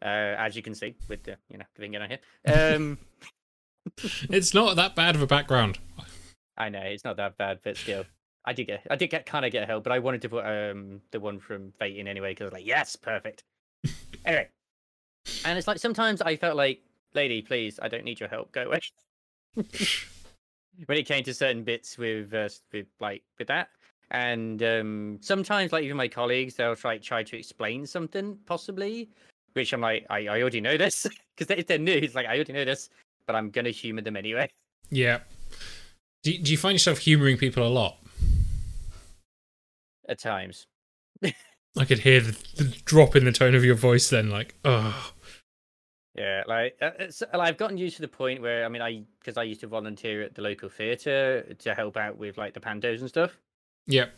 uh, 0.00 0.34
as 0.38 0.56
you 0.56 0.62
can 0.62 0.74
see 0.74 0.94
with 1.08 1.22
the 1.24 1.36
you 1.50 1.58
know 1.58 1.64
the 1.74 1.80
thing 1.80 1.96
on 1.96 2.08
here. 2.08 2.18
Um, 2.46 2.98
it's 4.30 4.54
not 4.54 4.76
that 4.76 4.96
bad 4.96 5.14
of 5.14 5.22
a 5.22 5.26
background. 5.26 5.78
I 6.56 6.68
know 6.68 6.80
it's 6.80 7.04
not 7.04 7.16
that 7.16 7.36
bad, 7.36 7.60
but 7.62 7.76
still, 7.76 8.04
I 8.44 8.52
did 8.52 8.66
get, 8.66 8.86
I 8.90 8.96
did 8.96 9.08
get 9.08 9.26
kind 9.26 9.44
of 9.44 9.52
get 9.52 9.68
help, 9.68 9.84
but 9.84 9.92
I 9.92 9.98
wanted 9.98 10.22
to 10.22 10.28
put 10.28 10.44
um 10.44 11.00
the 11.10 11.20
one 11.20 11.38
from 11.38 11.72
Fate 11.78 11.96
in 11.96 12.08
anyway 12.08 12.32
because 12.32 12.52
like 12.52 12.66
yes, 12.66 12.96
perfect. 12.96 13.44
anyway, 14.24 14.48
and 15.44 15.58
it's 15.58 15.68
like 15.68 15.78
sometimes 15.78 16.20
I 16.20 16.36
felt 16.36 16.56
like, 16.56 16.82
lady, 17.14 17.42
please, 17.42 17.78
I 17.80 17.88
don't 17.88 18.04
need 18.04 18.20
your 18.20 18.28
help, 18.28 18.52
go 18.52 18.62
away. 18.64 18.80
when 19.54 20.98
it 20.98 21.06
came 21.06 21.22
to 21.24 21.34
certain 21.34 21.62
bits 21.62 21.98
with 21.98 22.34
uh, 22.34 22.48
with 22.72 22.86
like 23.00 23.22
with 23.38 23.48
that, 23.48 23.68
and 24.10 24.62
um 24.62 25.18
sometimes 25.20 25.72
like 25.72 25.84
even 25.84 25.96
my 25.96 26.08
colleagues 26.08 26.54
they'll 26.54 26.76
try 26.76 26.98
try 26.98 27.22
to 27.22 27.38
explain 27.38 27.86
something 27.86 28.38
possibly, 28.46 29.08
which 29.52 29.72
I'm 29.72 29.80
like 29.80 30.06
I, 30.10 30.26
I 30.26 30.40
already 30.40 30.60
know 30.60 30.76
this 30.76 31.06
because 31.36 31.56
if 31.56 31.66
they're 31.66 31.78
new, 31.78 31.92
it's 31.92 32.14
like 32.14 32.26
I 32.26 32.34
already 32.34 32.52
know 32.54 32.64
this, 32.64 32.90
but 33.26 33.36
I'm 33.36 33.50
gonna 33.50 33.70
humor 33.70 34.00
them 34.00 34.16
anyway. 34.16 34.50
Yeah. 34.90 35.20
Do, 36.22 36.36
do 36.38 36.52
you 36.52 36.58
find 36.58 36.74
yourself 36.74 36.98
humouring 36.98 37.36
people 37.36 37.66
a 37.66 37.68
lot? 37.68 37.96
At 40.08 40.18
times. 40.18 40.66
I 41.22 41.84
could 41.84 42.00
hear 42.00 42.20
the, 42.20 42.36
the 42.56 42.64
drop 42.84 43.16
in 43.16 43.24
the 43.24 43.32
tone 43.32 43.54
of 43.54 43.64
your 43.64 43.76
voice 43.76 44.10
then, 44.10 44.30
like, 44.30 44.54
oh. 44.64 45.12
Yeah, 46.14 46.42
like 46.46 46.76
uh, 46.82 46.90
it's, 46.98 47.22
I've 47.32 47.56
gotten 47.56 47.78
used 47.78 47.96
to 47.96 48.02
the 48.02 48.08
point 48.08 48.42
where 48.42 48.66
I 48.66 48.68
mean, 48.68 48.82
I 48.82 49.02
because 49.18 49.38
I 49.38 49.44
used 49.44 49.62
to 49.62 49.66
volunteer 49.66 50.22
at 50.22 50.34
the 50.34 50.42
local 50.42 50.68
theatre 50.68 51.54
to 51.58 51.74
help 51.74 51.96
out 51.96 52.18
with 52.18 52.36
like 52.36 52.52
the 52.52 52.60
pantos 52.60 53.00
and 53.00 53.08
stuff. 53.08 53.38
Yep. 53.86 54.14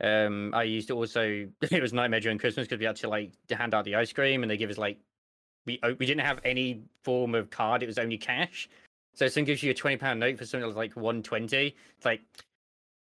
Um, 0.00 0.52
I 0.54 0.64
used 0.64 0.88
to 0.88 0.94
also 0.94 1.48
it 1.62 1.82
was 1.82 1.94
nightmare 1.94 2.20
during 2.20 2.36
Christmas 2.36 2.66
because 2.66 2.78
we 2.78 2.84
had 2.84 2.96
to 2.96 3.08
like 3.08 3.32
hand 3.50 3.72
out 3.72 3.86
the 3.86 3.94
ice 3.94 4.12
cream 4.12 4.42
and 4.42 4.50
they 4.50 4.58
give 4.58 4.68
us 4.68 4.76
like 4.76 4.98
we 5.64 5.80
we 5.98 6.04
didn't 6.04 6.26
have 6.26 6.40
any 6.44 6.82
form 7.04 7.34
of 7.34 7.48
card; 7.48 7.82
it 7.82 7.86
was 7.86 7.98
only 7.98 8.18
cash. 8.18 8.68
So 9.14 9.28
someone 9.28 9.46
gives 9.46 9.62
you 9.62 9.70
a 9.70 9.74
twenty 9.74 9.96
pound 9.96 10.20
note 10.20 10.36
for 10.36 10.44
something 10.44 10.74
like 10.74 10.94
one 10.94 11.22
twenty. 11.22 11.74
It's 11.96 12.04
like, 12.04 12.20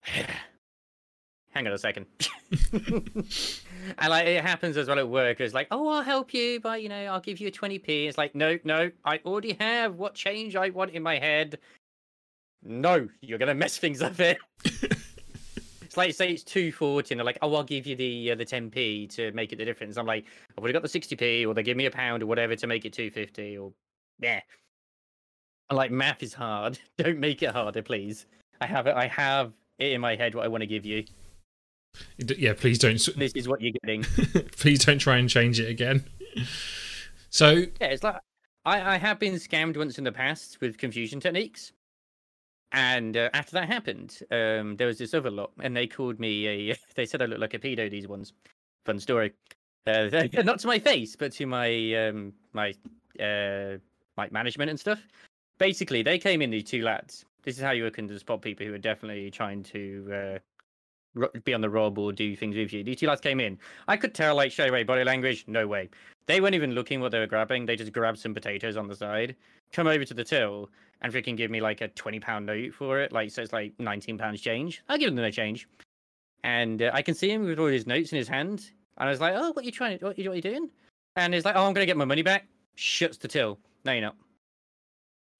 hang 1.50 1.66
on 1.66 1.72
a 1.72 1.78
second. 1.78 2.06
and 2.72 4.08
like 4.08 4.26
it 4.26 4.42
happens 4.42 4.76
as 4.76 4.88
well 4.88 4.98
at 4.98 5.08
work. 5.08 5.40
It's 5.40 5.54
like, 5.54 5.68
oh, 5.70 5.88
I'll 5.88 6.02
help 6.02 6.32
you, 6.34 6.60
but 6.60 6.82
you 6.82 6.88
know, 6.88 7.04
I'll 7.06 7.20
give 7.20 7.38
you 7.40 7.48
a 7.48 7.50
twenty 7.50 7.78
p. 7.78 8.06
It's 8.06 8.18
like, 8.18 8.34
no, 8.34 8.58
no, 8.64 8.90
I 9.04 9.20
already 9.24 9.56
have 9.60 9.96
what 9.96 10.14
change 10.14 10.56
I 10.56 10.70
want 10.70 10.92
in 10.92 11.02
my 11.02 11.18
head. 11.18 11.58
No, 12.62 13.08
you're 13.20 13.38
gonna 13.38 13.54
mess 13.54 13.78
things 13.78 14.02
up 14.02 14.16
here. 14.16 14.36
It's 15.90 15.96
like 15.96 16.14
say 16.14 16.30
it's 16.30 16.44
two 16.44 16.70
forty, 16.70 17.12
and 17.12 17.18
they're 17.18 17.24
like, 17.24 17.38
"Oh, 17.42 17.52
I'll 17.52 17.64
give 17.64 17.84
you 17.84 17.96
the 17.96 18.30
uh, 18.30 18.34
the 18.36 18.44
ten 18.44 18.70
p 18.70 19.08
to 19.08 19.32
make 19.32 19.52
it 19.52 19.56
the 19.56 19.64
difference." 19.64 19.96
I'm 19.96 20.06
like, 20.06 20.24
"I've 20.52 20.58
already 20.58 20.72
got 20.72 20.82
the 20.82 20.88
sixty 20.88 21.16
p, 21.16 21.44
or 21.44 21.52
they 21.52 21.64
give 21.64 21.76
me 21.76 21.86
a 21.86 21.90
pound 21.90 22.22
or 22.22 22.26
whatever 22.26 22.54
to 22.54 22.66
make 22.68 22.84
it 22.84 22.92
two 22.92 23.10
fifty, 23.10 23.58
or 23.58 23.72
yeah." 24.20 24.40
I'm 25.68 25.76
like, 25.76 25.90
math 25.90 26.22
is 26.22 26.32
hard. 26.32 26.78
Don't 26.96 27.18
make 27.18 27.42
it 27.42 27.50
harder, 27.50 27.82
please. 27.82 28.26
I 28.60 28.66
have 28.66 28.86
it. 28.86 28.94
I 28.94 29.08
have 29.08 29.52
it 29.80 29.90
in 29.90 30.00
my 30.00 30.14
head 30.14 30.36
what 30.36 30.44
I 30.44 30.48
want 30.48 30.60
to 30.60 30.66
give 30.68 30.86
you. 30.86 31.04
D- 32.18 32.36
Yeah, 32.38 32.54
please 32.54 32.78
don't. 32.78 32.98
This 33.16 33.32
is 33.32 33.48
what 33.48 33.60
you're 33.60 33.72
getting. 33.82 34.02
please 34.52 34.84
don't 34.84 34.98
try 34.98 35.16
and 35.18 35.28
change 35.28 35.60
it 35.60 35.68
again. 35.68 36.04
So, 37.30 37.50
Yeah, 37.80 37.86
it's 37.88 38.02
like 38.02 38.16
I, 38.64 38.94
I 38.94 38.98
have 38.98 39.18
been 39.18 39.34
scammed 39.34 39.76
once 39.76 39.98
in 39.98 40.04
the 40.04 40.12
past 40.12 40.60
with 40.60 40.78
confusion 40.78 41.20
techniques. 41.20 41.72
And 42.72 43.16
uh, 43.16 43.30
after 43.34 43.52
that 43.52 43.66
happened, 43.68 44.20
um, 44.30 44.76
there 44.76 44.86
was 44.86 44.98
this 44.98 45.12
other 45.12 45.30
lot, 45.30 45.50
and 45.60 45.76
they 45.76 45.86
called 45.86 46.20
me 46.20 46.46
a. 46.70 46.76
They 46.94 47.06
said 47.06 47.22
I 47.22 47.26
look 47.26 47.40
like 47.40 47.54
a 47.54 47.58
pedo. 47.58 47.90
These 47.90 48.06
ones, 48.06 48.32
fun 48.86 49.00
story. 49.00 49.32
Uh, 49.86 50.08
not 50.44 50.60
to 50.60 50.66
my 50.66 50.78
face, 50.78 51.16
but 51.16 51.32
to 51.32 51.46
my 51.46 51.94
um, 51.94 52.32
my 52.52 52.72
uh, 53.18 53.78
my 54.16 54.28
management 54.30 54.70
and 54.70 54.78
stuff. 54.78 55.00
Basically, 55.58 56.02
they 56.02 56.18
came 56.18 56.42
in. 56.42 56.50
These 56.50 56.64
two 56.64 56.82
lads. 56.82 57.24
This 57.42 57.56
is 57.56 57.62
how 57.62 57.72
you 57.72 57.90
can 57.90 58.18
spot 58.18 58.42
people 58.42 58.66
who 58.66 58.74
are 58.74 58.78
definitely 58.78 59.30
trying 59.30 59.62
to 59.64 60.06
uh, 60.12 60.14
ro- 60.14 60.38
be 61.44 61.54
on 61.54 61.60
the 61.60 61.70
rob 61.70 61.98
or 61.98 62.12
do 62.12 62.36
things 62.36 62.56
with 62.56 62.72
you. 62.72 62.84
These 62.84 62.96
two 62.96 63.06
lads 63.08 63.20
came 63.20 63.40
in. 63.40 63.58
I 63.88 63.96
could 63.96 64.14
tell, 64.14 64.34
like, 64.36 64.52
straight 64.52 64.70
away, 64.70 64.82
body 64.84 65.04
language, 65.04 65.44
no 65.46 65.66
way. 65.66 65.88
They 66.26 66.40
weren't 66.40 66.54
even 66.54 66.72
looking 66.72 67.00
what 67.00 67.10
they 67.12 67.18
were 67.18 67.26
grabbing. 67.26 67.66
They 67.66 67.76
just 67.76 67.92
grabbed 67.92 68.18
some 68.18 68.34
potatoes 68.34 68.76
on 68.76 68.86
the 68.86 68.94
side, 68.94 69.34
come 69.72 69.86
over 69.86 70.04
to 70.04 70.14
the 70.14 70.22
till, 70.24 70.70
and 71.02 71.12
freaking 71.12 71.36
give 71.36 71.50
me 71.50 71.60
like 71.60 71.80
a 71.80 71.88
twenty 71.88 72.20
pound 72.20 72.46
note 72.46 72.72
for 72.74 73.00
it. 73.00 73.10
Like, 73.12 73.30
so 73.30 73.42
it's 73.42 73.52
like 73.52 73.72
nineteen 73.78 74.16
pounds 74.18 74.40
change. 74.40 74.82
I 74.88 74.98
give 74.98 75.14
them 75.14 75.22
the 75.24 75.30
change, 75.32 75.66
and 76.44 76.82
uh, 76.82 76.90
I 76.94 77.02
can 77.02 77.14
see 77.14 77.30
him 77.30 77.44
with 77.44 77.58
all 77.58 77.66
his 77.66 77.86
notes 77.86 78.12
in 78.12 78.18
his 78.18 78.28
hand. 78.28 78.70
And 78.98 79.08
I 79.08 79.10
was 79.10 79.20
like, 79.20 79.34
"Oh, 79.34 79.48
what 79.52 79.62
are 79.62 79.66
you 79.66 79.72
trying 79.72 79.98
to? 79.98 80.04
What, 80.04 80.18
you- 80.18 80.24
what 80.28 80.34
are 80.34 80.36
you 80.36 80.42
doing?" 80.42 80.70
And 81.16 81.34
he's 81.34 81.44
like, 81.44 81.56
"Oh, 81.56 81.66
I'm 81.66 81.72
gonna 81.72 81.86
get 81.86 81.96
my 81.96 82.04
money 82.04 82.22
back." 82.22 82.46
Shuts 82.76 83.16
the 83.16 83.28
till. 83.28 83.58
No, 83.84 83.92
you're 83.92 84.02
not. 84.02 84.16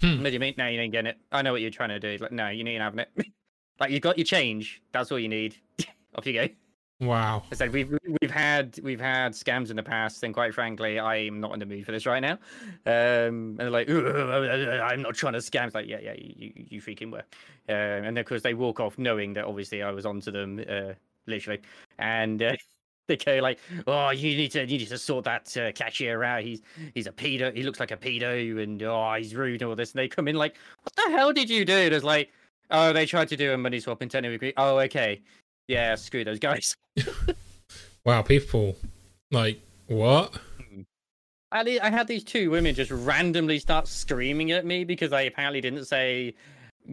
Hmm. 0.01 0.17
What 0.23 0.25
do 0.29 0.31
you 0.33 0.41
mean? 0.41 0.55
No, 0.57 0.67
you 0.67 0.81
ain't 0.81 0.93
getting 0.93 1.11
it. 1.11 1.19
I 1.31 1.43
know 1.43 1.53
what 1.53 1.61
you're 1.61 1.71
trying 1.71 1.91
to 1.91 2.01
do. 2.01 2.17
Like, 2.23 2.33
no, 2.33 2.49
you 2.49 2.67
ain't 2.67 2.83
having 2.83 3.01
it. 3.01 3.11
like, 3.81 3.91
you 3.91 3.99
got 3.99 4.19
your 4.19 4.27
change. 4.27 4.83
That's 4.93 5.11
all 5.11 5.19
you 5.19 5.29
need. 5.29 5.57
Off 6.15 6.27
you 6.27 6.35
go. 6.35 6.49
wow. 7.01 7.43
I 7.51 7.55
said 7.55 7.73
we've 7.73 7.97
we've 8.21 8.31
had 8.31 8.79
we've 8.83 9.01
had 9.01 9.33
scams 9.33 9.71
in 9.71 9.77
the 9.77 9.83
past, 9.83 10.23
and 10.23 10.35
quite 10.35 10.55
frankly, 10.55 11.01
I'm 11.01 11.41
not 11.41 11.55
in 11.55 11.61
the 11.61 11.67
mood 11.67 11.87
for 11.87 11.93
this 11.93 12.05
right 12.05 12.21
now. 12.21 12.33
Um, 12.85 13.57
and 13.59 13.59
they're 13.59 13.71
like, 13.71 13.89
I'm 13.89 15.03
not 15.03 15.15
trying 15.15 15.33
to 15.33 15.39
scam. 15.39 15.67
It's 15.67 15.75
like, 15.75 15.87
yeah, 15.87 16.01
yeah, 16.01 16.15
you, 16.17 16.53
you, 16.57 16.83
freaking 16.83 17.11
were. 17.11 17.25
Um, 17.69 18.05
and 18.05 18.17
then 18.17 18.19
of 18.19 18.27
course 18.27 18.43
they 18.43 18.55
walk 18.55 18.81
off 18.81 18.99
knowing 18.99 19.33
that 19.35 19.45
obviously 19.45 19.83
I 19.83 19.93
was 19.93 20.05
onto 20.05 20.31
them, 20.31 20.63
uh, 20.69 20.93
literally, 21.27 21.61
and. 21.99 22.43
Uh, 22.43 22.57
They 23.11 23.17
go 23.17 23.41
like, 23.43 23.59
"Oh, 23.89 24.11
you 24.11 24.37
need 24.37 24.53
to, 24.53 24.61
you 24.61 24.79
need 24.79 24.89
to 24.89 24.97
sort 24.97 25.25
that 25.25 25.57
uh, 25.57 25.73
cashier 25.73 26.23
out. 26.23 26.45
He's, 26.45 26.63
he's 26.95 27.09
a 27.09 27.13
pedo. 27.13 27.53
He 27.53 27.65
looks 27.65 27.81
like 27.81 27.91
a 27.91 27.97
pedo, 27.97 28.63
and 28.63 28.81
oh, 28.85 29.15
he's 29.15 29.35
rude 29.35 29.63
and 29.63 29.69
all 29.69 29.75
this." 29.75 29.91
And 29.91 29.99
they 29.99 30.07
come 30.07 30.29
in 30.29 30.37
like, 30.37 30.57
"What 30.85 30.95
the 30.95 31.11
hell 31.11 31.33
did 31.33 31.51
you 31.51 31.65
do?" 31.65 31.73
And 31.75 31.93
it's 31.93 32.05
like, 32.05 32.31
"Oh, 32.71 32.93
they 32.93 33.07
tried 33.07 33.29
to 33.29 33.37
do 33.37 33.53
a 33.53 33.59
money 33.59 33.81
swap 33.81 34.03
and 34.03 34.11
technically 34.11 34.37
agree. 34.37 34.53
Oh, 34.57 34.79
okay, 34.81 35.21
yeah, 35.69 35.95
screw 35.95 36.25
those 36.25 36.39
guys." 36.39 36.77
Wow, 38.05 38.23
people. 38.23 38.77
Like, 39.31 39.61
what? 39.87 40.35
Hmm. 40.57 40.83
I, 41.53 41.63
le- 41.63 41.81
I 41.83 41.91
had 41.91 42.07
these 42.07 42.25
two 42.25 42.51
women 42.51 42.75
just 42.75 42.91
randomly 42.91 43.59
start 43.59 43.89
screaming 43.89 44.53
at 44.53 44.65
me 44.65 44.85
because 44.85 45.13
I 45.13 45.23
apparently 45.23 45.61
didn't 45.61 45.85
say 45.85 46.35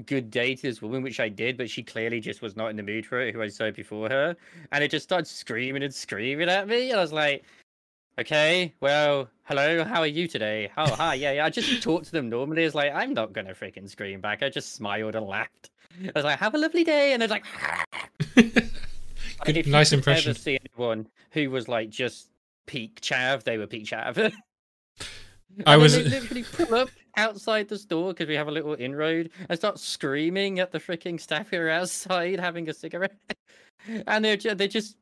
good 0.06 0.30
day 0.30 0.54
to 0.54 0.62
this 0.62 0.82
woman, 0.82 1.02
which 1.02 1.20
I 1.20 1.30
did, 1.30 1.58
but 1.58 1.70
she 1.70 1.82
clearly 1.82 2.20
just 2.20 2.42
was 2.42 2.58
not 2.58 2.70
in 2.70 2.76
the 2.76 2.84
mood 2.84 3.06
for 3.06 3.22
it, 3.22 3.34
who 3.34 3.42
I 3.42 3.48
saw 3.48 3.72
before 3.72 4.10
her. 4.10 4.36
And 4.72 4.84
it 4.84 4.92
just 4.92 5.04
started 5.04 5.28
screaming 5.28 5.84
and 5.84 5.94
screaming 5.94 6.50
at 6.50 6.68
me. 6.68 6.92
And 6.92 7.00
I 7.00 7.02
was 7.02 7.14
like, 7.14 7.44
Okay, 8.20 8.74
well, 8.82 9.30
hello, 9.48 9.84
how 9.84 10.02
are 10.02 10.08
you 10.08 10.28
today? 10.28 10.72
Oh, 10.78 10.94
hi, 10.96 11.14
yeah, 11.16 11.32
yeah. 11.34 11.46
I 11.46 11.50
just 11.50 11.82
talked 11.82 12.06
to 12.06 12.12
them 12.12 12.30
normally. 12.30 12.64
It's 12.64 12.76
like, 12.76 12.94
I'm 12.94 13.14
not 13.14 13.34
gonna 13.34 13.54
freaking 13.54 13.90
scream 13.90 14.22
back. 14.22 14.44
I 14.44 14.50
just 14.50 14.74
smiled 14.74 15.16
and 15.16 15.26
laughed. 15.26 15.70
I 16.04 16.12
was 16.16 16.26
like, 16.26 16.40
have 16.40 16.54
a 16.54 16.58
lovely 16.58 16.84
day. 16.84 17.14
And 17.14 17.22
they're 17.22 17.30
like, 17.30 17.46
Good, 19.46 19.68
nice 19.68 19.94
impression. 19.94 20.32
Ever 20.32 20.40
see 20.40 20.60
anyone 20.76 21.08
who 21.32 21.50
was 21.50 21.68
like 21.68 21.90
just 21.90 22.30
peak 22.66 23.02
chav, 23.02 23.44
they 23.44 23.58
were 23.58 23.68
peak 23.68 23.86
chav. 23.86 24.18
I 25.66 25.74
And 25.74 25.82
was- 25.82 25.96
they 25.96 26.04
literally 26.04 26.44
pull 26.44 26.76
up 26.76 26.90
outside 27.16 27.68
the 27.68 27.78
store 27.78 28.14
because 28.14 28.28
we 28.28 28.36
have 28.36 28.48
a 28.48 28.52
little 28.52 28.74
inroad 28.76 29.32
and 29.50 29.58
start 29.58 29.80
screaming 29.80 30.60
at 30.60 30.72
the 30.72 30.80
freaking 30.80 31.20
staff 31.20 31.50
who 31.50 31.58
are 31.58 31.70
outside 31.70 32.40
having 32.40 32.70
a 32.70 32.74
cigarette, 32.74 33.16
and 34.08 34.24
they 34.24 34.36
they 34.36 34.68
just 34.68 34.98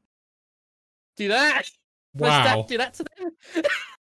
do 1.18 1.28
that. 1.30 1.70
Wow. 2.14 2.42
staff 2.44 2.68
do 2.68 2.78
that 2.78 2.94
to 2.94 3.04
them. 3.04 3.64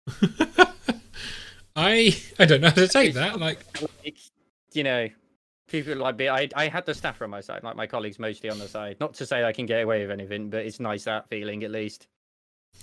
I 1.76 2.16
I 2.38 2.46
don't 2.46 2.62
know 2.62 2.70
how 2.70 2.76
to 2.76 2.88
take 2.88 3.14
that. 3.14 3.40
Like, 3.40 3.60
Like, 3.82 4.18
you 4.74 4.84
know, 4.84 5.10
people 5.68 5.96
like 5.96 6.18
me. 6.18 6.30
I 6.30 6.50
I 6.56 6.68
had 6.68 6.86
the 6.86 6.94
staff 6.94 7.22
on 7.22 7.30
my 7.30 7.42
side, 7.42 7.64
like 7.64 7.76
my 7.76 7.88
colleagues 7.88 8.20
mostly 8.20 8.50
on 8.50 8.60
the 8.60 8.68
side. 8.68 8.98
Not 9.00 9.14
to 9.16 9.26
say 9.26 9.44
I 9.44 9.54
can 9.54 9.66
get 9.66 9.84
away 9.84 10.02
with 10.02 10.12
anything, 10.12 10.50
but 10.50 10.66
it's 10.66 10.80
nice 10.80 11.06
that 11.06 11.30
feeling 11.30 11.64
at 11.64 11.72
least. 11.72 12.08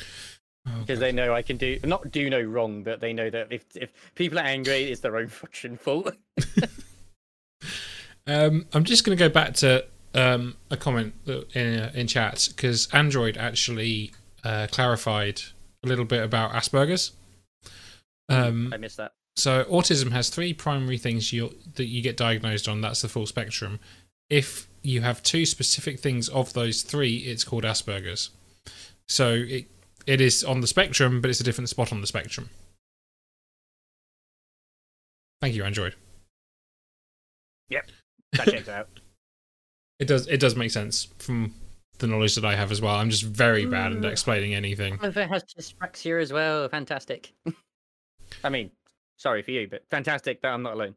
oh, 0.01 0.81
because 0.81 0.99
God. 0.99 1.07
they 1.07 1.13
know 1.13 1.35
I 1.35 1.43
can 1.43 1.57
do 1.57 1.79
not 1.85 2.11
do 2.11 2.31
no 2.31 2.41
wrong, 2.41 2.83
but 2.83 3.01
they 3.01 3.13
know 3.13 3.29
that 3.31 3.49
if 3.51 3.65
if 3.75 3.91
people 4.15 4.39
are 4.39 4.47
angry, 4.47 4.85
it's 4.85 5.01
their 5.01 5.17
own 5.17 5.29
fucking 5.29 5.77
fault. 5.77 6.15
um, 8.27 8.67
I'm 8.73 8.85
just 8.85 9.05
going 9.05 9.17
to 9.17 9.23
go 9.23 9.29
back 9.29 9.55
to 9.55 9.85
um, 10.15 10.57
a 10.71 10.77
comment 10.77 11.15
in 11.55 11.81
uh, 11.81 11.93
in 11.95 12.07
chat 12.07 12.49
because 12.55 12.89
Android 12.93 13.37
actually 13.37 14.13
uh, 14.45 14.67
clarified 14.71 15.43
a 15.87 15.89
little 15.89 16.05
bit 16.05 16.23
about 16.23 16.53
Asperger's. 16.53 17.13
Um, 18.29 18.73
I 18.73 18.77
missed 18.77 18.97
that. 18.97 19.13
So 19.37 19.65
autism 19.65 20.11
has 20.13 20.31
three 20.31 20.55
primary 20.55 20.99
things 20.99 21.33
you 21.33 21.55
that 21.75 21.87
you 21.87 22.03
get 22.03 22.17
diagnosed 22.17 22.69
on. 22.69 22.81
That's 22.81 23.03
the 23.03 23.09
full 23.09 23.27
spectrum. 23.27 23.81
If 24.31 24.69
you 24.83 25.03
have 25.03 25.23
two 25.23 25.47
specific 25.47 26.01
things 26.01 26.29
of 26.29 26.53
those 26.53 26.83
three, 26.83 27.19
it's 27.19 27.45
called 27.45 27.65
Asperger's. 27.65 28.31
So 29.09 29.33
it 29.33 29.67
it 30.07 30.21
is 30.21 30.43
on 30.43 30.61
the 30.61 30.67
spectrum, 30.67 31.21
but 31.21 31.31
it's 31.31 31.41
a 31.41 31.45
different 31.45 31.69
spot 31.69 31.93
on 31.93 32.01
the 32.01 32.07
spectrum. 32.07 32.51
Thank 35.41 35.55
you, 35.55 35.65
Android. 35.65 35.95
Yep, 37.69 37.91
that 38.33 38.49
checks 38.49 38.69
out. 38.69 38.89
It 39.99 40.09
does 40.09 40.27
it 40.27 40.41
does 40.41 40.55
make 40.57 40.71
sense 40.71 41.09
from 41.19 41.55
the 41.99 42.07
knowledge 42.07 42.35
that 42.35 42.45
I 42.45 42.55
have 42.57 42.71
as 42.73 42.81
well. 42.81 42.95
I'm 42.97 43.11
just 43.11 43.23
very 43.25 43.67
bad 43.67 43.93
at 43.93 43.99
Mm. 43.99 44.11
explaining 44.11 44.55
anything. 44.55 44.99
If 45.03 45.17
it 45.17 45.29
has 45.29 45.45
dyspraxia 45.45 46.21
as 46.21 46.33
well, 46.33 46.69
fantastic. 46.69 47.33
I 48.45 48.49
mean, 48.49 48.71
sorry 49.19 49.43
for 49.43 49.51
you, 49.53 49.69
but 49.69 49.85
fantastic 49.91 50.43
that 50.43 50.49
I'm 50.53 50.63
not 50.63 50.75
alone. 50.75 50.95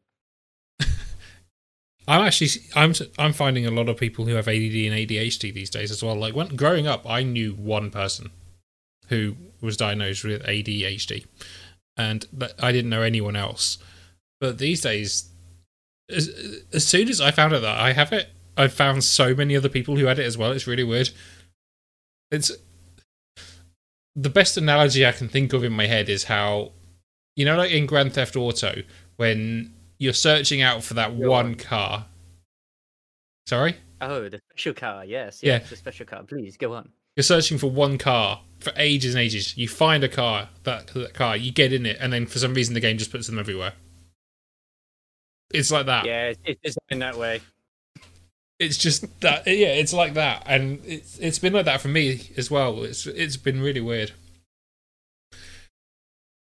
I'm 2.08 2.22
actually 2.26 2.50
I'm 2.76 2.93
I'm 3.18 3.34
finding 3.34 3.66
a 3.66 3.72
lot 3.72 3.88
of 3.89 3.97
people 3.97 4.26
who 4.26 4.34
have 4.36 4.47
ADD 4.47 4.86
and 4.88 4.95
ADHD 4.95 5.54
these 5.54 5.70
days 5.70 5.91
as 5.91 6.02
well. 6.04 6.16
Like 6.16 6.36
when 6.36 6.56
growing 6.56 6.88
up, 6.88 7.08
I 7.10 7.24
knew 7.24 7.54
one 7.54 7.91
person 7.91 8.32
who 9.10 9.36
was 9.62 9.78
diagnosed 9.78 10.24
with 10.24 10.41
ADHD, 10.43 11.26
and 11.97 12.26
but 12.34 12.62
I 12.64 12.72
didn't 12.72 12.89
know 12.89 13.02
anyone 13.04 13.36
else. 13.36 13.78
But 14.41 14.58
these 14.58 14.82
days, 14.82 15.30
as, 16.10 16.30
as 16.74 16.88
soon 16.88 17.10
as 17.10 17.20
I 17.22 17.32
found 17.32 17.54
out 17.54 17.62
that 17.62 17.78
I 17.78 17.91
have 17.93 18.12
it, 18.14 18.30
I've 18.60 18.74
found 18.74 19.03
so 19.03 19.34
many 19.34 19.55
other 19.55 19.70
people 19.70 19.95
who 19.95 20.05
had 20.05 20.20
it 20.20 20.26
as 20.26 20.38
well. 20.38 20.51
It's 20.51 20.68
really 20.68 20.84
weird. 20.84 21.10
It's 22.30 22.51
the 24.16 24.30
best 24.30 24.57
analogy 24.57 25.05
I 25.05 25.12
can 25.14 25.30
think 25.30 25.53
of 25.53 25.64
in 25.64 25.72
my 25.72 25.88
head 25.88 26.10
is 26.10 26.26
how 26.26 26.74
you 27.36 27.45
know, 27.45 27.55
like 27.55 27.72
in 27.72 27.86
Grand 27.86 28.12
Theft 28.14 28.36
Auto, 28.36 28.84
when 29.16 29.74
you're 29.97 30.12
searching 30.14 30.62
out 30.62 30.84
for 30.84 30.95
that 30.95 31.14
one 31.14 31.45
on. 31.45 31.55
car. 31.55 32.05
Sorry? 33.47 33.78
Oh, 34.01 34.28
the 34.28 34.41
special 34.51 34.74
car, 34.74 35.05
yes, 35.05 35.41
Yeah. 35.41 35.60
yes, 35.60 35.70
the 35.70 35.76
special 35.78 36.05
car. 36.05 36.24
Please 36.24 36.57
go 36.57 36.74
on. 36.74 36.89
You're 37.16 37.24
searching 37.24 37.57
for 37.57 37.68
one 37.72 37.97
car 37.97 38.41
for 38.60 38.74
ages 38.76 39.14
and 39.16 39.22
ages. 39.22 39.57
You 39.57 39.68
find 39.70 40.03
a 40.03 40.10
car, 40.10 40.49
that, 40.64 40.88
that 40.88 41.14
car, 41.14 41.38
you 41.38 41.51
get 41.51 41.72
in 41.72 41.86
it, 41.86 41.97
and 41.99 42.12
then 42.12 42.26
for 42.26 42.39
some 42.39 42.53
reason 42.53 42.74
the 42.74 42.80
game 42.82 42.97
just 42.97 43.12
puts 43.12 43.28
them 43.28 43.39
everywhere. 43.39 43.74
It's 45.53 45.72
like 45.72 45.86
that. 45.88 46.05
Yeah, 46.05 46.34
it's, 46.45 46.60
it's 46.64 46.78
in 46.89 46.99
that 46.99 47.18
way. 47.18 47.41
It's 48.60 48.78
just 48.78 49.22
that. 49.22 49.47
Yeah, 49.47 49.70
it's 49.70 49.93
like 49.93 50.16
that, 50.16 50.43
and 50.45 50.82
it's 50.86 51.18
it's 51.20 51.39
been 51.39 51.53
like 51.53 51.66
that 51.66 51.80
for 51.80 51.88
me 51.88 52.30
as 52.36 52.51
well. 52.51 52.84
It's 52.84 53.07
it's 53.07 53.38
been 53.38 53.62
really 53.62 53.80
weird. 53.80 54.12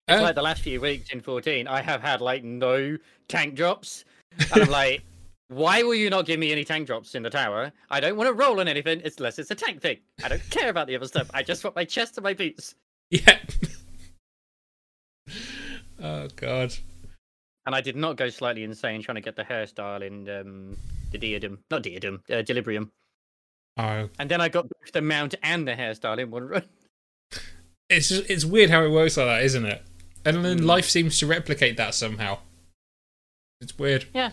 It's 0.08 0.20
Uh, 0.20 0.22
like 0.22 0.34
the 0.34 0.42
last 0.42 0.62
few 0.62 0.80
weeks 0.80 1.10
in 1.10 1.20
14, 1.20 1.66
I 1.66 1.82
have 1.82 2.00
had 2.00 2.20
like 2.20 2.42
no 2.44 2.96
tank 3.28 3.54
drops, 3.54 4.04
and 4.52 4.62
I'm 4.62 4.70
like, 4.70 5.02
why 5.48 5.82
will 5.82 5.94
you 5.94 6.08
not 6.08 6.26
give 6.26 6.40
me 6.40 6.52
any 6.52 6.64
tank 6.64 6.86
drops 6.86 7.14
in 7.14 7.22
the 7.22 7.30
tower? 7.30 7.70
I 7.90 8.00
don't 8.00 8.16
want 8.16 8.28
to 8.28 8.32
roll 8.32 8.60
on 8.60 8.68
anything 8.68 9.02
unless 9.04 9.38
it's 9.38 9.50
a 9.50 9.54
tank 9.54 9.82
thing. 9.82 9.98
I 10.24 10.28
don't 10.28 10.48
care 10.50 10.70
about 10.70 10.86
the 10.86 10.96
other 10.96 11.08
stuff. 11.08 11.30
I 11.34 11.42
just 11.42 11.64
want 11.64 11.76
my 11.76 11.84
chest 11.84 12.16
and 12.16 12.24
my 12.24 12.34
boots. 12.34 12.76
yeah. 13.10 13.38
oh 16.02 16.28
god. 16.36 16.74
And 17.66 17.74
I 17.74 17.80
did 17.80 17.96
not 17.96 18.16
go 18.16 18.28
slightly 18.28 18.62
insane 18.62 19.02
trying 19.02 19.16
to 19.16 19.20
get 19.20 19.34
the 19.36 19.42
hairstyle 19.44 20.02
in 20.02 20.28
um, 20.30 20.76
the 21.10 21.18
diadem, 21.18 21.58
not 21.70 21.82
diadem, 21.82 22.22
uh, 22.30 22.34
Delubrum. 22.34 22.90
Oh, 23.76 24.08
And 24.18 24.30
then 24.30 24.40
I 24.40 24.48
got 24.48 24.68
both 24.68 24.92
the 24.92 25.02
mount 25.02 25.34
and 25.42 25.66
the 25.66 25.72
hairstyle 25.74 26.18
in 26.18 26.30
one 26.30 26.46
run. 26.46 26.62
it's 27.90 28.08
just, 28.08 28.30
it's 28.30 28.44
weird 28.44 28.70
how 28.70 28.82
it 28.84 28.90
works 28.90 29.16
like 29.16 29.26
that, 29.26 29.42
isn't 29.42 29.66
it? 29.66 29.82
And 30.24 30.44
then 30.44 30.60
Mm. 30.60 30.64
life 30.64 30.86
seems 30.88 31.18
to 31.18 31.26
replicate 31.26 31.76
that 31.76 31.94
somehow. 31.94 32.38
It's 33.60 33.76
weird. 33.78 34.06
Yeah. 34.14 34.30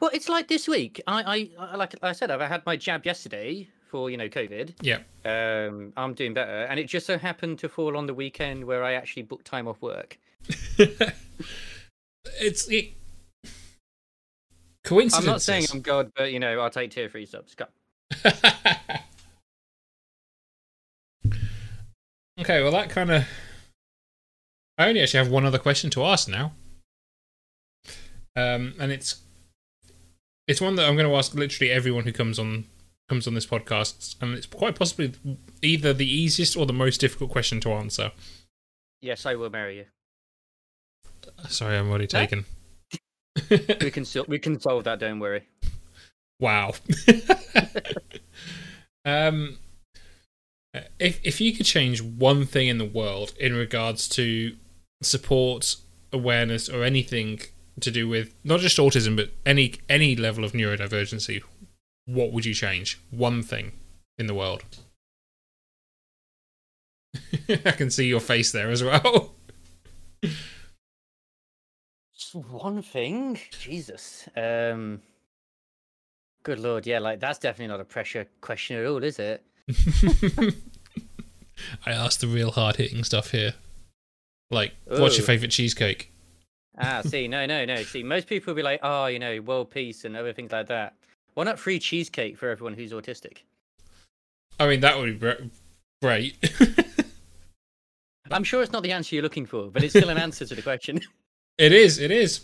Well, 0.00 0.10
it's 0.12 0.28
like 0.28 0.48
this 0.48 0.68
week. 0.68 1.00
I, 1.06 1.50
I, 1.58 1.64
I 1.72 1.76
like 1.76 1.94
I 2.02 2.12
said, 2.12 2.30
I've 2.30 2.40
had 2.40 2.64
my 2.66 2.76
jab 2.76 3.04
yesterday 3.06 3.68
for 3.88 4.10
you 4.10 4.16
know 4.16 4.28
COVID. 4.28 4.74
Yeah. 4.82 4.98
Um, 5.24 5.92
I'm 5.96 6.12
doing 6.14 6.34
better, 6.34 6.64
and 6.64 6.78
it 6.80 6.84
just 6.84 7.06
so 7.06 7.16
happened 7.18 7.58
to 7.60 7.68
fall 7.68 7.96
on 7.96 8.06
the 8.06 8.14
weekend 8.14 8.64
where 8.64 8.82
I 8.84 8.94
actually 8.94 9.22
booked 9.22 9.46
time 9.46 9.68
off 9.68 9.80
work. 9.80 10.18
it's 12.40 12.68
it, 12.68 12.94
coincidence. 14.84 15.26
I'm 15.26 15.32
not 15.32 15.42
saying 15.42 15.66
I'm 15.72 15.80
God, 15.80 16.12
but 16.14 16.32
you 16.32 16.38
know, 16.40 16.60
I'll 16.60 16.70
take 16.70 16.90
tier 16.90 17.08
three 17.08 17.26
subs. 17.26 17.54
Go. 17.54 17.66
okay, 22.40 22.62
well 22.62 22.72
that 22.72 22.90
kind 22.90 23.10
of. 23.10 23.24
I 24.78 24.88
only 24.88 25.00
actually 25.00 25.18
have 25.18 25.30
one 25.30 25.46
other 25.46 25.58
question 25.58 25.88
to 25.90 26.04
ask 26.04 26.28
now, 26.28 26.52
um, 28.36 28.74
and 28.78 28.92
it's 28.92 29.22
it's 30.46 30.60
one 30.60 30.76
that 30.76 30.86
I'm 30.86 30.96
going 30.96 31.08
to 31.08 31.16
ask 31.16 31.34
literally 31.34 31.70
everyone 31.70 32.04
who 32.04 32.12
comes 32.12 32.38
on 32.38 32.66
comes 33.08 33.26
on 33.26 33.34
this 33.34 33.46
podcast, 33.46 34.16
and 34.20 34.34
it's 34.34 34.46
quite 34.46 34.74
possibly 34.74 35.12
either 35.62 35.92
the 35.92 36.08
easiest 36.08 36.56
or 36.56 36.66
the 36.66 36.72
most 36.72 37.00
difficult 37.00 37.30
question 37.30 37.60
to 37.60 37.72
answer. 37.72 38.12
Yes, 39.00 39.26
I 39.26 39.34
will 39.34 39.50
marry 39.50 39.78
you. 39.78 39.84
Sorry, 41.48 41.76
I'm 41.76 41.88
already 41.88 42.08
Huh? 42.10 42.18
taken. 42.26 42.44
We 43.80 43.90
can 43.90 44.04
sol- 44.04 44.24
we 44.28 44.38
can 44.38 44.58
solve 44.58 44.84
that. 44.84 44.98
Don't 44.98 45.20
worry. 45.20 45.46
Wow. 46.40 46.72
um, 49.04 49.58
if 50.98 51.20
if 51.22 51.40
you 51.40 51.52
could 51.52 51.66
change 51.66 52.00
one 52.02 52.46
thing 52.46 52.68
in 52.68 52.78
the 52.78 52.84
world 52.84 53.34
in 53.38 53.54
regards 53.54 54.08
to 54.10 54.56
support, 55.02 55.76
awareness, 56.12 56.68
or 56.68 56.82
anything 56.82 57.40
to 57.80 57.90
do 57.90 58.08
with 58.08 58.34
not 58.42 58.60
just 58.60 58.78
autism 58.78 59.16
but 59.16 59.30
any 59.44 59.74
any 59.88 60.16
level 60.16 60.44
of 60.44 60.52
neurodivergency, 60.52 61.42
what 62.06 62.32
would 62.32 62.46
you 62.46 62.54
change? 62.54 62.98
One 63.10 63.42
thing 63.42 63.72
in 64.18 64.26
the 64.26 64.34
world. 64.34 64.64
I 67.48 67.70
can 67.72 67.90
see 67.90 68.06
your 68.06 68.20
face 68.20 68.50
there 68.50 68.70
as 68.70 68.82
well. 68.82 69.34
One 72.42 72.82
thing, 72.82 73.38
Jesus. 73.60 74.28
Um, 74.36 75.00
good 76.42 76.58
lord, 76.58 76.86
yeah, 76.86 76.98
like 76.98 77.18
that's 77.18 77.38
definitely 77.38 77.68
not 77.68 77.80
a 77.80 77.84
pressure 77.84 78.26
question 78.42 78.76
at 78.76 78.84
all, 78.84 79.02
is 79.02 79.18
it? 79.18 79.42
I 81.86 81.92
asked 81.92 82.20
the 82.20 82.26
real 82.26 82.50
hard 82.50 82.76
hitting 82.76 83.04
stuff 83.04 83.30
here. 83.30 83.54
Like, 84.50 84.74
what's 84.84 85.16
your 85.16 85.24
favourite 85.24 85.50
cheesecake? 85.50 86.12
Ah, 86.78 87.00
see, 87.00 87.26
no, 87.26 87.46
no, 87.46 87.64
no. 87.64 87.82
See, 87.82 88.02
most 88.02 88.26
people 88.26 88.52
will 88.52 88.56
be 88.56 88.62
like, 88.62 88.80
oh, 88.82 89.06
you 89.06 89.18
know, 89.18 89.40
world 89.40 89.70
peace 89.70 90.04
and 90.04 90.14
other 90.14 90.34
things 90.34 90.52
like 90.52 90.66
that. 90.66 90.94
Why 91.32 91.44
not 91.44 91.58
free 91.58 91.78
cheesecake 91.78 92.36
for 92.36 92.50
everyone 92.50 92.74
who's 92.74 92.92
autistic? 92.92 93.38
I 94.60 94.66
mean, 94.66 94.80
that 94.80 94.98
would 94.98 95.18
be 95.18 95.50
great. 96.02 96.36
I'm 98.30 98.44
sure 98.44 98.62
it's 98.62 98.72
not 98.72 98.82
the 98.82 98.92
answer 98.92 99.14
you're 99.14 99.22
looking 99.22 99.46
for, 99.46 99.70
but 99.70 99.82
it's 99.82 99.94
still 99.94 100.10
an 100.10 100.18
answer 100.18 100.44
to 100.44 100.54
the 100.54 100.62
question. 100.62 101.00
it 101.58 101.72
is, 101.72 101.98
it 101.98 102.10
is. 102.10 102.40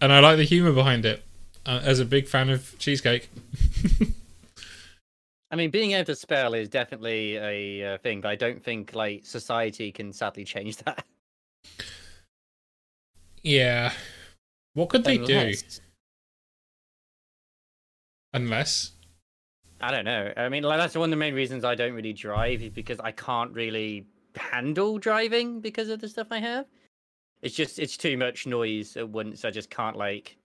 And 0.00 0.12
I 0.12 0.20
like 0.20 0.36
the 0.38 0.44
humour 0.44 0.72
behind 0.72 1.04
it. 1.04 1.22
Uh, 1.66 1.80
as 1.82 1.98
a 1.98 2.04
big 2.04 2.28
fan 2.28 2.50
of 2.50 2.78
cheesecake. 2.78 3.30
I 5.50 5.56
mean, 5.56 5.70
being 5.70 5.92
able 5.92 6.04
to 6.06 6.14
spell 6.14 6.52
is 6.52 6.68
definitely 6.68 7.36
a 7.36 7.94
uh, 7.94 7.98
thing, 7.98 8.20
but 8.20 8.28
I 8.28 8.34
don't 8.34 8.62
think 8.62 8.94
like 8.94 9.24
society 9.24 9.90
can 9.92 10.12
sadly 10.12 10.44
change 10.44 10.76
that. 10.78 11.04
Yeah. 13.44 13.92
What 14.72 14.88
could 14.88 15.04
they 15.04 15.18
do? 15.18 15.34
Unless- 15.36 15.80
Unless. 18.32 18.92
I 19.80 19.90
don't 19.90 20.06
know. 20.06 20.32
I 20.36 20.48
mean, 20.48 20.62
like 20.62 20.78
that's 20.78 20.96
one 20.96 21.08
of 21.08 21.10
the 21.10 21.16
main 21.16 21.34
reasons 21.34 21.62
I 21.62 21.74
don't 21.74 21.92
really 21.92 22.14
drive 22.14 22.62
is 22.62 22.70
because 22.70 22.98
I 23.00 23.12
can't 23.12 23.52
really 23.52 24.06
handle 24.34 24.98
driving 24.98 25.60
because 25.60 25.90
of 25.90 26.00
the 26.00 26.08
stuff 26.08 26.28
I 26.30 26.38
have. 26.38 26.64
It's 27.44 27.54
just 27.54 27.78
it's 27.78 27.98
too 27.98 28.16
much 28.16 28.46
noise 28.46 28.96
at 28.96 29.06
once. 29.06 29.44
I 29.44 29.50
just 29.50 29.68
can't 29.68 29.96
like 29.96 30.38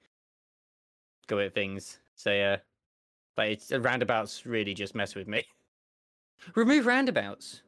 go 1.27 1.39
at 1.39 1.53
things. 1.53 1.97
So 2.15 2.29
yeah, 2.29 2.57
but 3.37 3.47
it's 3.47 3.71
uh, 3.71 3.79
roundabouts 3.79 4.45
really 4.45 4.73
just 4.73 4.93
mess 4.93 5.15
with 5.15 5.25
me. 5.25 5.45
Remove 6.55 6.85
roundabouts 6.85 7.61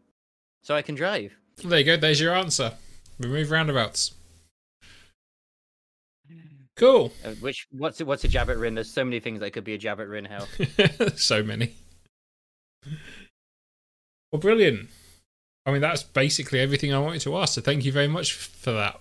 so 0.62 0.76
I 0.76 0.82
can 0.82 0.96
drive. 0.96 1.34
There 1.64 1.80
you 1.80 1.86
go. 1.86 1.96
There's 1.96 2.20
your 2.20 2.36
answer. 2.36 2.74
Remove 3.20 3.52
roundabouts. 3.52 4.16
Cool. 6.76 7.14
Uh, 7.24 7.30
which 7.36 7.68
what's 7.72 8.04
what's 8.04 8.26
a 8.26 8.28
Jabbit 8.28 8.58
Rin? 8.58 8.76
There's 8.76 8.92
so 8.92 9.06
many 9.06 9.22
things 9.22 9.40
that 9.40 9.52
could 9.52 9.64
be 9.64 9.76
a 9.76 9.78
Jabbit 9.78 10.10
Rin. 10.10 10.26
Hell, 10.26 10.48
so 11.16 11.42
many. 11.42 11.74
Well, 14.30 14.42
brilliant. 14.42 14.90
I 15.66 15.72
mean, 15.72 15.80
that's 15.80 16.04
basically 16.04 16.60
everything 16.60 16.94
I 16.94 17.00
wanted 17.00 17.22
to 17.22 17.38
ask. 17.38 17.54
So 17.54 17.62
thank 17.62 17.86
you 17.86 17.94
very 17.94 18.10
much 18.10 18.34
for 18.34 18.74
that. 18.74 19.00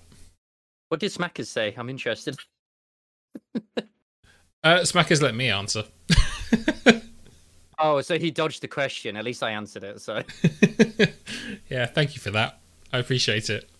What 0.91 1.01
did 1.01 1.11
Smackers 1.11 1.47
say? 1.47 1.75
I'm 1.77 1.89
interested. 1.89 2.37
Uh, 4.63 4.85
Smacker's 4.85 5.23
let 5.23 5.35
me 5.35 5.49
answer. 5.49 5.85
Oh, 7.83 8.03
so 8.03 8.19
he 8.19 8.31
dodged 8.31 8.61
the 8.61 8.69
question. 8.69 9.17
At 9.17 9.25
least 9.25 9.43
I 9.43 9.53
answered 9.53 9.85
it. 9.85 10.01
So 10.03 10.23
yeah, 11.71 11.87
thank 11.87 12.15
you 12.15 12.21
for 12.21 12.31
that. 12.33 12.61
I 12.93 12.99
appreciate 12.99 13.49
it. 13.49 13.71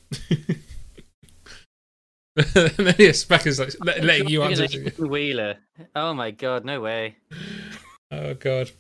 and 2.55 2.71
then 2.79 2.95
yeah, 2.99 3.13
Smacker's 3.13 3.61
like 3.61 3.75
let, 3.85 4.03
letting 4.03 4.29
you 4.29 4.43
answer. 4.43 4.67
Wheeler. 4.99 5.57
Oh 5.95 6.15
my 6.15 6.31
god, 6.31 6.65
no 6.65 6.81
way. 6.81 7.17
Oh 8.11 8.33
god. 8.35 8.71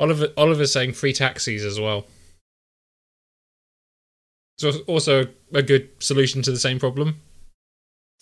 Oliver 0.00 0.28
Oliver's 0.36 0.72
saying 0.72 0.94
free 0.94 1.12
taxis 1.12 1.64
as 1.64 1.78
well. 1.78 2.06
So 4.58 4.72
also 4.88 5.26
a 5.54 5.62
good 5.62 5.88
solution 6.00 6.42
to 6.42 6.50
the 6.50 6.58
same 6.58 6.80
problem. 6.80 7.20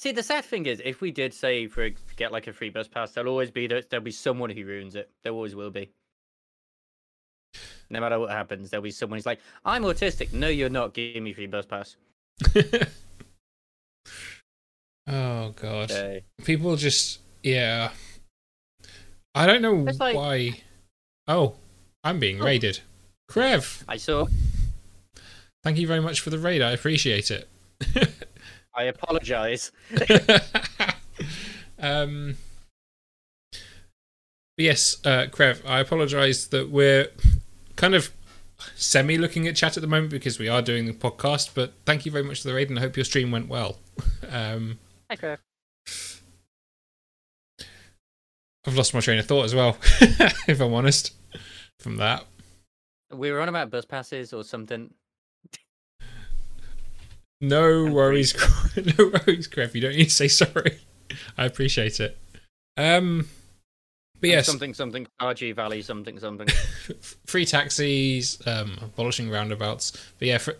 See, 0.00 0.12
the 0.12 0.22
sad 0.22 0.46
thing 0.46 0.64
is, 0.64 0.80
if 0.82 1.02
we 1.02 1.10
did 1.10 1.34
say 1.34 1.66
for 1.66 1.90
get 2.16 2.32
like 2.32 2.46
a 2.46 2.54
free 2.54 2.70
bus 2.70 2.88
pass, 2.88 3.12
there'll 3.12 3.28
always 3.30 3.50
be 3.50 3.66
there, 3.66 3.82
there'll 3.82 4.02
be 4.02 4.10
someone 4.10 4.48
who 4.48 4.64
ruins 4.64 4.94
it. 4.96 5.10
There 5.22 5.32
always 5.34 5.54
will 5.54 5.70
be. 5.70 5.90
No 7.90 8.00
matter 8.00 8.18
what 8.18 8.30
happens, 8.30 8.70
there'll 8.70 8.82
be 8.82 8.92
someone 8.92 9.18
who's 9.18 9.26
like, 9.26 9.40
"I'm 9.62 9.82
autistic." 9.82 10.32
No, 10.32 10.48
you're 10.48 10.70
not. 10.70 10.94
Give 10.94 11.22
me 11.22 11.34
free 11.34 11.48
bus 11.48 11.66
pass. 11.66 11.96
oh 15.06 15.50
god. 15.50 16.22
People 16.44 16.76
just 16.76 17.18
yeah. 17.42 17.90
I 19.34 19.44
don't 19.46 19.60
know 19.60 19.86
like- 19.98 20.16
why. 20.16 20.62
Oh, 21.28 21.56
I'm 22.04 22.18
being 22.18 22.40
Oh. 22.40 22.46
raided. 22.46 22.80
Krev, 23.30 23.84
I 23.86 23.98
saw. 23.98 24.28
thank 25.62 25.76
you 25.76 25.86
very 25.86 26.00
much 26.00 26.20
for 26.20 26.30
the 26.30 26.38
raid. 26.38 26.62
I 26.62 26.70
appreciate 26.70 27.30
it. 27.30 27.50
I 28.74 28.84
apologize. 28.84 29.72
um, 31.78 32.36
yes, 34.56 34.98
uh, 35.04 35.26
Krev, 35.30 35.66
I 35.66 35.80
apologise 35.80 36.46
that 36.48 36.70
we're 36.70 37.08
kind 37.76 37.94
of 37.94 38.10
semi 38.76 39.18
looking 39.18 39.48
at 39.48 39.56
chat 39.56 39.76
at 39.76 39.80
the 39.80 39.86
moment 39.86 40.10
because 40.10 40.38
we 40.38 40.48
are 40.48 40.62
doing 40.62 40.86
the 40.86 40.92
podcast. 40.92 41.50
But 41.54 41.72
thank 41.84 42.06
you 42.06 42.12
very 42.12 42.24
much 42.24 42.42
for 42.42 42.48
the 42.48 42.54
raid, 42.54 42.70
and 42.70 42.78
I 42.78 42.82
hope 42.82 42.96
your 42.96 43.04
stream 43.04 43.30
went 43.30 43.48
well. 43.48 43.78
Um, 44.30 44.78
Hi, 45.10 45.16
Crev. 45.16 45.38
I've 48.66 48.76
lost 48.76 48.92
my 48.92 49.00
train 49.00 49.18
of 49.18 49.26
thought 49.26 49.44
as 49.44 49.54
well, 49.54 49.78
if 50.46 50.60
I'm 50.60 50.74
honest, 50.74 51.14
from 51.78 51.96
that. 51.96 52.24
We 53.10 53.32
were 53.32 53.40
on 53.40 53.48
about 53.48 53.70
bus 53.70 53.86
passes 53.86 54.32
or 54.32 54.44
something. 54.44 54.92
No 57.40 57.84
worries, 57.86 58.34
no 58.76 59.06
worries, 59.06 59.48
Krev. 59.48 59.74
You 59.74 59.80
don't 59.80 59.96
need 59.96 60.04
to 60.04 60.10
say 60.10 60.28
sorry. 60.28 60.78
I 61.38 61.46
appreciate 61.46 61.98
it. 62.00 62.18
Um, 62.76 63.28
but 64.20 64.30
yes, 64.30 64.46
Something, 64.46 64.74
something. 64.74 65.06
RG 65.20 65.54
Valley, 65.56 65.80
something, 65.82 66.18
something. 66.18 66.48
free 67.26 67.46
taxis, 67.46 68.38
um, 68.46 68.76
abolishing 68.82 69.30
roundabouts. 69.30 69.92
But 70.18 70.28
yeah, 70.28 70.38
for, 70.38 70.56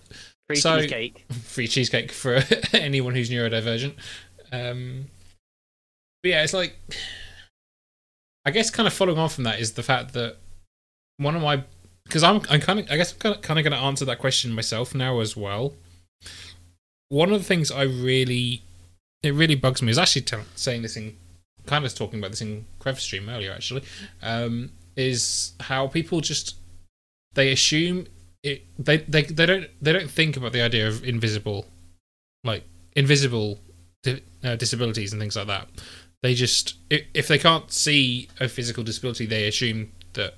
Free 0.49 0.57
So- 0.57 0.81
cheesecake. 0.81 1.27
free 1.43 1.69
cheesecake 1.69 2.11
for 2.13 2.43
anyone 2.73 3.15
who's 3.15 3.31
neurodivergent. 3.31 3.95
Um, 4.51 5.07
but 6.23 6.31
yeah, 6.31 6.43
it's 6.43 6.53
like, 6.55 6.77
I 8.45 8.51
guess, 8.51 8.71
kind 8.71 8.87
of 8.87 8.93
following 8.93 9.19
on 9.19 9.29
from 9.29 9.45
that 9.45 9.61
is 9.61 9.73
the 9.75 9.83
fact 9.83 10.13
that 10.15 10.39
one 11.19 11.37
of 11.37 11.43
my, 11.43 11.63
because 12.05 12.23
I'm, 12.25 12.41
I'm 12.51 12.61
kind 12.61 12.81
of, 12.81 12.91
I 12.91 12.97
guess, 12.97 13.13
I'm 13.13 13.19
kind 13.19 13.35
of, 13.37 13.43
kind 13.43 13.59
of 13.61 13.65
going 13.65 13.79
to 13.79 13.85
answer 13.87 14.05
that 14.07 14.19
question 14.19 14.53
myself 14.53 14.95
now 14.95 15.21
as 15.21 15.37
well. 15.37 15.75
One 17.11 17.33
of 17.33 17.39
the 17.39 17.45
things 17.45 17.71
I 17.71 17.83
really, 17.83 18.63
it 19.23 19.35
really 19.35 19.57
bugs 19.57 19.83
me 19.83 19.91
is 19.91 19.99
actually 19.99 20.25
saying 20.57 20.83
this 20.83 20.97
in, 20.97 21.17
kind 21.67 21.85
of 21.85 21.95
talking 21.95 22.19
about 22.19 22.31
this 22.31 22.41
in 22.41 22.65
Crev 22.81 22.99
stream 22.99 23.29
earlier 23.29 23.53
actually, 23.53 23.83
um, 24.23 24.71
is 24.97 25.53
how 25.61 25.87
people 25.89 26.21
just 26.21 26.57
they 27.35 27.53
assume 27.53 28.07
it 28.43 28.65
they, 28.79 28.97
they 28.97 29.23
they 29.23 29.45
don't 29.47 29.67
they 29.83 29.93
don't 29.93 30.11
think 30.11 30.37
about 30.37 30.53
the 30.53 30.63
idea 30.63 30.89
of 30.89 31.05
invisible 31.05 31.67
like 32.43 32.65
invisible 32.97 33.59
di- 34.03 34.23
uh, 34.43 34.57
disabilities 34.57 35.13
and 35.13 35.21
things 35.21 35.37
like 35.37 35.47
that. 35.47 35.69
They 36.23 36.35
just 36.35 36.75
if, 36.91 37.03
if 37.15 37.29
they 37.29 37.39
can't 37.39 37.71
see 37.71 38.29
a 38.41 38.49
physical 38.49 38.83
disability 38.83 39.27
they 39.27 39.47
assume 39.47 39.93
that 40.15 40.35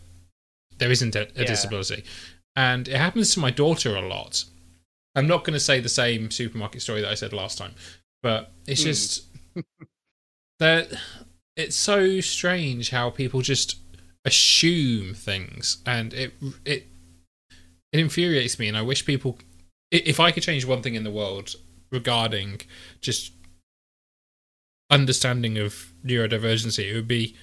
there 0.79 0.91
isn't 0.91 1.15
a, 1.15 1.29
a 1.29 1.41
Yeah. 1.43 1.45
disability. 1.45 2.03
And 2.57 2.89
it 2.89 2.97
happens 2.97 3.33
to 3.35 3.41
my 3.41 3.51
daughter 3.51 3.95
a 3.97 4.07
lot 4.07 4.45
i'm 5.15 5.27
not 5.27 5.45
going 5.45 5.55
to 5.55 5.61
say 5.61 5.81
the 5.81 5.89
same 5.89 6.31
supermarket 6.31 6.83
story 6.83 7.01
that 7.01 7.11
i 7.11 7.15
said 7.15 7.33
last 7.33 7.59
time 7.59 7.75
but 8.23 8.53
it's 8.67 8.83
Hmm. 8.83 8.89
just 8.89 9.25
that 10.59 10.93
it's 11.57 11.77
so 11.77 12.21
strange 12.21 12.91
how 12.91 13.11
people 13.11 13.41
just 13.43 13.77
assume 14.25 15.15
things 15.15 15.83
and 15.87 16.15
it 16.15 16.33
it 16.65 16.87
it 17.93 17.99
infuriates 18.01 18.59
me 18.59 18.69
and 18.69 18.77
i 18.77 18.83
wish 18.83 19.05
people 19.05 19.39
if 19.91 20.19
i 20.21 20.31
could 20.31 20.43
change 20.43 20.65
one 20.65 20.81
thing 20.83 20.95
in 20.95 21.05
the 21.05 21.11
world 21.11 21.55
regarding 21.91 22.61
just 23.01 23.33
understanding 24.91 25.59
of 25.59 25.93
neurodivergency 26.05 26.91
it 26.91 26.95
would 26.95 27.09
be 27.09 27.35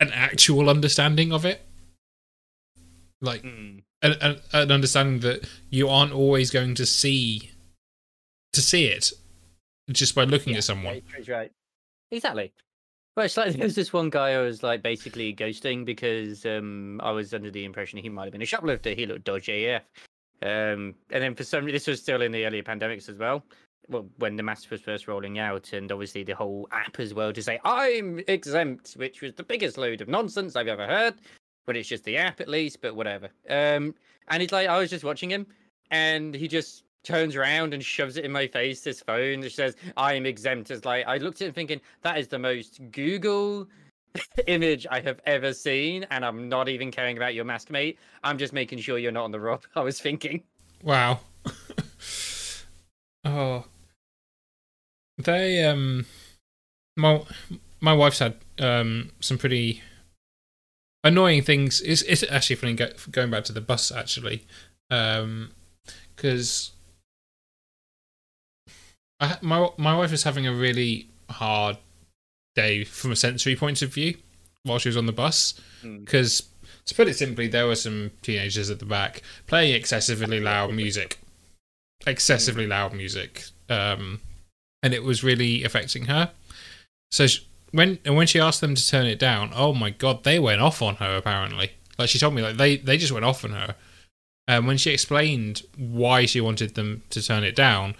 an 0.00 0.10
actual 0.12 0.68
understanding 0.68 1.32
of 1.32 1.44
it 1.44 1.62
like 3.20 3.42
Mm. 3.42 3.82
An, 4.02 4.12
an, 4.20 4.36
an 4.52 4.70
understanding 4.70 5.20
that 5.20 5.48
you 5.70 5.88
aren't 5.88 6.12
always 6.12 6.50
going 6.50 6.74
to 6.74 6.86
see 6.86 7.50
to 8.52 8.60
see 8.60 8.86
it 8.86 9.12
just 9.90 10.14
by 10.14 10.24
looking 10.24 10.52
Yeah, 10.52 10.58
at 10.58 10.64
someone 10.64 11.02
Right, 11.14 11.28
right. 11.28 11.52
Exactly. 12.10 12.52
Well, 13.16 13.26
it's 13.26 13.36
like 13.36 13.52
there 13.56 13.64
was 13.64 13.74
this 13.74 13.92
one 13.92 14.10
guy 14.10 14.32
I 14.32 14.40
was 14.40 14.62
like 14.62 14.82
basically 14.82 15.34
ghosting 15.34 15.84
because 15.84 16.44
um 16.46 17.00
I 17.02 17.10
was 17.10 17.34
under 17.34 17.50
the 17.50 17.64
impression 17.64 17.98
he 17.98 18.08
might 18.08 18.24
have 18.24 18.32
been 18.32 18.42
a 18.42 18.46
shoplifter. 18.46 18.90
He 18.90 19.06
looked 19.06 19.24
dodgy 19.24 19.66
AF. 19.66 19.82
Um, 20.42 20.94
and 21.10 21.22
then 21.22 21.34
for 21.34 21.44
some 21.44 21.64
reason, 21.64 21.74
this 21.74 21.86
was 21.86 22.00
still 22.00 22.20
in 22.20 22.30
the 22.30 22.44
earlier 22.44 22.62
pandemics 22.62 23.08
as 23.08 23.16
well. 23.16 23.42
Well, 23.88 24.06
when 24.18 24.36
the 24.36 24.42
mask 24.42 24.70
was 24.70 24.82
first 24.82 25.08
rolling 25.08 25.38
out, 25.38 25.72
and 25.72 25.90
obviously 25.90 26.24
the 26.24 26.34
whole 26.34 26.68
app 26.72 26.98
as 27.00 27.14
well 27.14 27.32
to 27.32 27.42
say 27.42 27.58
I'm 27.64 28.20
exempt, 28.28 28.94
which 28.94 29.22
was 29.22 29.32
the 29.34 29.44
biggest 29.44 29.78
load 29.78 30.00
of 30.02 30.08
nonsense 30.08 30.54
I've 30.54 30.68
ever 30.68 30.86
heard. 30.86 31.14
But 31.66 31.76
it's 31.76 31.88
just 31.88 32.04
the 32.04 32.16
app 32.16 32.40
at 32.40 32.48
least, 32.48 32.80
but 32.80 32.94
whatever. 32.94 33.28
Um, 33.48 33.94
and 34.28 34.40
he's 34.40 34.52
like, 34.52 34.68
I 34.68 34.78
was 34.78 34.90
just 34.90 35.04
watching 35.04 35.30
him, 35.30 35.46
and 35.90 36.34
he 36.34 36.48
just 36.48 36.84
turns 37.06 37.36
around 37.36 37.72
and 37.72 37.84
shoves 37.84 38.16
it 38.16 38.24
in 38.24 38.32
my 38.32 38.46
face. 38.46 38.80
This 38.80 39.00
phone 39.00 39.40
that 39.40 39.52
says 39.52 39.76
I'm 39.96 40.26
exempt. 40.26 40.70
It's 40.70 40.84
like 40.84 41.06
I 41.06 41.18
looked 41.18 41.40
at 41.40 41.48
him 41.48 41.54
thinking 41.54 41.80
that 42.02 42.18
is 42.18 42.28
the 42.28 42.38
most 42.38 42.80
Google 42.90 43.68
image 44.46 44.86
I 44.90 45.00
have 45.00 45.20
ever 45.26 45.52
seen, 45.52 46.06
and 46.10 46.24
I'm 46.24 46.48
not 46.48 46.68
even 46.68 46.90
caring 46.90 47.16
about 47.16 47.34
your 47.34 47.44
mask, 47.44 47.70
mate. 47.70 47.98
I'm 48.24 48.38
just 48.38 48.52
making 48.52 48.78
sure 48.78 48.98
you're 48.98 49.12
not 49.12 49.24
on 49.24 49.30
the 49.30 49.40
rob. 49.40 49.62
I 49.76 49.80
was 49.80 50.00
thinking. 50.00 50.42
Wow. 50.82 51.20
oh. 53.24 53.64
They 55.18 55.64
um 55.64 56.04
my 56.96 57.22
my 57.80 57.94
wife's 57.94 58.18
had 58.18 58.36
um 58.58 59.12
some 59.20 59.38
pretty 59.38 59.82
annoying 61.06 61.42
things. 61.42 61.80
It's 61.80 62.02
it's 62.02 62.24
actually 62.30 62.56
funny 62.56 62.74
go, 62.74 62.88
going 63.10 63.30
back 63.30 63.44
to 63.44 63.52
the 63.52 63.60
bus 63.60 63.90
actually. 63.92 64.44
Um 64.90 65.52
I 69.20 69.26
ha- 69.28 69.38
my 69.42 69.68
my 69.76 69.96
wife 69.96 70.10
was 70.10 70.24
having 70.24 70.46
a 70.46 70.54
really 70.54 71.08
hard 71.30 71.78
day 72.54 72.84
from 72.84 73.12
a 73.12 73.16
sensory 73.16 73.56
point 73.56 73.82
of 73.82 73.92
view 73.92 74.16
while 74.62 74.78
she 74.78 74.88
was 74.88 74.96
on 74.96 75.06
the 75.06 75.12
bus 75.12 75.54
Mm. 75.82 76.00
because 76.04 76.42
To 76.86 76.94
put 76.94 77.08
it 77.08 77.16
simply, 77.16 77.48
there 77.48 77.66
were 77.66 77.74
some 77.74 78.12
teenagers 78.22 78.70
at 78.70 78.78
the 78.78 78.84
back 78.86 79.20
playing 79.48 79.74
excessively 79.74 80.38
loud 80.40 80.72
music, 80.72 81.18
excessively 82.06 82.66
loud 82.66 82.92
music, 82.94 83.42
um, 83.68 84.20
and 84.84 84.94
it 84.94 85.02
was 85.02 85.24
really 85.24 85.64
affecting 85.64 86.04
her. 86.06 86.30
So 87.10 87.26
sh 87.26 87.40
when 87.76 87.98
and 88.04 88.16
when 88.16 88.26
she 88.26 88.40
asked 88.40 88.60
them 88.60 88.74
to 88.74 88.86
turn 88.86 89.06
it 89.06 89.18
down, 89.18 89.50
oh 89.54 89.74
my 89.74 89.90
god, 89.90 90.24
they 90.24 90.38
went 90.38 90.60
off 90.60 90.82
on 90.82 90.96
her. 90.96 91.16
Apparently, 91.16 91.72
like 91.98 92.08
she 92.08 92.18
told 92.18 92.34
me, 92.34 92.42
like 92.42 92.56
they 92.56 92.76
they 92.76 92.96
just 92.96 93.12
went 93.12 93.24
off 93.24 93.44
on 93.44 93.50
her. 93.50 93.76
And 94.48 94.66
when 94.66 94.76
she 94.76 94.92
explained 94.92 95.62
why 95.76 96.24
she 96.24 96.40
wanted 96.40 96.74
them 96.76 97.02
to 97.10 97.20
turn 97.20 97.42
it 97.42 97.56
down, 97.56 97.96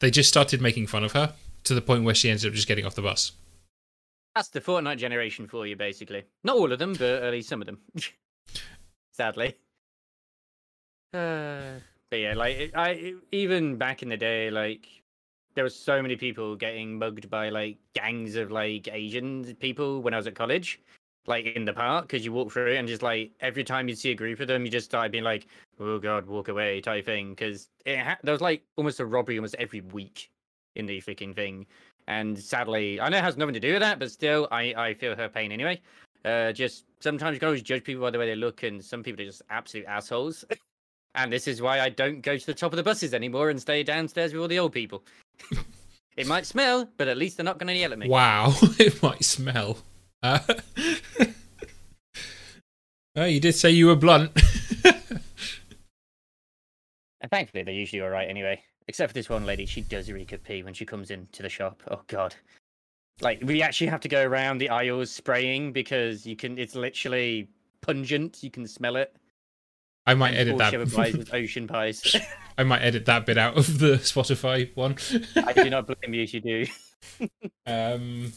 they 0.00 0.10
just 0.10 0.28
started 0.28 0.60
making 0.60 0.86
fun 0.86 1.04
of 1.04 1.12
her 1.12 1.34
to 1.64 1.74
the 1.74 1.80
point 1.80 2.04
where 2.04 2.14
she 2.14 2.30
ended 2.30 2.46
up 2.46 2.52
just 2.52 2.68
getting 2.68 2.84
off 2.84 2.94
the 2.94 3.02
bus. 3.02 3.32
That's 4.34 4.48
the 4.48 4.60
Fortnite 4.60 4.98
generation 4.98 5.48
for 5.48 5.66
you, 5.66 5.76
basically. 5.76 6.24
Not 6.44 6.56
all 6.56 6.70
of 6.70 6.78
them, 6.78 6.92
but 6.92 7.22
at 7.22 7.32
least 7.32 7.48
some 7.48 7.62
of 7.62 7.66
them. 7.66 7.78
Sadly. 9.12 9.56
Uh, 11.12 11.80
but 12.10 12.16
yeah, 12.16 12.34
like 12.34 12.72
I 12.74 13.14
even 13.32 13.76
back 13.76 14.02
in 14.02 14.10
the 14.10 14.16
day, 14.16 14.50
like 14.50 14.86
there 15.60 15.64
was 15.64 15.76
so 15.76 16.00
many 16.00 16.16
people 16.16 16.56
getting 16.56 16.98
mugged 16.98 17.28
by 17.28 17.50
like 17.50 17.76
gangs 17.92 18.34
of 18.34 18.50
like 18.50 18.88
Asian 18.90 19.54
people 19.56 20.00
when 20.00 20.14
I 20.14 20.16
was 20.16 20.26
at 20.26 20.34
college, 20.34 20.80
like 21.26 21.44
in 21.44 21.66
the 21.66 21.72
park, 21.74 22.06
because 22.06 22.24
you 22.24 22.32
walk 22.32 22.50
through 22.50 22.76
and 22.76 22.88
just 22.88 23.02
like 23.02 23.32
every 23.40 23.62
time 23.62 23.86
you 23.90 23.94
see 23.94 24.10
a 24.10 24.14
group 24.14 24.40
of 24.40 24.48
them, 24.48 24.64
you 24.64 24.70
just 24.70 24.86
start 24.86 25.12
being 25.12 25.22
like, 25.22 25.48
"Oh 25.78 25.98
God, 25.98 26.26
walk 26.26 26.48
away" 26.48 26.80
type 26.80 27.04
thing, 27.04 27.34
because 27.34 27.68
ha- 27.86 28.16
there 28.22 28.32
was 28.32 28.40
like 28.40 28.62
almost 28.76 29.00
a 29.00 29.04
robbery 29.04 29.36
almost 29.36 29.54
every 29.58 29.82
week 29.82 30.30
in 30.76 30.86
the 30.86 30.98
freaking 31.02 31.34
thing. 31.34 31.66
And 32.08 32.38
sadly, 32.38 32.98
I 32.98 33.10
know 33.10 33.18
it 33.18 33.24
has 33.24 33.36
nothing 33.36 33.52
to 33.52 33.60
do 33.60 33.74
with 33.74 33.82
that, 33.82 33.98
but 33.98 34.10
still, 34.10 34.48
I, 34.50 34.72
I 34.74 34.94
feel 34.94 35.14
her 35.14 35.28
pain 35.28 35.52
anyway. 35.52 35.78
Uh, 36.24 36.52
just 36.52 36.86
sometimes 37.00 37.34
you 37.34 37.40
can 37.40 37.48
always 37.48 37.60
judge 37.60 37.84
people 37.84 38.00
by 38.00 38.10
the 38.10 38.18
way 38.18 38.24
they 38.24 38.34
look, 38.34 38.62
and 38.62 38.82
some 38.82 39.02
people 39.02 39.20
are 39.20 39.26
just 39.26 39.42
absolute 39.50 39.84
assholes. 39.84 40.42
and 41.14 41.30
this 41.30 41.46
is 41.46 41.60
why 41.60 41.80
I 41.80 41.90
don't 41.90 42.22
go 42.22 42.38
to 42.38 42.46
the 42.46 42.54
top 42.54 42.72
of 42.72 42.78
the 42.78 42.82
buses 42.82 43.12
anymore 43.12 43.50
and 43.50 43.60
stay 43.60 43.82
downstairs 43.82 44.32
with 44.32 44.40
all 44.40 44.48
the 44.48 44.58
old 44.58 44.72
people. 44.72 45.04
It 46.16 46.26
might 46.26 46.46
smell, 46.46 46.88
but 46.96 47.08
at 47.08 47.16
least 47.16 47.36
they're 47.36 47.44
not 47.44 47.58
going 47.58 47.68
to 47.68 47.76
yell 47.76 47.92
at 47.92 47.98
me. 47.98 48.08
Wow, 48.08 48.54
it 48.78 49.02
might 49.02 49.24
smell. 49.24 49.78
Uh, 50.22 50.40
oh, 53.16 53.24
you 53.24 53.40
did 53.40 53.54
say 53.54 53.70
you 53.70 53.86
were 53.86 53.96
blunt. 53.96 54.32
and 57.20 57.30
thankfully, 57.30 57.62
they're 57.62 57.74
usually 57.74 58.02
all 58.02 58.10
right 58.10 58.28
anyway. 58.28 58.62
Except 58.88 59.10
for 59.10 59.14
this 59.14 59.28
one 59.28 59.46
lady, 59.46 59.66
she 59.66 59.82
does 59.82 60.10
reek 60.10 60.32
of 60.32 60.42
pee 60.42 60.62
when 60.62 60.74
she 60.74 60.84
comes 60.84 61.10
into 61.10 61.42
the 61.42 61.48
shop. 61.48 61.82
Oh 61.90 62.00
god. 62.08 62.34
Like 63.20 63.40
we 63.44 63.62
actually 63.62 63.86
have 63.88 64.00
to 64.00 64.08
go 64.08 64.22
around 64.22 64.58
the 64.58 64.68
aisles 64.68 65.10
spraying 65.10 65.72
because 65.72 66.26
you 66.26 66.34
can 66.36 66.58
it's 66.58 66.74
literally 66.74 67.48
pungent, 67.82 68.42
you 68.42 68.50
can 68.50 68.66
smell 68.66 68.96
it. 68.96 69.14
I 70.10 70.14
might 70.14 70.34
edit 70.34 70.58
that. 70.58 70.76
with 70.76 71.32
ocean 71.32 71.68
pies. 71.68 72.16
I 72.58 72.64
might 72.64 72.80
edit 72.80 73.06
that 73.06 73.26
bit 73.26 73.38
out 73.38 73.56
of 73.56 73.78
the 73.78 73.86
Spotify 74.02 74.74
one. 74.76 74.96
I 75.36 75.52
do 75.52 75.70
not 75.70 75.86
blame 75.86 76.14
you 76.14 76.24
if 76.24 76.34
you 76.34 76.40
do. 76.40 76.66
um 77.66 78.32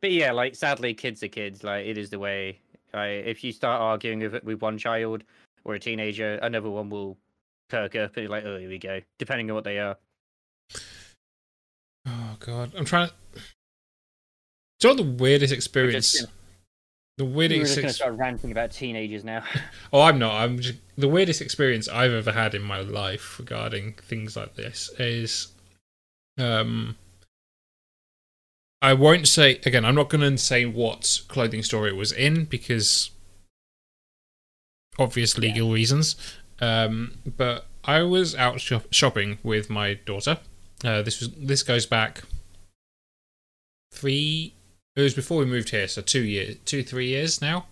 but 0.00 0.12
yeah, 0.12 0.30
like 0.30 0.54
sadly 0.54 0.94
kids 0.94 1.24
are 1.24 1.28
kids. 1.28 1.64
Like 1.64 1.86
it 1.86 1.98
is 1.98 2.10
the 2.10 2.20
way. 2.20 2.60
Like, 2.94 3.26
if 3.26 3.42
you 3.42 3.50
start 3.50 3.80
arguing 3.80 4.20
with 4.20 4.44
with 4.44 4.62
one 4.62 4.78
child 4.78 5.24
or 5.64 5.74
a 5.74 5.80
teenager, 5.80 6.36
another 6.36 6.70
one 6.70 6.88
will 6.88 7.18
perk 7.68 7.96
up 7.96 8.16
and 8.16 8.28
like, 8.28 8.44
oh, 8.44 8.58
here 8.58 8.68
we 8.68 8.78
go. 8.78 9.00
Depending 9.18 9.50
on 9.50 9.56
what 9.56 9.64
they 9.64 9.80
are. 9.80 9.96
Oh 12.06 12.36
god, 12.38 12.72
I'm 12.78 12.84
trying 12.84 13.08
to. 13.08 13.14
Do 14.78 14.88
you 14.88 14.94
know 14.94 15.02
the 15.02 15.10
weirdest 15.10 15.52
experience? 15.52 16.12
Just, 16.12 16.30
the 17.18 17.24
weirdest. 17.24 17.58
We're 17.58 17.64
just 17.64 17.76
going 17.76 17.88
to 17.88 17.94
start 17.94 18.16
ranting 18.16 18.50
about 18.52 18.72
teenagers 18.72 19.24
now. 19.24 19.42
oh, 19.92 20.02
I'm 20.02 20.18
not. 20.18 20.34
I'm 20.34 20.60
just... 20.60 20.78
the 20.96 21.08
weirdest 21.08 21.40
experience 21.40 21.88
I've 21.88 22.12
ever 22.12 22.32
had 22.32 22.54
in 22.54 22.62
my 22.62 22.80
life 22.80 23.38
regarding 23.38 23.94
things 23.94 24.36
like 24.36 24.54
this 24.54 24.90
is, 24.98 25.48
um, 26.38 26.96
I 28.82 28.92
won't 28.92 29.28
say 29.28 29.60
again. 29.64 29.84
I'm 29.84 29.94
not 29.94 30.10
going 30.10 30.20
to 30.30 30.38
say 30.38 30.66
what 30.66 31.22
clothing 31.28 31.62
store 31.62 31.88
it 31.88 31.96
was 31.96 32.12
in 32.12 32.44
because 32.44 33.10
obvious 34.98 35.38
legal 35.38 35.68
yeah. 35.68 35.74
reasons. 35.74 36.16
Um, 36.60 37.18
but 37.36 37.66
I 37.84 38.02
was 38.02 38.34
out 38.34 38.60
shop- 38.60 38.92
shopping 38.92 39.38
with 39.42 39.70
my 39.70 39.94
daughter. 39.94 40.38
Uh, 40.84 41.02
this 41.02 41.20
was 41.20 41.30
this 41.32 41.62
goes 41.62 41.86
back 41.86 42.22
three. 43.92 44.55
It 44.96 45.02
was 45.02 45.14
before 45.14 45.38
we 45.38 45.44
moved 45.44 45.70
here, 45.70 45.86
so 45.88 46.02
two 46.02 46.22
years, 46.22 46.56
two 46.64 46.82
three 46.82 47.08
years 47.08 47.40
now. 47.40 47.66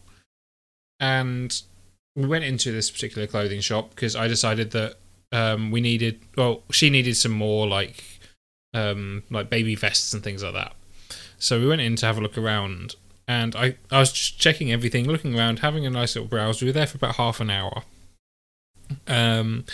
And 1.00 1.60
we 2.14 2.26
went 2.26 2.44
into 2.44 2.70
this 2.70 2.90
particular 2.90 3.26
clothing 3.26 3.60
shop 3.60 3.90
because 3.90 4.14
I 4.14 4.28
decided 4.28 4.70
that 4.72 4.96
um, 5.32 5.70
we 5.70 5.80
needed. 5.80 6.20
Well, 6.36 6.62
she 6.70 6.90
needed 6.90 7.16
some 7.16 7.32
more 7.32 7.66
like 7.66 8.04
um, 8.74 9.22
like 9.30 9.50
baby 9.50 9.74
vests 9.74 10.12
and 10.12 10.22
things 10.22 10.42
like 10.42 10.54
that. 10.54 10.74
So 11.38 11.58
we 11.58 11.66
went 11.66 11.80
in 11.80 11.96
to 11.96 12.06
have 12.06 12.18
a 12.18 12.20
look 12.20 12.38
around, 12.38 12.94
and 13.26 13.56
I 13.56 13.76
I 13.90 14.00
was 14.00 14.12
just 14.12 14.38
checking 14.38 14.70
everything, 14.70 15.08
looking 15.08 15.36
around, 15.36 15.60
having 15.60 15.86
a 15.86 15.90
nice 15.90 16.14
little 16.14 16.28
browse. 16.28 16.60
We 16.60 16.68
were 16.68 16.72
there 16.72 16.86
for 16.86 16.98
about 16.98 17.16
half 17.16 17.40
an 17.40 17.50
hour 17.50 17.82
um, 19.06 19.64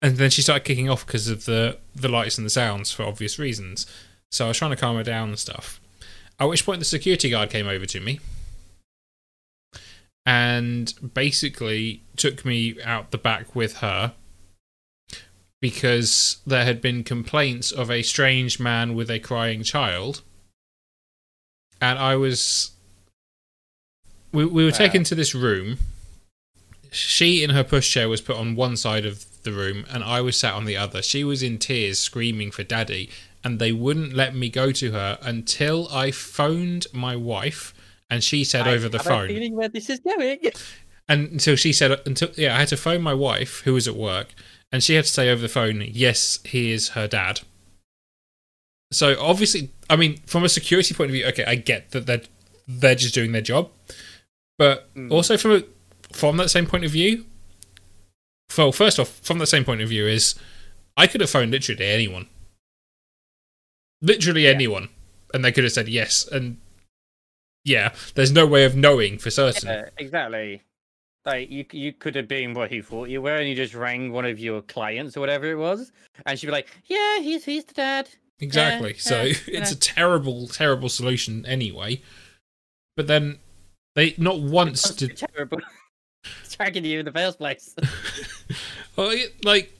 and 0.00 0.16
then 0.16 0.30
she 0.30 0.42
started 0.42 0.64
kicking 0.64 0.88
off 0.88 1.06
because 1.06 1.28
of 1.28 1.44
the 1.44 1.78
the 1.94 2.08
lights 2.08 2.38
and 2.38 2.46
the 2.46 2.50
sounds 2.50 2.92
for 2.92 3.04
obvious 3.04 3.38
reasons. 3.38 3.86
So 4.30 4.44
I 4.44 4.48
was 4.48 4.58
trying 4.58 4.70
to 4.70 4.76
calm 4.76 4.96
her 4.96 5.02
down 5.02 5.30
and 5.30 5.38
stuff. 5.38 5.80
At 6.38 6.48
which 6.48 6.64
point 6.64 6.78
the 6.78 6.84
security 6.84 7.30
guard 7.30 7.50
came 7.50 7.66
over 7.66 7.86
to 7.86 8.00
me 8.00 8.20
and 10.24 10.92
basically 11.14 12.02
took 12.16 12.44
me 12.44 12.80
out 12.82 13.10
the 13.10 13.18
back 13.18 13.56
with 13.56 13.78
her 13.78 14.14
because 15.60 16.38
there 16.46 16.64
had 16.64 16.80
been 16.80 17.02
complaints 17.02 17.72
of 17.72 17.90
a 17.90 18.02
strange 18.02 18.60
man 18.60 18.94
with 18.94 19.10
a 19.10 19.18
crying 19.18 19.62
child. 19.62 20.22
And 21.80 21.98
I 21.98 22.16
was. 22.16 22.72
We, 24.32 24.44
we 24.44 24.64
were 24.64 24.70
wow. 24.70 24.76
taken 24.76 25.04
to 25.04 25.14
this 25.14 25.34
room 25.34 25.78
she 26.90 27.42
in 27.42 27.50
her 27.50 27.64
pushchair 27.64 28.08
was 28.08 28.20
put 28.20 28.36
on 28.36 28.54
one 28.54 28.76
side 28.76 29.04
of 29.04 29.24
the 29.42 29.52
room 29.52 29.84
and 29.90 30.02
I 30.02 30.20
was 30.20 30.36
sat 30.36 30.54
on 30.54 30.64
the 30.64 30.76
other. 30.76 31.02
She 31.02 31.24
was 31.24 31.42
in 31.42 31.58
tears 31.58 31.98
screaming 31.98 32.50
for 32.50 32.62
daddy 32.62 33.10
and 33.48 33.58
they 33.58 33.72
wouldn't 33.72 34.12
let 34.12 34.34
me 34.34 34.50
go 34.50 34.70
to 34.72 34.92
her 34.92 35.18
until 35.22 35.88
I 35.88 36.10
phoned 36.10 36.86
my 36.92 37.16
wife 37.16 37.72
and 38.10 38.22
she 38.22 38.44
said 38.44 38.68
I 38.68 38.74
over 38.74 38.90
the 38.90 38.98
phone. 38.98 39.24
A 39.24 39.28
feeling 39.28 39.56
where 39.56 39.70
this 39.70 39.88
is 39.88 40.00
going. 40.00 40.38
And 41.08 41.32
until 41.32 41.56
she 41.56 41.72
said 41.72 41.98
until 42.04 42.28
yeah, 42.36 42.54
I 42.54 42.58
had 42.58 42.68
to 42.68 42.76
phone 42.76 43.00
my 43.00 43.14
wife 43.14 43.60
who 43.60 43.72
was 43.72 43.88
at 43.88 43.96
work 43.96 44.34
and 44.70 44.84
she 44.84 44.96
had 44.96 45.06
to 45.06 45.10
say 45.10 45.30
over 45.30 45.40
the 45.40 45.48
phone, 45.48 45.82
"Yes, 45.88 46.40
he 46.44 46.72
is 46.72 46.90
her 46.90 47.08
dad." 47.08 47.40
So 48.92 49.18
obviously, 49.18 49.70
I 49.88 49.96
mean, 49.96 50.18
from 50.26 50.44
a 50.44 50.50
security 50.50 50.92
point 50.92 51.08
of 51.08 51.14
view, 51.14 51.24
okay, 51.28 51.46
I 51.46 51.54
get 51.54 51.92
that 51.92 52.04
they're 52.04 52.20
they're 52.66 52.94
just 52.96 53.14
doing 53.14 53.32
their 53.32 53.40
job, 53.40 53.70
but 54.58 54.94
mm. 54.94 55.10
also 55.10 55.38
from 55.38 55.52
a 55.52 55.62
from 56.12 56.36
that 56.36 56.50
same 56.50 56.66
point 56.66 56.84
of 56.84 56.90
view, 56.90 57.24
well, 58.58 58.72
first 58.72 58.98
off, 58.98 59.08
from 59.22 59.38
the 59.38 59.46
same 59.46 59.64
point 59.64 59.80
of 59.80 59.88
view, 59.88 60.06
is 60.06 60.34
I 60.98 61.06
could 61.06 61.22
have 61.22 61.30
phoned 61.30 61.52
literally 61.52 61.86
anyone, 61.86 62.28
literally 64.02 64.44
yeah. 64.44 64.50
anyone, 64.50 64.88
and 65.32 65.44
they 65.44 65.52
could 65.52 65.64
have 65.64 65.72
said 65.72 65.88
yes. 65.88 66.26
And 66.26 66.58
yeah, 67.64 67.92
there's 68.14 68.32
no 68.32 68.46
way 68.46 68.64
of 68.64 68.76
knowing 68.76 69.18
for 69.18 69.30
certain. 69.30 69.68
Yeah, 69.68 69.88
exactly. 69.98 70.62
Like 71.24 71.50
you, 71.50 71.66
you 71.72 71.92
could 71.92 72.14
have 72.14 72.28
been 72.28 72.54
what 72.54 72.70
he 72.70 72.80
thought 72.80 73.08
you 73.08 73.20
were, 73.20 73.36
and 73.36 73.48
you 73.48 73.54
just 73.54 73.74
rang 73.74 74.12
one 74.12 74.24
of 74.24 74.38
your 74.38 74.62
clients 74.62 75.16
or 75.16 75.20
whatever 75.20 75.50
it 75.50 75.56
was, 75.56 75.92
and 76.24 76.38
she'd 76.38 76.46
be 76.46 76.52
like, 76.52 76.68
"Yeah, 76.86 77.20
he's 77.20 77.44
he's 77.44 77.64
the 77.64 77.74
dad." 77.74 78.08
Exactly. 78.40 78.92
Yeah, 78.92 78.98
so 78.98 79.22
it's 79.46 79.72
a 79.72 79.76
terrible, 79.76 80.48
terrible 80.48 80.88
solution 80.88 81.44
anyway. 81.46 82.02
But 82.96 83.06
then 83.06 83.38
they 83.94 84.14
not 84.16 84.40
once 84.40 84.90
did 84.94 85.16
terrible 85.16 85.58
tracking 86.50 86.84
you 86.84 87.00
in 87.00 87.04
the 87.04 87.12
first 87.12 87.38
place. 87.38 87.74
well, 88.96 89.14
like 89.44 89.77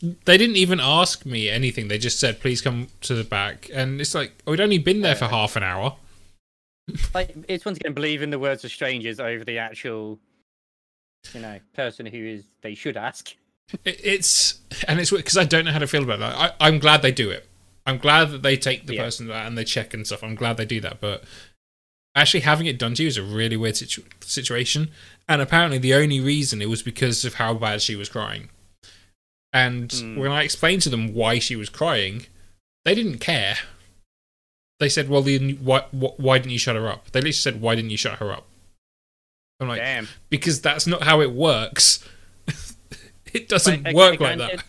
they 0.00 0.36
didn't 0.36 0.56
even 0.56 0.80
ask 0.80 1.24
me 1.24 1.48
anything. 1.48 1.88
They 1.88 1.98
just 1.98 2.20
said, 2.20 2.40
"Please 2.40 2.60
come 2.60 2.88
to 3.02 3.14
the 3.14 3.24
back," 3.24 3.70
and 3.72 4.00
it's 4.00 4.14
like 4.14 4.32
we'd 4.46 4.60
only 4.60 4.78
been 4.78 5.00
there 5.00 5.14
for 5.14 5.26
half 5.26 5.56
an 5.56 5.62
hour. 5.62 5.96
like 7.14 7.34
it's 7.48 7.64
once 7.64 7.78
again 7.78 7.94
believing 7.94 8.30
the 8.30 8.38
words 8.38 8.64
of 8.64 8.70
strangers 8.70 9.18
over 9.18 9.44
the 9.44 9.58
actual, 9.58 10.18
you 11.32 11.40
know, 11.40 11.58
person 11.74 12.06
who 12.06 12.18
is 12.18 12.44
they 12.62 12.74
should 12.74 12.96
ask. 12.96 13.34
It's 13.84 14.60
and 14.86 15.00
it's 15.00 15.10
because 15.10 15.36
I 15.36 15.44
don't 15.44 15.64
know 15.64 15.72
how 15.72 15.78
to 15.78 15.86
feel 15.86 16.04
about 16.04 16.20
that. 16.20 16.54
I, 16.60 16.68
am 16.68 16.78
glad 16.78 17.02
they 17.02 17.12
do 17.12 17.30
it. 17.30 17.48
I'm 17.84 17.98
glad 17.98 18.30
that 18.30 18.42
they 18.42 18.56
take 18.56 18.86
the 18.86 18.94
yeah. 18.94 19.04
person 19.04 19.30
and 19.30 19.56
they 19.56 19.64
check 19.64 19.94
and 19.94 20.06
stuff. 20.06 20.22
I'm 20.22 20.34
glad 20.34 20.56
they 20.56 20.64
do 20.64 20.80
that, 20.80 21.00
but 21.00 21.24
actually 22.14 22.40
having 22.40 22.66
it 22.66 22.78
done 22.78 22.94
to 22.94 23.02
you 23.02 23.08
is 23.08 23.16
a 23.16 23.22
really 23.22 23.56
weird 23.56 23.76
situ- 23.76 24.02
situation. 24.20 24.90
And 25.28 25.42
apparently, 25.42 25.78
the 25.78 25.94
only 25.94 26.20
reason 26.20 26.62
it 26.62 26.68
was 26.68 26.82
because 26.82 27.24
of 27.24 27.34
how 27.34 27.54
bad 27.54 27.82
she 27.82 27.96
was 27.96 28.08
crying. 28.08 28.48
And 29.56 29.88
mm. 29.88 30.18
when 30.18 30.30
I 30.30 30.42
explained 30.42 30.82
to 30.82 30.90
them 30.90 31.14
why 31.14 31.38
she 31.38 31.56
was 31.56 31.70
crying, 31.70 32.26
they 32.84 32.94
didn't 32.94 33.20
care. 33.20 33.56
They 34.80 34.90
said, 34.90 35.08
"Well, 35.08 35.22
then 35.22 35.58
why, 35.62 35.86
why 35.92 36.36
didn't 36.36 36.52
you 36.52 36.58
shut 36.58 36.76
her 36.76 36.86
up?" 36.86 37.10
They 37.12 37.20
literally 37.20 37.32
said, 37.32 37.62
"Why 37.62 37.74
didn't 37.74 37.88
you 37.88 37.96
shut 37.96 38.18
her 38.18 38.30
up?" 38.30 38.46
I'm 39.58 39.68
like, 39.68 39.80
Damn. 39.80 40.08
because 40.28 40.60
that's 40.60 40.86
not 40.86 41.04
how 41.04 41.22
it 41.22 41.32
works. 41.32 42.06
it 43.32 43.48
doesn't 43.48 43.84
Like, 43.84 43.96
work 43.96 44.14
okay, 44.20 44.36
like 44.36 44.50
that. 44.50 44.64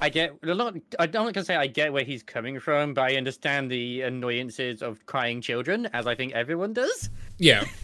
I 0.00 0.08
get 0.08 0.32
a 0.42 0.54
lot. 0.54 0.74
I'm 0.98 1.10
not 1.10 1.34
gonna 1.34 1.44
say 1.44 1.56
I 1.56 1.66
get 1.66 1.92
where 1.92 2.04
he's 2.04 2.22
coming 2.22 2.58
from, 2.58 2.94
but 2.94 3.02
I 3.12 3.16
understand 3.16 3.70
the 3.70 4.00
annoyances 4.02 4.82
of 4.82 5.04
crying 5.04 5.42
children, 5.42 5.86
as 5.92 6.06
I 6.06 6.14
think 6.14 6.32
everyone 6.32 6.72
does. 6.72 7.10
Yeah. 7.38 7.64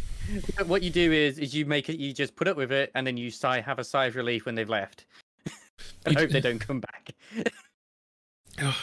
But 0.56 0.68
what 0.68 0.84
you 0.84 0.90
do 0.90 1.10
is, 1.10 1.40
is 1.40 1.52
you 1.52 1.66
make 1.66 1.88
it. 1.88 1.98
You 1.98 2.12
just 2.12 2.36
put 2.36 2.46
up 2.46 2.56
with 2.56 2.70
it, 2.70 2.92
and 2.94 3.04
then 3.04 3.16
you 3.16 3.28
sigh, 3.28 3.60
have 3.60 3.80
a 3.80 3.84
sigh 3.84 4.06
of 4.06 4.14
relief 4.14 4.46
when 4.46 4.54
they've 4.54 4.68
left, 4.68 5.04
You 6.08 6.16
hope 6.16 6.30
they 6.30 6.40
don't 6.40 6.58
come 6.58 6.80
back. 6.80 7.14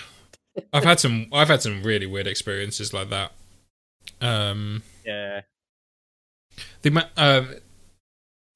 I've 0.74 0.84
had 0.84 1.00
some 1.00 1.28
I've 1.32 1.48
had 1.48 1.62
some 1.62 1.84
really 1.84 2.06
weird 2.06 2.28
experiences 2.28 2.94
like 2.94 3.10
that. 3.10 3.32
Um 4.22 4.84
Yeah. 5.06 5.42
the 6.82 7.08
um 7.18 7.56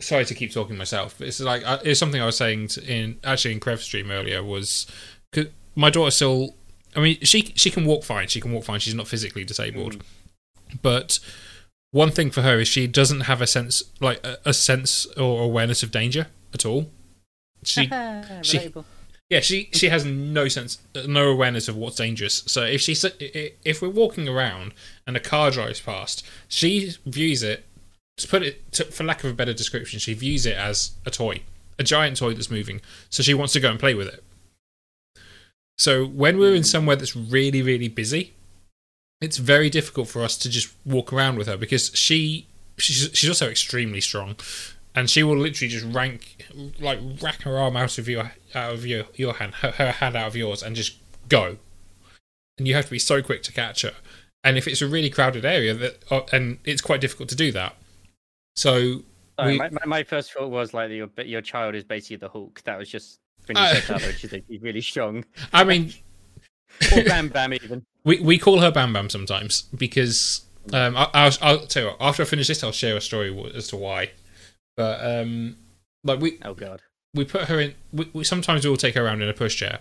sorry 0.02 0.26
to 0.26 0.34
keep 0.36 0.52
talking 0.52 0.76
myself 0.76 1.16
but 1.18 1.28
it's 1.28 1.40
like 1.40 1.64
uh, 1.66 1.80
it's 1.86 1.98
something 2.00 2.22
i 2.22 2.26
was 2.26 2.36
saying 2.36 2.68
to, 2.68 2.84
in 2.86 3.18
actually 3.24 3.54
in 3.54 3.60
Krev 3.62 3.80
stream 3.80 4.12
earlier 4.12 4.44
was 4.44 4.86
'cause 5.32 5.46
my 5.76 5.90
daughter 5.90 6.12
still 6.12 6.56
i 6.96 7.00
mean 7.00 7.18
she 7.22 7.54
she 7.56 7.70
can 7.72 7.86
walk 7.86 8.04
fine 8.04 8.28
she 8.28 8.42
can 8.42 8.52
walk 8.52 8.66
fine 8.66 8.80
she's 8.82 8.94
not 8.96 9.08
physically 9.08 9.46
disabled 9.46 10.04
but 10.82 11.20
one 11.92 12.12
thing 12.12 12.32
for 12.32 12.42
her 12.42 12.60
is 12.60 12.68
she 12.68 12.86
doesn't 12.86 13.22
have 13.22 13.40
a 13.42 13.48
sense 13.48 13.84
like 14.02 14.20
a, 14.26 14.38
a 14.46 14.54
sense 14.54 15.06
or 15.16 15.44
awareness 15.44 15.84
of 15.84 15.92
danger 15.92 16.28
at 16.54 16.66
all 16.66 16.90
she 17.64 17.82
she- 18.44 18.58
yeah, 19.30 19.40
she 19.40 19.70
she 19.74 19.90
has 19.90 20.06
no 20.06 20.48
sense, 20.48 20.80
no 21.08 21.30
awareness 21.30 21.68
of 21.68 21.76
what's 21.76 21.96
dangerous. 21.96 22.44
So 22.46 22.64
if 22.64 22.82
she 22.82 22.92
s- 22.92 23.06
i- 23.06 23.32
i- 23.36 23.52
if 23.66 23.82
we're 23.82 23.90
walking 23.90 24.28
around 24.28 24.74
and 25.08 25.16
a 25.18 25.20
car 25.20 25.50
drives 25.52 25.80
past, 25.80 26.26
she 26.48 26.92
views 27.06 27.42
it. 27.44 27.66
To 28.18 28.28
put 28.28 28.44
it, 28.44 28.72
to, 28.74 28.84
for 28.86 29.04
lack 29.04 29.24
of 29.24 29.32
a 29.32 29.34
better 29.34 29.54
description, 29.54 29.98
she 30.00 30.14
views 30.14 30.46
it 30.46 30.56
as 30.56 30.92
a 31.04 31.10
toy, 31.10 31.42
a 31.80 31.84
giant 31.84 32.18
toy 32.18 32.36
that's 32.36 32.52
moving. 32.52 32.80
So 33.10 33.24
she 33.24 33.34
wants 33.34 33.54
to 33.54 33.60
go 33.60 33.72
and 33.72 33.80
play 33.80 33.96
with 33.96 34.08
it. 34.08 34.24
So 35.80 36.06
when 36.06 36.38
we're 36.38 36.54
in 36.54 36.64
somewhere 36.64 36.96
that's 36.96 37.16
really 37.16 37.62
really 37.64 37.88
busy, 37.88 38.34
it's 39.22 39.38
very 39.38 39.70
difficult 39.70 40.08
for 40.10 40.22
us 40.24 40.38
to 40.38 40.50
just 40.50 40.74
walk 40.86 41.12
around 41.12 41.38
with 41.38 41.48
her 41.48 41.58
because 41.58 41.92
she 41.96 42.46
she's 42.78 43.10
she's 43.14 43.30
also 43.30 43.50
extremely 43.50 44.02
strong 44.02 44.36
and 44.96 45.10
she 45.10 45.24
will 45.24 45.38
literally 45.38 45.70
just 45.70 45.86
rank 45.86 46.46
like 46.80 47.00
rack 47.22 47.42
her 47.44 47.58
arm 47.58 47.76
out 47.78 47.98
of 47.98 48.08
your 48.08 48.32
out 48.54 48.74
of 48.74 48.86
your 48.86 49.06
your 49.16 49.34
hand 49.34 49.56
her, 49.56 49.72
her 49.72 49.92
hand 49.92 50.16
out 50.16 50.28
of 50.28 50.36
yours 50.36 50.62
and 50.64 50.76
just 50.76 50.98
go 51.30 51.58
and 52.58 52.68
you 52.68 52.76
have 52.76 52.86
to 52.86 52.92
be 52.92 53.00
so 53.00 53.22
quick 53.22 53.42
to 53.44 53.52
catch 53.52 53.82
her 53.82 53.94
and 54.44 54.58
if 54.58 54.68
it's 54.68 54.82
a 54.82 54.88
really 54.88 55.10
crowded 55.10 55.46
area 55.46 55.74
that 55.74 56.04
uh, 56.12 56.22
and 56.32 56.60
it's 56.66 56.82
quite 56.82 57.02
difficult 57.02 57.30
to 57.30 57.36
do 57.36 57.52
that 57.52 57.76
so 58.56 59.02
Sorry, 59.40 59.54
we- 59.54 59.58
my, 59.58 59.70
my, 59.88 60.04
first 60.04 60.32
thought 60.32 60.52
was 60.52 60.74
like 60.76 60.92
your 60.92 61.10
your 61.26 61.42
child 61.42 61.74
is 61.74 61.84
basically 61.84 62.18
the 62.18 62.30
Hulk. 62.30 62.62
That 62.66 62.78
was 62.78 62.88
just 62.88 63.18
when 63.48 63.58
you 63.58 63.64
Uh, 63.64 63.74
said 63.74 64.00
that, 64.00 64.08
which 64.08 64.24
is 64.24 64.32
like, 64.32 64.44
really 64.62 64.80
strong. 64.82 65.26
i 65.54 65.64
mean 65.64 65.92
Or 66.96 67.04
Bam 67.04 67.30
Bam 67.30 67.52
even. 67.56 67.84
we 68.04 68.20
we 68.20 68.38
call 68.38 68.60
her 68.60 68.70
bam 68.70 68.94
bam 68.94 69.10
sometimes 69.10 69.64
because 69.76 70.44
um 70.72 70.96
I, 70.96 71.10
I'll, 71.16 71.32
I'll 71.42 71.66
tell 71.66 71.84
you 71.84 71.90
what, 71.90 71.98
after 72.00 72.22
i 72.22 72.26
finish 72.28 72.48
this 72.48 72.64
i'll 72.64 72.72
share 72.72 72.96
a 72.96 73.02
story 73.02 73.36
as 73.56 73.68
to 73.70 73.76
why 73.76 74.12
but 74.76 75.04
um 75.04 75.58
like 76.04 76.20
we 76.20 76.40
Oh 76.44 76.54
god. 76.54 76.82
we 77.14 77.26
put 77.26 77.44
her 77.44 77.60
in. 77.60 77.76
We, 77.92 78.10
we 78.14 78.24
sometimes 78.24 78.66
we'll 78.66 78.78
take 78.78 78.96
her 78.96 79.06
around 79.06 79.22
in 79.22 79.30
a 79.30 79.34
pushchair, 79.34 79.80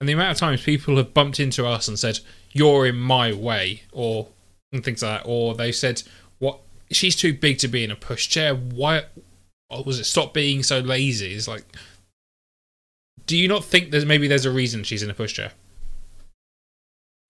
and 0.00 0.08
the 0.08 0.12
amount 0.14 0.32
of 0.32 0.36
times 0.38 0.62
people 0.62 0.96
have 0.96 1.14
bumped 1.14 1.38
into 1.40 1.66
us 1.66 1.88
and 1.88 1.98
said, 1.98 2.20
"You're 2.52 2.86
in 2.86 2.96
my 2.96 3.32
way," 3.32 3.82
or 3.92 4.28
and 4.72 4.84
things 4.84 5.02
like 5.02 5.22
that, 5.22 5.28
or 5.28 5.54
they 5.54 5.72
said, 5.72 6.02
"What? 6.38 6.60
She's 6.90 7.16
too 7.16 7.32
big 7.34 7.58
to 7.58 7.68
be 7.68 7.84
in 7.84 7.90
a 7.90 7.96
pushchair. 7.96 8.58
Why? 8.58 9.04
Or 9.70 9.84
was 9.84 9.98
it 10.00 10.04
stop 10.04 10.34
being 10.34 10.62
so 10.62 10.80
lazy?" 10.80 11.34
It's 11.34 11.48
like, 11.48 11.64
do 13.26 13.36
you 13.36 13.48
not 13.48 13.64
think 13.64 13.90
that 13.92 14.06
maybe 14.06 14.28
there's 14.28 14.44
a 14.44 14.50
reason 14.50 14.82
she's 14.84 15.02
in 15.02 15.10
a 15.10 15.14
pushchair? 15.14 15.52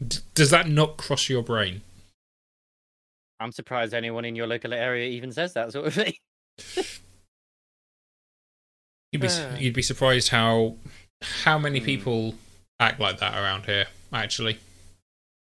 D- 0.06 0.18
does 0.34 0.50
that 0.50 0.68
not 0.68 0.96
cross 0.96 1.28
your 1.28 1.42
brain? 1.42 1.82
I'm 3.38 3.52
surprised 3.52 3.92
anyone 3.94 4.24
in 4.24 4.34
your 4.36 4.46
local 4.46 4.72
area 4.72 5.08
even 5.10 5.32
says 5.32 5.52
that 5.54 5.72
sort 5.72 5.86
of 5.86 5.94
thing. 5.94 6.14
You'd 9.12 9.20
be 9.20 9.28
Uh. 9.28 9.56
you'd 9.58 9.74
be 9.74 9.82
surprised 9.82 10.28
how 10.28 10.76
how 11.44 11.58
many 11.58 11.78
Hmm. 11.78 11.84
people 11.84 12.34
act 12.80 12.98
like 13.00 13.18
that 13.18 13.34
around 13.36 13.66
here. 13.66 13.86
Actually, 14.12 14.58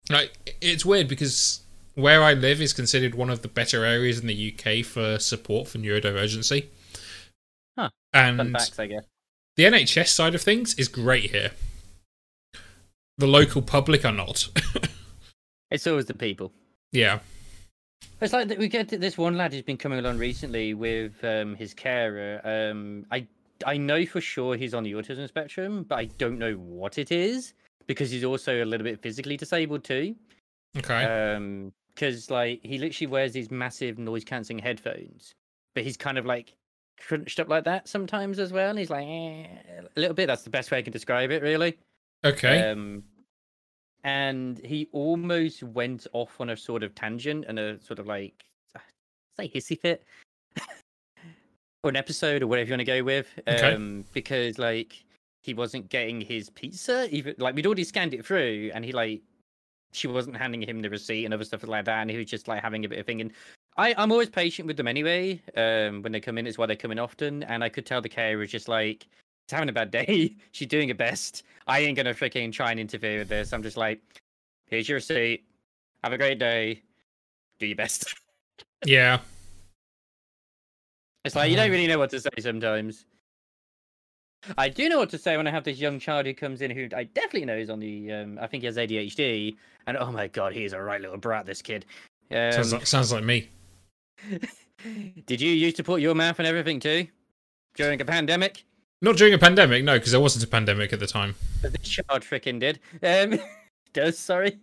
like 0.09 0.33
it's 0.61 0.85
weird 0.85 1.09
because 1.09 1.61
where 1.95 2.23
I 2.23 2.33
live 2.35 2.61
is 2.61 2.73
considered 2.73 3.15
one 3.15 3.31
of 3.31 3.43
the 3.43 3.49
better 3.49 3.85
areas 3.85 4.19
in 4.19 4.27
the 4.27 4.35
UK 4.35 4.83
for 4.85 5.19
support 5.19 5.69
for 5.69 5.79
neurodivergency. 5.79 6.67
Huh. 7.79 7.91
Fun 8.13 8.41
And 8.41 8.53
facts, 8.53 8.79
I 8.79 8.87
guess. 8.87 9.05
the 9.57 9.65
NHS 9.65 10.09
side 10.15 10.35
of 10.35 10.43
things 10.43 10.75
is 10.75 10.89
great 10.89 11.31
here. 11.31 11.53
The 13.19 13.27
local 13.27 13.61
public 13.63 14.05
are 14.05 14.13
not. 14.13 14.49
It's 15.73 15.87
always 15.87 16.07
the 16.07 16.15
people. 16.15 16.53
yeah. 16.91 17.21
It's 18.21 18.35
like 18.35 18.49
that 18.49 18.59
we 18.59 18.69
get 18.69 18.89
this 18.89 19.17
one 19.17 19.37
lad 19.37 19.53
who's 19.53 19.63
been 19.63 19.79
coming 19.79 19.99
along 19.99 20.19
recently 20.19 20.75
with 20.75 21.13
um, 21.25 21.55
his 21.55 21.73
carer. 21.73 22.41
Um, 22.45 23.07
I 23.11 23.27
I 23.67 23.79
know 23.79 24.05
for 24.05 24.21
sure 24.21 24.57
he's 24.57 24.75
on 24.75 24.85
the 24.85 24.93
autism 24.93 25.27
spectrum, 25.27 25.85
but 25.89 25.99
I 25.99 26.05
don't 26.05 26.39
know 26.39 26.55
what 26.55 26.99
it 26.99 27.13
is 27.13 27.55
because 27.87 28.11
he's 28.11 28.25
also 28.25 28.63
a 28.63 28.67
little 28.67 28.85
bit 28.85 29.01
physically 29.01 29.37
disabled 29.37 29.85
too. 29.85 30.15
Okay. 30.77 31.05
Um, 31.05 31.73
because 31.95 32.31
like 32.31 32.61
he 32.63 32.79
literally 32.79 33.11
wears 33.11 33.33
these 33.33 33.51
massive 33.51 33.99
noise 33.99 34.25
cancelling 34.25 34.59
headphones, 34.59 35.35
but 35.75 35.83
he's 35.83 35.97
kind 35.97 36.19
of 36.19 36.27
like 36.27 36.55
crunched 36.99 37.41
up 37.41 37.49
like 37.49 37.65
that 37.65 37.89
sometimes 37.89 38.39
as 38.39 38.53
well. 38.53 38.71
And 38.71 38.79
he's 38.79 38.91
like 38.91 39.07
eh, 39.07 39.47
a 39.97 40.01
little 40.01 40.15
bit. 40.15 40.27
That's 40.27 40.43
the 40.43 40.51
best 40.51 40.71
way 40.71 40.79
I 40.79 40.83
can 40.83 40.93
describe 40.93 41.31
it, 41.31 41.43
really. 41.43 41.79
okay. 42.25 42.71
Um, 42.71 43.03
and 44.05 44.59
he 44.65 44.89
almost 44.93 45.63
went 45.63 46.07
off 46.13 46.41
on 46.41 46.51
a 46.51 46.57
sort 46.57 46.83
of 46.83 46.95
tangent 46.95 47.45
and 47.49 47.59
a 47.59 47.81
sort 47.83 47.99
of 47.99 48.07
like 48.07 48.45
say 49.39 49.49
hissy 49.49 49.79
fit 49.79 50.05
or 51.83 51.91
an 51.91 51.97
episode 51.97 52.43
or 52.43 52.47
whatever 52.47 52.69
you 52.69 52.73
want 52.73 52.81
to 52.81 52.85
go 52.85 53.03
with. 53.03 53.27
Okay. 53.47 53.75
Um, 53.75 54.05
because 54.13 54.59
like 54.59 55.05
he 55.43 55.55
wasn't 55.55 55.89
getting 55.89 56.21
his 56.21 56.51
pizza, 56.51 57.09
even 57.15 57.35
like 57.39 57.55
we'd 57.55 57.67
already 57.67 57.85
scanned 57.85 58.15
it 58.15 58.25
through, 58.25 58.71
and 58.75 58.85
he 58.85 58.93
like 58.93 59.23
she 59.93 60.07
wasn't 60.07 60.37
handing 60.37 60.63
him 60.63 60.81
the 60.81 60.91
receipt 60.91 61.25
and 61.25 61.35
other 61.35 61.45
stuff 61.45 61.67
like 61.67 61.85
that, 61.87 62.01
and 62.01 62.11
he 62.11 62.17
was 62.17 62.27
just 62.27 62.49
like 62.49 62.63
having 62.63 62.85
a 62.85 62.89
bit 62.89 62.99
of 62.99 63.07
thinking. 63.07 63.33
I, 63.77 63.95
I'm 63.97 64.13
always 64.13 64.29
patient 64.29 64.67
with 64.67 64.77
them 64.77 64.89
anyway. 64.89 65.41
Um, 65.57 66.03
when 66.03 66.13
they 66.13 66.21
come 66.21 66.39
in, 66.39 66.47
it's 66.47 66.59
why 66.59 66.67
they 66.67 66.77
come 66.77 66.91
in 66.91 66.99
often, 66.99 67.45
and 67.45 67.63
I 67.65 67.69
could 67.69 67.87
tell 67.87 68.03
the 68.03 68.09
carer 68.09 68.37
was 68.37 68.51
just 68.51 68.69
like, 68.69 69.07
"She's 69.07 69.11
having 69.51 69.69
a 69.69 69.73
bad 69.73 69.91
day. 69.91 70.35
She's 70.53 70.69
doing 70.69 70.89
her 70.89 70.95
best. 70.95 71.45
I 71.67 71.81
ain't 71.81 71.97
gonna 71.97 72.15
freaking 72.15 72.53
try 72.53 72.71
and 72.71 72.81
interfere 72.81 73.19
with 73.21 73.29
this. 73.29 73.53
I'm 73.53 73.63
just 73.63 73.77
like, 73.77 74.01
here's 74.67 74.89
your 74.89 74.97
receipt. 74.97 75.45
Have 76.05 76.13
a 76.13 76.19
great 76.19 76.39
day. 76.39 76.83
Do 77.59 77.67
your 77.67 77.77
best." 77.77 78.15
yeah. 78.85 79.21
It's 81.25 81.37
like 81.37 81.51
you 81.51 81.57
don't 81.57 81.67
Um, 81.67 81.71
really 81.73 81.87
know 81.87 81.99
what 81.99 82.11
to 82.11 82.21
say 82.21 82.31
sometimes. 82.41 83.05
I 84.57 84.71
do 84.71 84.89
know 84.89 84.99
what 84.99 85.11
to 85.11 85.19
say 85.19 85.37
when 85.37 85.47
I 85.47 85.51
have 85.51 85.65
this 85.65 85.79
young 85.79 85.99
child 85.99 86.25
who 86.25 86.33
comes 86.33 86.63
in 86.63 86.71
who 86.71 86.89
I 86.97 87.05
definitely 87.05 87.45
know 87.45 87.57
is 87.59 87.69
on 87.69 87.79
the. 87.79 88.11
Um, 88.11 88.39
I 88.41 88.47
think 88.47 88.63
he 88.63 88.67
has 88.67 88.79
ADHD, 88.79 89.55
and 89.87 89.97
oh 89.99 90.11
my 90.11 90.29
god, 90.29 90.55
he's 90.55 90.73
a 90.73 90.81
right 90.81 91.01
little 91.01 91.19
brat. 91.19 91.45
This 91.45 91.61
kid. 91.61 91.85
Sounds 92.33 92.73
Um, 92.73 92.79
like, 92.79 92.87
sounds 92.87 93.13
like 93.13 93.25
me. 93.25 93.51
did 95.27 95.41
you 95.41 95.51
used 95.51 95.77
to 95.77 95.85
put 95.85 96.01
your 96.01 96.15
mouth 96.15 96.39
and 96.39 96.49
everything 96.49 96.81
too 96.81 97.07
during 97.75 98.01
a 98.01 98.05
pandemic? 98.05 98.65
Not 99.03 99.17
during 99.17 99.33
a 99.33 99.39
pandemic, 99.39 99.83
no, 99.83 99.97
because 99.97 100.13
there 100.13 100.21
wasn't 100.21 100.45
a 100.45 100.47
pandemic 100.47 100.93
at 100.93 101.01
the 101.01 101.07
time. 101.07 101.35
But 101.63 101.73
this 101.73 101.89
child 101.89 102.23
freaking 102.23 102.61
did. 102.61 102.81
Um, 103.03 103.41
does 103.95 104.19
sorry. 104.19 104.59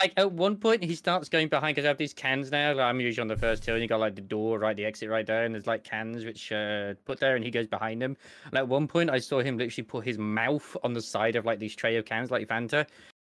Like 0.00 0.12
at 0.16 0.30
one 0.30 0.56
point, 0.56 0.82
he 0.82 0.94
starts 0.94 1.28
going 1.28 1.48
behind 1.48 1.76
because 1.76 1.84
I 1.84 1.88
have 1.88 1.98
these 1.98 2.12
cans 2.12 2.50
now. 2.50 2.72
Like, 2.72 2.84
I'm 2.84 3.00
usually 3.00 3.22
on 3.22 3.28
the 3.28 3.36
first 3.36 3.64
hill, 3.64 3.74
and 3.74 3.82
you 3.82 3.88
got 3.88 4.00
like 4.00 4.16
the 4.16 4.20
door, 4.20 4.58
right, 4.58 4.76
the 4.76 4.84
exit 4.84 5.08
right 5.08 5.26
there, 5.26 5.44
and 5.44 5.54
there's 5.54 5.66
like 5.68 5.84
cans 5.84 6.24
which 6.24 6.50
uh, 6.50 6.94
put 7.04 7.20
there, 7.20 7.36
and 7.36 7.44
he 7.44 7.50
goes 7.50 7.68
behind 7.68 8.02
them. 8.02 8.16
And 8.46 8.58
at 8.58 8.66
one 8.66 8.88
point, 8.88 9.08
I 9.10 9.18
saw 9.18 9.40
him 9.40 9.56
literally 9.56 9.84
put 9.84 10.04
his 10.04 10.18
mouth 10.18 10.76
on 10.82 10.92
the 10.92 11.02
side 11.02 11.36
of 11.36 11.44
like 11.44 11.58
these 11.58 11.74
tray 11.76 11.96
of 11.96 12.04
cans, 12.04 12.30
like 12.30 12.48
Fanta. 12.48 12.86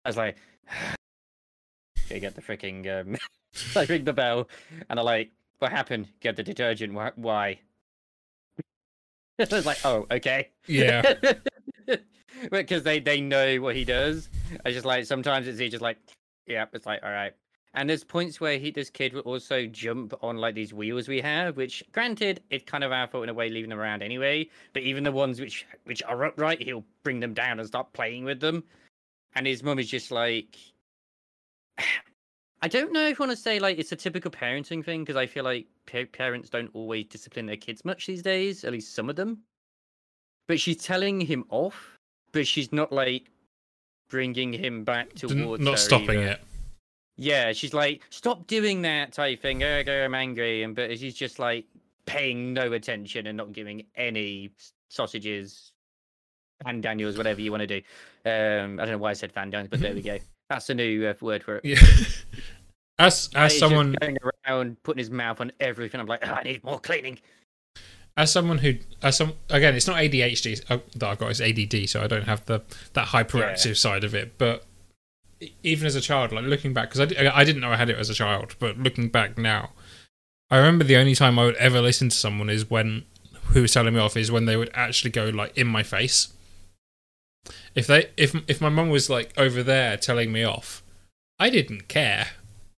I 0.04 0.10
was 0.10 0.18
like, 0.18 0.38
"Okay, 2.06 2.20
get 2.20 2.36
the 2.36 2.42
freaking." 2.42 3.02
Um... 3.02 3.18
I 3.76 3.86
ring 3.86 4.04
the 4.04 4.14
bell, 4.14 4.50
and 4.90 5.00
I'm 5.00 5.06
like, 5.06 5.32
"What 5.60 5.72
happened? 5.72 6.08
Get 6.22 6.36
the 6.36 6.44
detergent. 6.44 6.94
Why?" 7.16 7.60
I 9.40 9.48
was 9.52 9.66
like, 9.66 9.86
"Oh, 9.86 10.06
okay." 10.12 10.50
Yeah. 10.68 11.14
because 12.52 12.84
they 12.84 13.00
they 13.00 13.22
know 13.22 13.58
what 13.58 13.76
he 13.76 13.86
does. 13.86 14.30
I 14.66 14.72
just 14.72 14.86
like 14.86 15.06
sometimes 15.06 15.48
it's 15.48 15.60
he 15.60 15.70
just 15.70 15.82
like, 15.82 15.98
yeah, 16.48 16.66
it's 16.74 16.86
like 16.86 17.02
all 17.04 17.12
right. 17.12 17.34
And 17.74 17.90
there's 17.90 18.06
points 18.06 18.40
where 18.40 18.58
he 18.58 18.72
this 18.72 18.90
kid 18.90 19.14
will 19.14 19.22
also 19.22 19.66
jump 19.66 20.14
on 20.22 20.38
like 20.38 20.56
these 20.56 20.74
wheels 20.74 21.10
we 21.10 21.20
have, 21.20 21.58
which 21.58 21.84
granted 21.92 22.42
it's 22.50 22.64
kind 22.64 22.86
of 22.86 22.94
our 22.94 23.08
fault 23.08 23.24
in 23.24 23.30
a 23.30 23.34
way 23.34 23.50
leaving 23.50 23.70
them 23.70 23.80
around 23.80 24.02
anyway. 24.02 24.50
But 24.72 24.84
even 24.84 25.04
the 25.04 25.12
ones 25.12 25.42
which 25.42 25.66
which 25.84 26.02
are 26.04 26.24
upright, 26.24 26.62
he'll 26.62 26.86
bring 27.04 27.20
them 27.20 27.34
down 27.34 27.60
and 27.60 27.68
start 27.68 27.92
playing 27.92 28.24
with 28.24 28.40
them. 28.40 28.64
And 29.36 29.46
his 29.46 29.62
mum 29.64 29.80
is 29.80 29.90
just 29.90 30.12
like, 30.12 30.56
I 32.66 32.68
don't 32.68 32.92
know 32.92 33.06
if 33.06 33.22
I 33.22 33.26
want 33.26 33.32
to 33.32 33.38
say 33.38 33.60
like 33.60 33.78
it's 33.78 33.92
a 33.92 33.96
typical 33.96 34.32
parenting 34.32 34.84
thing 34.84 35.04
because 35.04 35.16
I 35.16 35.28
feel 35.28 35.44
like 35.44 35.68
pa- 35.86 36.10
parents 36.12 36.50
don't 36.50 36.72
always 36.74 37.06
discipline 37.06 37.46
their 37.46 37.58
kids 37.58 37.86
much 37.86 38.08
these 38.08 38.24
days. 38.24 38.64
At 38.64 38.72
least 38.72 38.96
some 38.96 39.08
of 39.08 39.16
them. 39.16 39.44
But 40.48 40.60
she's 40.60 40.78
telling 40.78 41.22
him 41.22 41.46
off, 41.50 42.00
but 42.32 42.48
she's 42.48 42.74
not 42.74 42.92
like 42.92 43.30
bringing 44.10 44.52
him 44.52 44.84
back 44.84 45.14
towards. 45.14 45.62
not 45.62 45.74
her 45.74 45.78
stopping 45.78 46.22
either. 46.22 46.32
it. 46.32 46.42
Yeah, 47.18 47.54
she's 47.54 47.76
like, 47.76 48.02
stop 48.10 48.48
doing 48.48 48.82
that 48.82 49.14
type 49.14 49.44
thing. 49.44 49.62
Oh, 49.62 49.84
go, 49.84 50.04
I'm 50.04 50.16
angry, 50.16 50.64
and 50.64 50.76
but 50.76 50.98
she's 50.98 51.14
just 51.14 51.38
like 51.38 51.66
paying 52.08 52.52
no 52.52 52.74
attention 52.74 53.28
and 53.28 53.38
not 53.38 53.54
giving 53.54 53.86
any 53.96 54.50
sausages, 54.90 55.72
fan 56.64 56.82
Daniels, 56.82 57.16
whatever 57.16 57.42
you 57.42 57.52
want 57.52 57.62
to 57.62 57.68
do. 57.68 57.82
Um, 58.26 58.80
I 58.80 58.86
don't 58.86 58.94
know 58.94 58.98
why 58.98 59.12
I 59.12 59.14
said 59.14 59.32
fan 59.32 59.52
Daniels, 59.52 59.70
but 59.70 59.82
there 59.82 59.94
we 59.94 60.02
go. 60.02 60.18
That's 60.50 60.70
a 60.70 60.76
new 60.76 61.08
uh, 61.08 61.14
word 61.22 61.44
for 61.44 61.58
it. 61.58 61.66
Yeah. 61.66 61.80
as 63.00 63.30
as 63.36 63.58
someone 63.58 63.96
going 64.00 64.18
around 64.48 64.82
putting 64.84 65.00
his 65.00 65.10
mouth 65.10 65.42
on 65.42 65.52
everything, 65.60 66.00
I'm 66.00 66.08
like, 66.08 66.22
"Ah, 66.24 66.40
I 66.40 66.44
need 66.44 66.64
more 66.64 66.80
cleaning. 66.80 67.20
as 68.18 68.32
someone 68.32 68.60
who 68.60 68.76
as 69.02 69.18
some 69.18 69.34
again 69.50 69.76
it's 69.76 69.88
not 69.88 69.98
ADHD 69.98 70.64
uh, 70.70 70.78
that 70.96 71.10
I've 71.10 71.18
got 71.20 71.32
it's 71.32 71.42
ADD 71.42 71.90
so 71.90 72.02
I 72.02 72.08
don't 72.08 72.24
have 72.24 72.46
the 72.46 72.62
that 72.94 73.08
hyperactive 73.10 73.76
side 73.78 74.04
of 74.04 74.16
it. 74.16 74.38
But 74.38 74.66
even 75.64 75.86
as 75.86 75.96
a 75.96 76.02
child 76.02 76.32
like 76.32 76.46
looking 76.46 76.74
back 76.74 76.90
because 76.90 77.12
I, 77.14 77.32
I 77.36 77.44
didn't 77.44 77.62
know 77.62 77.72
I 77.72 77.76
had 77.76 77.90
it 77.90 77.98
as 77.98 78.10
a 78.10 78.14
child 78.14 78.56
but 78.58 78.78
looking 78.78 79.10
back 79.10 79.38
now 79.38 79.72
I 80.50 80.58
remember 80.58 80.86
the 80.86 80.96
only 80.96 81.14
time 81.14 81.38
I 81.38 81.44
would 81.44 81.58
ever 81.58 81.82
listen 81.82 82.08
to 82.10 82.16
someone 82.16 82.50
is 82.50 82.70
when 82.70 83.04
who 83.48 83.64
was 83.64 83.74
telling 83.74 83.94
me 83.94 84.00
off 84.00 84.16
is 84.16 84.32
when 84.32 84.46
they 84.46 84.56
would 84.56 84.72
actually 84.74 85.12
go 85.12 85.26
like 85.26 85.56
in 85.58 85.68
my 85.68 85.84
face. 85.84 86.34
If 87.76 87.86
they 87.88 88.12
if 88.16 88.34
if 88.50 88.62
my 88.62 88.70
mum 88.70 88.90
was 88.90 89.10
like 89.10 89.34
over 89.38 89.62
there 89.62 89.98
telling 89.98 90.32
me 90.32 90.44
off 90.46 90.82
I 91.38 91.50
didn't 91.50 91.90
care 91.90 92.28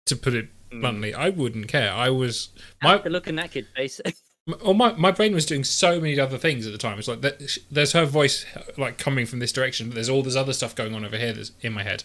to 0.07 0.17
put 0.17 0.35
it 0.35 0.49
Mm. 0.73 0.81
bluntly 0.81 1.15
I 1.15 1.29
wouldn't 1.29 1.69
care 1.69 1.93
I 1.93 2.09
was 2.11 2.49
my 2.83 2.95
After 2.97 3.09
looking 3.09 3.39
at 3.39 3.43
that 3.45 3.51
kid's 3.53 3.69
face. 3.77 4.01
M- 4.49 4.57
Well, 4.65 4.75
my, 4.75 4.93
my 4.95 5.13
brain 5.13 5.33
was 5.33 5.47
doing 5.47 5.63
so 5.63 6.01
many 6.01 6.19
other 6.19 6.39
things 6.39 6.67
at 6.67 6.73
the 6.73 6.79
time. 6.79 6.99
It's 6.99 7.07
like 7.07 7.21
that, 7.21 7.57
there's 7.71 7.93
her 7.93 8.05
voice 8.05 8.45
like 8.77 8.99
coming 8.99 9.27
from 9.27 9.39
this 9.39 9.53
direction, 9.53 9.87
but 9.87 9.95
there's 9.95 10.09
all 10.09 10.25
this 10.25 10.35
other 10.35 10.53
stuff 10.53 10.75
going 10.75 10.93
on 10.93 11.05
over 11.05 11.17
here 11.17 11.33
that's 11.33 11.53
in 11.61 11.73
my 11.73 11.85
head. 11.85 12.03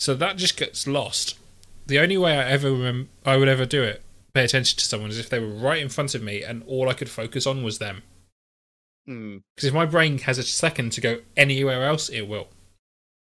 So 0.00 0.14
that 0.16 0.36
just 0.38 0.56
gets 0.56 0.88
lost. 0.88 1.38
The 1.86 2.00
only 2.00 2.18
way 2.18 2.36
I 2.36 2.44
ever 2.50 2.68
remem- 2.70 3.06
I 3.24 3.36
would 3.36 3.46
ever 3.48 3.64
do 3.64 3.84
it, 3.84 4.02
pay 4.34 4.42
attention 4.42 4.76
to 4.78 4.84
someone, 4.84 5.10
is 5.10 5.18
if 5.20 5.30
they 5.30 5.38
were 5.38 5.54
right 5.54 5.80
in 5.80 5.88
front 5.88 6.16
of 6.16 6.22
me 6.22 6.42
and 6.42 6.64
all 6.66 6.88
I 6.88 6.94
could 6.94 7.08
focus 7.08 7.46
on 7.46 7.62
was 7.62 7.78
them. 7.78 8.02
Mm. 9.08 9.42
Because 9.54 9.68
if 9.68 9.74
my 9.74 9.86
brain 9.86 10.18
has 10.18 10.38
a 10.38 10.42
second 10.42 10.90
to 10.92 11.00
go 11.00 11.20
anywhere 11.36 11.84
else, 11.84 12.08
it 12.08 12.22
will. 12.22 12.48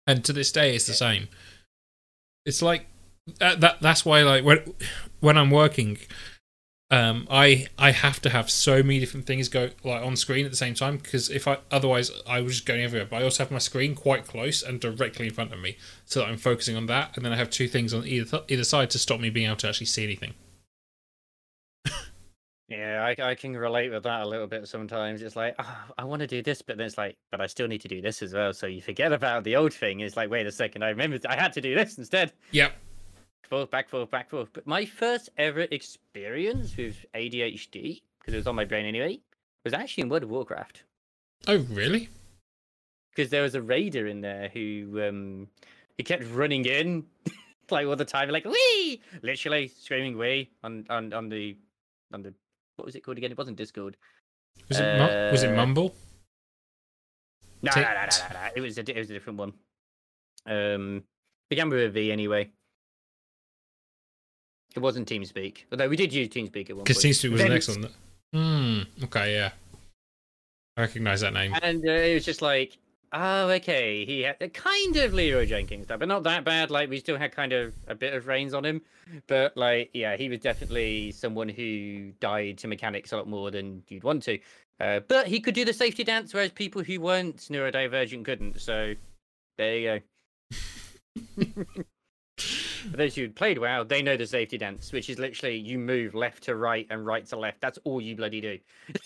And 0.06 0.24
to 0.24 0.32
this 0.32 0.52
day, 0.52 0.76
it's 0.76 0.86
the 0.86 0.94
same. 0.94 1.26
It's 2.46 2.62
like 2.62 2.86
that. 3.38 3.60
that 3.60 3.80
that's 3.80 4.04
why, 4.04 4.22
like 4.22 4.44
when 4.44 4.74
when 5.20 5.36
I'm 5.38 5.50
working, 5.50 5.98
um, 6.90 7.26
I 7.30 7.66
I 7.78 7.92
have 7.92 8.20
to 8.22 8.30
have 8.30 8.50
so 8.50 8.82
many 8.82 9.00
different 9.00 9.26
things 9.26 9.48
go 9.48 9.70
like 9.84 10.02
on 10.04 10.16
screen 10.16 10.44
at 10.44 10.50
the 10.50 10.56
same 10.56 10.74
time. 10.74 10.96
Because 10.98 11.30
if 11.30 11.48
I 11.48 11.58
otherwise 11.70 12.10
I 12.26 12.40
was 12.40 12.54
just 12.54 12.66
going 12.66 12.82
everywhere. 12.82 13.08
But 13.10 13.22
I 13.22 13.24
also 13.24 13.42
have 13.44 13.50
my 13.50 13.58
screen 13.58 13.94
quite 13.94 14.26
close 14.26 14.62
and 14.62 14.80
directly 14.80 15.26
in 15.28 15.34
front 15.34 15.52
of 15.52 15.60
me, 15.60 15.76
so 16.04 16.20
that 16.20 16.28
I'm 16.28 16.38
focusing 16.38 16.76
on 16.76 16.86
that. 16.86 17.16
And 17.16 17.24
then 17.24 17.32
I 17.32 17.36
have 17.36 17.50
two 17.50 17.68
things 17.68 17.94
on 17.94 18.06
either 18.06 18.24
th- 18.24 18.44
either 18.48 18.64
side 18.64 18.90
to 18.90 18.98
stop 18.98 19.20
me 19.20 19.30
being 19.30 19.46
able 19.46 19.56
to 19.56 19.68
actually 19.68 19.86
see 19.86 20.04
anything. 20.04 20.34
Yeah, 22.68 23.04
I, 23.04 23.30
I 23.32 23.34
can 23.34 23.54
relate 23.54 23.90
with 23.90 24.04
that 24.04 24.22
a 24.22 24.26
little 24.26 24.46
bit 24.46 24.66
sometimes. 24.66 25.20
It's 25.20 25.36
like, 25.36 25.54
oh, 25.58 25.76
I 25.98 26.04
want 26.04 26.20
to 26.20 26.26
do 26.26 26.42
this, 26.42 26.62
but 26.62 26.78
then 26.78 26.86
it's 26.86 26.96
like, 26.96 27.18
but 27.30 27.38
I 27.38 27.46
still 27.46 27.68
need 27.68 27.82
to 27.82 27.88
do 27.88 28.00
this 28.00 28.22
as 28.22 28.32
well. 28.32 28.54
So 28.54 28.66
you 28.66 28.80
forget 28.80 29.12
about 29.12 29.44
the 29.44 29.56
old 29.56 29.74
thing. 29.74 30.00
It's 30.00 30.16
like, 30.16 30.30
wait 30.30 30.46
a 30.46 30.52
second, 30.52 30.82
I 30.82 30.88
remembered 30.88 31.26
I 31.26 31.36
had 31.36 31.52
to 31.52 31.60
do 31.60 31.74
this 31.74 31.98
instead. 31.98 32.32
Yep. 32.52 32.72
Forth, 33.52 33.70
back, 33.70 33.90
forth, 33.90 34.10
back, 34.10 34.30
forth. 34.30 34.48
But 34.54 34.66
my 34.66 34.86
first 34.86 35.28
ever 35.36 35.66
experience 35.70 36.74
with 36.74 37.04
ADHD, 37.14 38.00
because 38.18 38.32
it 38.32 38.38
was 38.38 38.46
on 38.46 38.54
my 38.54 38.64
brain 38.64 38.86
anyway, 38.86 39.20
was 39.62 39.74
actually 39.74 40.04
in 40.04 40.08
World 40.08 40.22
of 40.22 40.30
Warcraft. 40.30 40.84
Oh 41.46 41.58
really? 41.68 42.08
Because 43.14 43.28
there 43.28 43.42
was 43.42 43.54
a 43.54 43.60
raider 43.60 44.06
in 44.06 44.22
there 44.22 44.48
who 44.54 45.02
um 45.06 45.48
he 45.98 46.02
kept 46.02 46.24
running 46.32 46.64
in 46.64 47.04
like 47.70 47.86
all 47.86 47.94
the 47.94 48.06
time, 48.06 48.30
like 48.30 48.46
wee, 48.46 49.02
literally 49.20 49.68
screaming 49.68 50.16
wee 50.16 50.48
on 50.64 50.86
on 50.88 51.12
on 51.12 51.28
the 51.28 51.54
on 52.14 52.22
the 52.22 52.32
what 52.76 52.86
was 52.86 52.94
it 52.94 53.00
called 53.04 53.18
again? 53.18 53.32
It 53.32 53.36
wasn't 53.36 53.58
Discord. 53.58 53.98
Was 54.70 54.80
it 54.80 54.96
mu- 54.96 55.30
was 55.30 55.42
it 55.42 55.50
Uh, 55.50 55.56
Mumble? 55.56 55.94
No, 57.60 57.70
no, 57.76 57.82
no, 57.82 57.88
no, 57.88 58.00
no, 58.00 58.32
no. 58.32 58.48
It 58.56 58.62
was 58.62 58.78
a, 58.78 58.80
it 58.80 58.96
was 58.96 59.10
a 59.10 59.12
different 59.12 59.38
one. 59.38 59.52
Um, 60.46 61.04
began 61.50 61.68
with 61.68 61.80
a 61.80 61.90
V 61.90 62.10
anyway. 62.10 62.50
It 64.74 64.80
wasn't 64.80 65.08
TeamSpeak, 65.08 65.64
although 65.70 65.88
we 65.88 65.96
did 65.96 66.12
use 66.12 66.28
TeamSpeak 66.28 66.70
at 66.70 66.76
one 66.76 66.84
Because. 66.84 67.02
TeamSpeak 67.02 67.30
was 67.30 67.40
Then- 67.40 67.48
the 67.48 67.54
next 67.54 67.68
one. 67.68 67.80
that- 67.82 67.92
Hmm. 68.34 69.04
Okay. 69.04 69.34
Yeah. 69.34 69.50
I 70.76 70.80
recognise 70.80 71.20
that 71.20 71.34
name. 71.34 71.54
And 71.62 71.86
uh, 71.86 71.90
it 71.90 72.14
was 72.14 72.24
just 72.24 72.40
like, 72.40 72.78
oh, 73.12 73.50
okay, 73.50 74.06
he 74.06 74.22
had 74.22 74.54
kind 74.54 74.96
of 74.96 75.12
Leroy 75.12 75.44
Jenkins, 75.44 75.86
but 75.86 76.08
not 76.08 76.22
that 76.22 76.44
bad. 76.44 76.70
Like 76.70 76.88
we 76.88 76.98
still 76.98 77.18
had 77.18 77.32
kind 77.32 77.52
of 77.52 77.74
a 77.88 77.94
bit 77.94 78.14
of 78.14 78.26
reins 78.26 78.54
on 78.54 78.64
him, 78.64 78.80
but 79.26 79.54
like, 79.54 79.90
yeah, 79.92 80.16
he 80.16 80.30
was 80.30 80.40
definitely 80.40 81.12
someone 81.12 81.50
who 81.50 82.12
died 82.20 82.56
to 82.58 82.68
mechanics 82.68 83.12
a 83.12 83.18
lot 83.18 83.28
more 83.28 83.50
than 83.50 83.82
you'd 83.88 84.02
want 84.04 84.22
to. 84.22 84.38
Uh, 84.80 85.00
but 85.00 85.26
he 85.26 85.38
could 85.40 85.54
do 85.54 85.66
the 85.66 85.74
safety 85.74 86.02
dance, 86.02 86.32
whereas 86.32 86.50
people 86.52 86.82
who 86.82 86.98
weren't 87.00 87.36
neurodivergent 87.36 88.24
couldn't. 88.24 88.58
So 88.58 88.94
there 89.58 89.76
you 89.76 90.00
go. 91.36 91.36
For 92.90 92.96
those 92.96 93.14
who 93.14 93.28
played 93.28 93.58
WoW, 93.58 93.84
they 93.84 94.02
know 94.02 94.16
the 94.16 94.26
safety 94.26 94.58
dance, 94.58 94.92
which 94.92 95.08
is 95.08 95.18
literally 95.18 95.56
you 95.56 95.78
move 95.78 96.14
left 96.14 96.44
to 96.44 96.56
right 96.56 96.86
and 96.90 97.06
right 97.06 97.24
to 97.26 97.38
left. 97.38 97.60
That's 97.60 97.78
all 97.84 98.00
you 98.00 98.16
bloody 98.16 98.40
do. 98.40 98.58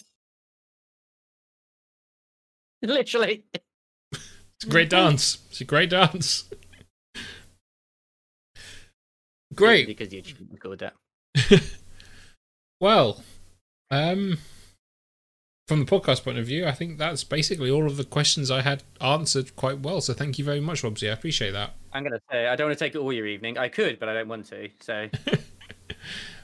literally. 2.82 3.44
It's 4.12 4.64
a 4.64 4.68
great 4.68 4.90
dance. 4.90 5.38
It's 5.50 5.60
a 5.60 5.64
great 5.64 5.90
dance. 5.90 6.48
Great. 9.54 9.86
Because 9.86 10.12
achievement 10.12 10.60
called 10.60 10.80
that. 10.80 10.94
Well, 12.80 13.22
um, 13.90 14.38
from 15.66 15.80
the 15.80 15.86
podcast 15.86 16.24
point 16.24 16.38
of 16.38 16.46
view, 16.46 16.66
I 16.66 16.72
think 16.72 16.98
that's 16.98 17.24
basically 17.24 17.70
all 17.70 17.86
of 17.86 17.96
the 17.96 18.04
questions 18.04 18.50
I 18.50 18.62
had 18.62 18.82
answered 19.00 19.56
quite 19.56 19.80
well. 19.80 20.00
So 20.00 20.12
thank 20.12 20.38
you 20.38 20.44
very 20.44 20.60
much, 20.60 20.82
Wobbsy. 20.82 21.08
I 21.08 21.12
appreciate 21.12 21.52
that. 21.52 21.74
I'm 21.96 22.02
gonna 22.04 22.20
say 22.30 22.46
I 22.46 22.56
don't 22.56 22.68
want 22.68 22.78
to 22.78 22.84
take 22.84 22.94
all 22.94 23.12
your 23.12 23.26
evening. 23.26 23.56
I 23.56 23.68
could, 23.68 23.98
but 23.98 24.08
I 24.08 24.14
don't 24.14 24.28
want 24.28 24.46
to. 24.46 24.68
So 24.80 25.08